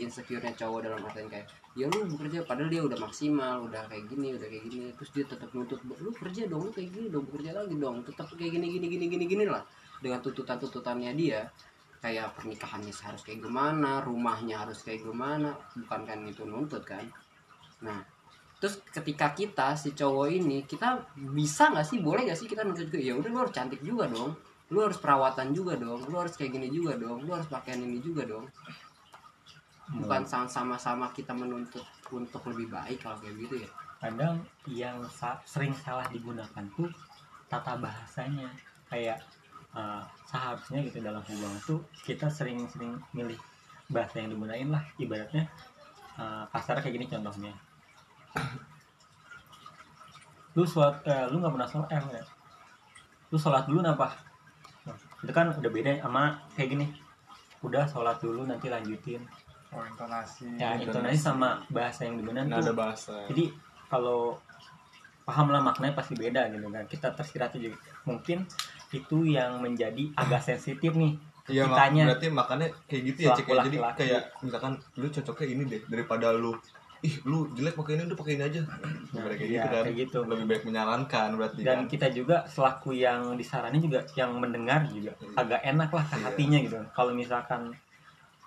insecure-nya 0.00 0.56
cowok 0.56 0.88
dalam 0.88 1.04
artian 1.04 1.28
kayak 1.28 1.44
ya 1.76 1.84
lu 1.92 2.08
bekerja 2.08 2.40
padahal 2.48 2.72
dia 2.72 2.80
udah 2.80 2.96
maksimal 2.96 3.68
udah 3.68 3.84
kayak 3.84 4.08
gini 4.08 4.32
udah 4.32 4.48
kayak 4.48 4.64
gini 4.64 4.88
terus 4.96 5.12
dia 5.12 5.24
tetap 5.28 5.52
nuntut 5.52 5.76
lu 5.84 6.08
kerja 6.08 6.48
dong 6.48 6.68
lu 6.68 6.72
kayak 6.72 6.88
gini 6.88 7.12
dong 7.12 7.28
bekerja 7.28 7.52
lagi 7.52 7.76
dong 7.76 8.00
tetap 8.00 8.32
kayak 8.32 8.56
gini 8.56 8.66
gini 8.72 8.86
gini 8.88 9.04
gini 9.12 9.24
gini 9.28 9.44
lah 9.44 9.60
dengan 10.02 10.18
tuntutan 10.18 10.58
tuntutannya 10.58 11.14
dia 11.14 11.46
kayak 12.02 12.34
pernikahannya 12.34 12.90
harus 12.90 13.22
kayak 13.22 13.38
gimana 13.46 14.02
rumahnya 14.02 14.66
harus 14.66 14.82
kayak 14.82 15.06
gimana 15.06 15.54
bukan 15.78 16.00
kan 16.02 16.18
itu 16.26 16.42
nuntut 16.42 16.82
kan? 16.82 17.06
Nah 17.86 18.02
terus 18.58 18.78
ketika 18.90 19.30
kita 19.34 19.74
si 19.74 19.94
cowok 19.94 20.28
ini 20.30 20.66
kita 20.66 20.98
bisa 21.14 21.70
nggak 21.70 21.86
sih 21.86 21.98
boleh 22.02 22.26
nggak 22.26 22.38
sih 22.38 22.50
kita 22.50 22.66
nuntut 22.66 22.90
juga 22.90 22.98
ya 22.98 23.14
udah 23.14 23.30
lu 23.30 23.38
harus 23.46 23.54
cantik 23.54 23.80
juga 23.86 24.10
dong. 24.10 24.34
Lu 24.72 24.80
harus 24.82 24.96
perawatan 24.98 25.52
juga 25.52 25.76
dong. 25.76 26.00
Lu 26.08 26.16
harus 26.16 26.32
kayak 26.32 26.56
gini 26.56 26.72
juga 26.72 26.96
dong. 26.96 27.22
Lu 27.22 27.30
harus 27.36 27.44
pakaian 27.44 27.76
ini 27.78 28.00
juga 28.00 28.24
dong. 28.24 28.48
Bukan 29.92 30.24
sama- 30.24 30.48
sama-sama 30.48 31.12
kita 31.12 31.36
menuntut 31.36 31.84
untuk 32.08 32.40
lebih 32.48 32.72
baik 32.72 33.04
kalau 33.04 33.20
kayak 33.20 33.36
gitu 33.36 33.54
ya? 33.60 33.70
Kadang 34.00 34.40
yang 34.64 34.96
sa- 35.12 35.36
sering 35.44 35.76
salah 35.76 36.08
digunakan 36.08 36.64
tuh 36.72 36.88
tata 37.52 37.76
bahasanya. 37.76 38.48
Kayak 38.88 39.20
uh, 39.76 40.02
seharusnya 40.28 40.84
gitu 40.84 40.98
dalam 41.00 41.20
hubungan 41.24 41.60
tuh 41.64 41.80
kita 42.04 42.28
sering-sering 42.28 42.96
milih 43.12 43.38
bahasa 43.92 44.24
yang 44.24 44.32
digunain 44.32 44.68
lah 44.72 44.84
ibaratnya 44.96 45.48
uh, 46.16 46.44
kasar 46.52 46.80
kayak 46.80 46.94
gini 46.96 47.06
contohnya. 47.08 47.52
Lu 50.52 50.68
sholat 50.68 51.00
eh, 51.08 51.24
lu 51.32 51.40
nggak 51.40 51.52
pernah 51.56 51.68
sholat 51.68 51.88
eh, 51.92 52.00
ya. 52.20 52.24
lu 53.32 53.36
sholat 53.40 53.64
dulu 53.64 53.80
napa 53.80 54.12
Nah, 54.82 54.98
itu 55.24 55.32
kan 55.32 55.46
udah 55.48 55.70
beda 55.72 56.02
sama 56.02 56.42
kayak 56.58 56.68
gini. 56.74 56.86
Udah 57.62 57.86
sholat 57.86 58.18
dulu 58.18 58.44
nanti 58.44 58.66
lanjutin. 58.66 59.22
Oh 59.72 59.80
intonasi. 59.86 60.58
Ya 60.58 60.74
Intonasi. 60.76 60.84
intonasi 60.90 61.18
sama 61.22 61.62
bahasa 61.70 62.04
yang 62.04 62.18
digunakan 62.18 62.50
nggak 62.50 62.60
ada 62.60 62.68
tuh 62.68 62.76
bahasa. 62.76 63.14
Jadi 63.30 63.44
kalau 63.86 64.36
paham 65.22 65.54
lah 65.54 65.62
maknanya 65.62 65.94
pasti 65.94 66.18
beda 66.18 66.50
gitu 66.50 66.66
kan. 66.68 66.84
Kita 66.90 67.14
tersirat 67.14 67.54
juga 67.56 67.78
mungkin 68.04 68.44
itu 68.92 69.18
yang 69.26 69.58
menjadi 69.58 70.04
agak 70.14 70.42
sensitif 70.42 70.92
nih 70.92 71.16
Iya 71.44 71.64
mak- 71.64 71.74
kitanya 71.74 72.02
berarti 72.06 72.26
makanya 72.30 72.66
kayak 72.86 73.02
gitu 73.04 73.18
ya 73.20 73.34
cek 73.34 73.44
ya. 73.44 73.54
Jadi 73.58 73.76
laki-laki. 73.76 73.98
kayak 73.98 74.22
misalkan 74.40 74.72
lu 74.94 75.06
cocoknya 75.08 75.46
ini 75.48 75.62
deh 75.66 75.82
daripada 75.86 76.26
lu 76.30 76.52
ih 77.02 77.14
lu 77.24 77.50
jelek 77.50 77.74
pakai 77.74 77.92
ini 77.92 78.02
udah 78.06 78.14
pakai 78.16 78.32
ini 78.32 78.44
aja 78.44 78.60
Ibarat 78.62 79.34
kayak 79.34 79.42
iya, 79.42 79.58
gitu 79.58 79.68
kan 79.68 79.82
kayak 79.82 79.96
gitu. 79.98 80.18
lebih 80.22 80.46
baik 80.46 80.62
menyarankan 80.62 81.28
berarti 81.34 81.60
dan 81.60 81.76
kan 81.76 81.90
kita 81.90 82.06
juga 82.08 82.36
selaku 82.46 82.94
yang 82.94 83.34
disaranin 83.34 83.82
juga 83.82 84.06
yang 84.14 84.30
mendengar 84.34 84.86
juga 84.86 85.10
Iya. 85.10 85.34
agak 85.34 85.60
enak 85.66 85.90
lah 85.90 86.04
ke 86.04 86.14
Iya. 86.14 86.22
hatinya 86.24 86.58
gitu 86.60 86.78
kalau 86.92 87.10
misalkan 87.12 87.74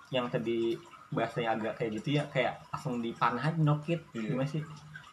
yang 0.09 0.25
tadi 0.25 0.79
bahasanya 1.09 1.49
agak 1.53 1.73
kayak 1.75 1.91
gitu 1.95 2.09
ya 2.13 2.23
kayak 2.25 2.63
langsung 2.69 3.03
dipanah 3.03 3.43
aja 3.43 3.59
nokit 3.59 3.99
Iya. 4.09 4.31
gimana 4.31 4.47
sih 4.47 4.63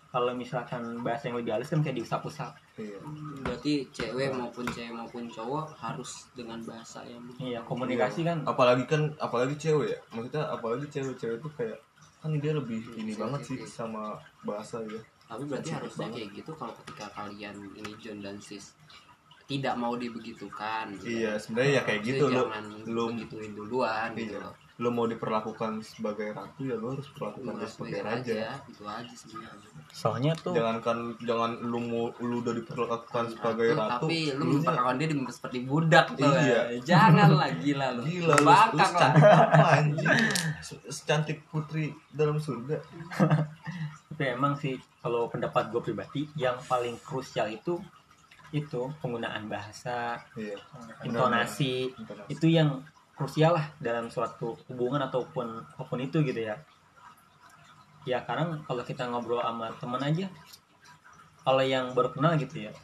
kalau 0.07 0.33
misalkan 0.33 1.03
bahasa 1.03 1.27
yang 1.27 1.37
lebih 1.37 1.53
halus 1.53 1.67
kan 1.67 1.81
kayak 1.81 1.99
diusap-usap 1.99 2.55
iya. 2.83 2.99
berarti 3.41 3.73
cewek 3.91 4.35
maupun 4.35 4.67
cewek 4.67 4.91
maupun 4.91 5.25
cowok 5.27 5.67
harus 5.79 6.27
dengan 6.35 6.59
bahasa 6.63 7.01
yang 7.07 7.23
iya 7.39 7.63
komunikasi 7.63 8.27
kan 8.27 8.43
apalagi 8.43 8.85
kan 8.85 9.15
apalagi 9.19 9.55
cewek 9.57 9.95
ya 9.95 9.99
maksudnya 10.11 10.45
apalagi 10.51 10.87
cewek-cewek 10.91 11.39
tuh 11.39 11.53
kayak 11.55 11.79
kan 12.19 12.31
dia 12.39 12.53
lebih 12.55 12.83
ini 12.95 13.15
banget 13.15 13.41
sih 13.43 13.59
sama 13.63 14.15
bahasa 14.43 14.83
ya 14.87 15.01
tapi 15.27 15.43
berarti 15.49 15.71
Sensitif 15.71 15.79
harusnya 15.81 16.07
banget. 16.07 16.17
kayak 16.19 16.31
gitu 16.39 16.51
kalau 16.55 16.75
ketika 16.85 17.07
kalian 17.17 17.57
ini 17.73 17.93
John 17.99 18.19
dan 18.21 18.37
Sis 18.39 18.75
tidak 19.51 19.75
mau 19.75 19.99
dibegitukan 19.99 20.85
gitu 20.97 21.19
iya 21.19 21.35
kan. 21.35 21.43
sebenarnya 21.43 21.73
ya 21.73 21.83
kayak 21.83 22.01
gitu 22.07 22.25
lu 22.31 22.43
jangan 22.47 22.65
lu 22.87 23.05
begituin 23.11 23.53
duluan 23.53 24.09
gitu 24.15 24.39
Iya. 24.39 24.45
loh 24.47 24.55
lu 24.75 24.89
mau 24.89 25.05
diperlakukan 25.05 25.81
sebagai 25.81 26.33
ratu 26.33 26.65
ya 26.65 26.75
lu 26.75 26.91
harus 26.91 27.05
perlakukan 27.11 27.55
dia 27.55 27.69
sebagai 27.69 28.01
raja. 28.01 28.17
raja 28.33 28.41
itu 28.67 28.83
aja 28.83 29.15
sebenarnya. 29.15 29.69
Soalnya 29.91 30.33
tuh 30.35 30.53
jangan 30.53 30.77
kan 30.81 30.99
jangan 31.21 31.51
lu 31.61 31.79
mau 31.79 32.05
lu 32.19 32.41
udah 32.41 32.55
diperlakukan 32.55 33.25
sebagai 33.31 33.69
Ratu, 33.71 33.79
ratu 33.79 34.05
tapi 34.07 34.19
lu 34.33 34.45
memperlakukan 34.51 34.97
dia 34.97 35.07
di- 35.07 35.29
seperti 35.29 35.59
budak 35.63 36.07
tuh 36.11 36.25
Iya. 36.25 36.41
ya. 36.41 36.63
jangan 36.89 37.29
lah 37.33 37.51
gila 37.55 37.87
lu. 37.93 38.01
Gila 38.03 38.33
lu, 38.33 38.41
lu 38.41 38.49
bangkang 38.49 38.73
lah. 38.73 39.13
secantik 39.13 39.23
apa 39.29 39.67
anjing? 39.77 40.19
Se- 40.61 40.83
Secantik 40.89 41.39
putri 41.47 41.85
dalam 42.09 42.37
surga. 42.37 42.81
Tapi 44.09 44.25
emang 44.27 44.55
sih 44.55 44.75
kalau 44.99 45.27
pendapat 45.27 45.69
gue 45.69 45.83
pribadi 45.83 46.29
yang 46.35 46.57
paling 46.63 46.97
krusial 46.99 47.47
itu 47.47 47.77
itu 48.51 48.81
penggunaan 48.99 49.47
bahasa 49.47 50.17
Iya. 50.33 50.57
intonasi. 51.03 51.93
Intonasi. 51.93 52.29
itu 52.29 52.47
yang 52.49 52.81
krusial 53.23 53.55
lah 53.55 53.71
dalam 53.79 54.11
suatu 54.11 54.59
hubungan 54.67 54.99
ataupun 55.07 55.63
apa 55.63 55.83
pun 55.87 56.03
itu 56.03 56.19
gitu 56.27 56.43
ya 56.43 56.59
ya 58.03 58.19
karena 58.27 58.59
kalau 58.67 58.83
kita 58.83 59.07
ngobrol 59.07 59.39
sama 59.39 59.71
teman 59.79 60.03
aja 60.03 60.27
kalau 61.47 61.63
yang 61.63 61.95
baru 61.95 62.11
kenal 62.11 62.35
gitu 62.35 62.67
ya 62.67 62.75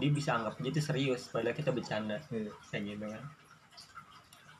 dia 0.00 0.08
bisa 0.08 0.40
anggap 0.40 0.56
aja 0.56 0.68
itu 0.72 0.80
serius 0.80 1.28
padahal 1.28 1.52
kita 1.52 1.76
bercanda 1.76 2.16
Iya. 2.32 2.52
kayak 2.72 2.82
gitu 2.88 3.04
kan 3.04 3.22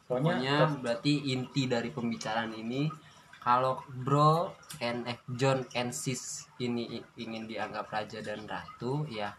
pokoknya 0.05 0.29
pokoknya 0.29 0.57
berarti 0.85 1.13
inti 1.33 1.63
dari 1.65 1.89
pembicaraan 1.89 2.53
ini 2.53 2.93
kalau 3.41 3.81
bro 3.89 4.53
and 4.85 5.09
eh, 5.09 5.17
John 5.33 5.65
and 5.73 5.97
sis 5.97 6.45
ini 6.61 7.01
ingin 7.17 7.49
dianggap 7.49 7.89
raja 7.89 8.21
dan 8.21 8.45
ratu 8.45 9.09
ya 9.09 9.33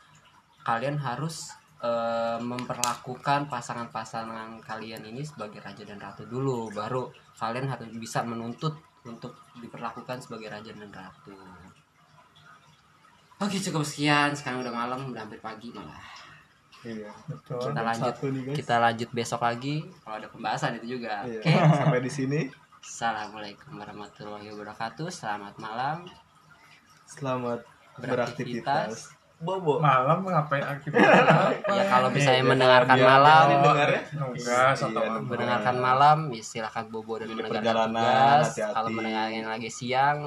kalian 0.65 0.97
harus 0.97 1.53
eh, 1.79 2.39
memperlakukan 2.39 3.45
pasangan-pasangan 3.47 4.57
kalian 4.59 5.03
ini 5.03 5.21
sebagai 5.21 5.61
raja 5.61 5.83
dan 5.83 5.97
ratu 5.97 6.25
dulu 6.25 6.69
baru 6.71 7.05
kalian 7.35 7.67
harus 7.67 7.89
bisa 7.93 8.21
menuntut 8.21 8.73
untuk 9.03 9.37
diperlakukan 9.55 10.17
sebagai 10.19 10.49
raja 10.49 10.73
dan 10.73 10.89
ratu 10.89 11.33
oke 13.37 13.57
cukup 13.61 13.83
sekian 13.85 14.33
sekarang 14.33 14.65
udah 14.65 14.73
malam 14.73 15.13
udah 15.13 15.21
hampir 15.23 15.37
pagi 15.39 15.69
malah 15.71 16.01
Iya. 16.77 17.09
betul 17.25 17.57
kita 17.57 17.81
lanjut 17.81 18.15
nih, 18.21 18.41
guys. 18.45 18.57
kita 18.61 18.75
lanjut 18.77 19.09
besok 19.11 19.41
lagi 19.41 19.75
kalau 20.05 20.15
ada 20.21 20.29
pembahasan 20.29 20.77
itu 20.77 20.95
juga 20.95 21.25
Iya. 21.25 21.41
oke 21.41 21.51
Sampai 21.81 22.01
di 22.05 22.11
sini. 22.13 22.41
Assalamualaikum 22.77 23.75
warahmatullahi 23.75 24.47
wabarakatuh. 24.53 25.09
Selamat 25.09 25.57
malam. 25.59 26.07
Selamat 27.03 27.65
Beraktivitas. 27.97 28.05
beraktivitas. 29.11 29.16
Bobo. 29.37 29.77
malam 29.77 30.25
ngapain 30.25 30.65
aktivitas 30.65 31.05
apa 31.29 31.53
Ya 31.69 31.83
kalau 31.85 32.09
misalnya 32.09 32.41
Iya, 32.41 32.49
mendengarkan 32.49 32.97
malam, 32.97 33.45
biar 33.45 33.61
dengar 33.63 33.89
ya. 33.89 34.01
nugas 34.17 34.77
atau 34.79 34.89
Iya, 34.97 35.09
apa 35.13 35.19
mendengarkan 35.21 35.75
malam, 35.77 36.17
ya 36.31 36.43
silakan 36.43 36.85
bobo 36.89 37.13
dan 37.15 37.29
mendengarkan 37.29 37.75
tugas. 37.93 38.45
Kalau 38.57 38.89
mendengarkan 38.89 39.45
lagi 39.47 39.69
siang, 39.69 40.19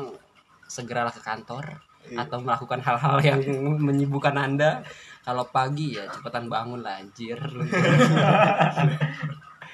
segeralah 0.65 1.11
ke 1.11 1.19
kantor 1.21 1.83
Iya. 2.03 2.23
atau 2.23 2.39
melakukan 2.39 2.81
hal-hal 2.81 3.17
yang 3.21 3.41
menyibukkan 3.87 4.33
anda. 4.33 4.87
Kalau 5.21 5.45
pagi 5.45 5.95
ya 5.95 6.07
cepetan 6.09 6.47
bangun 6.47 6.81
lah 6.81 6.97
anjir. 6.97 7.37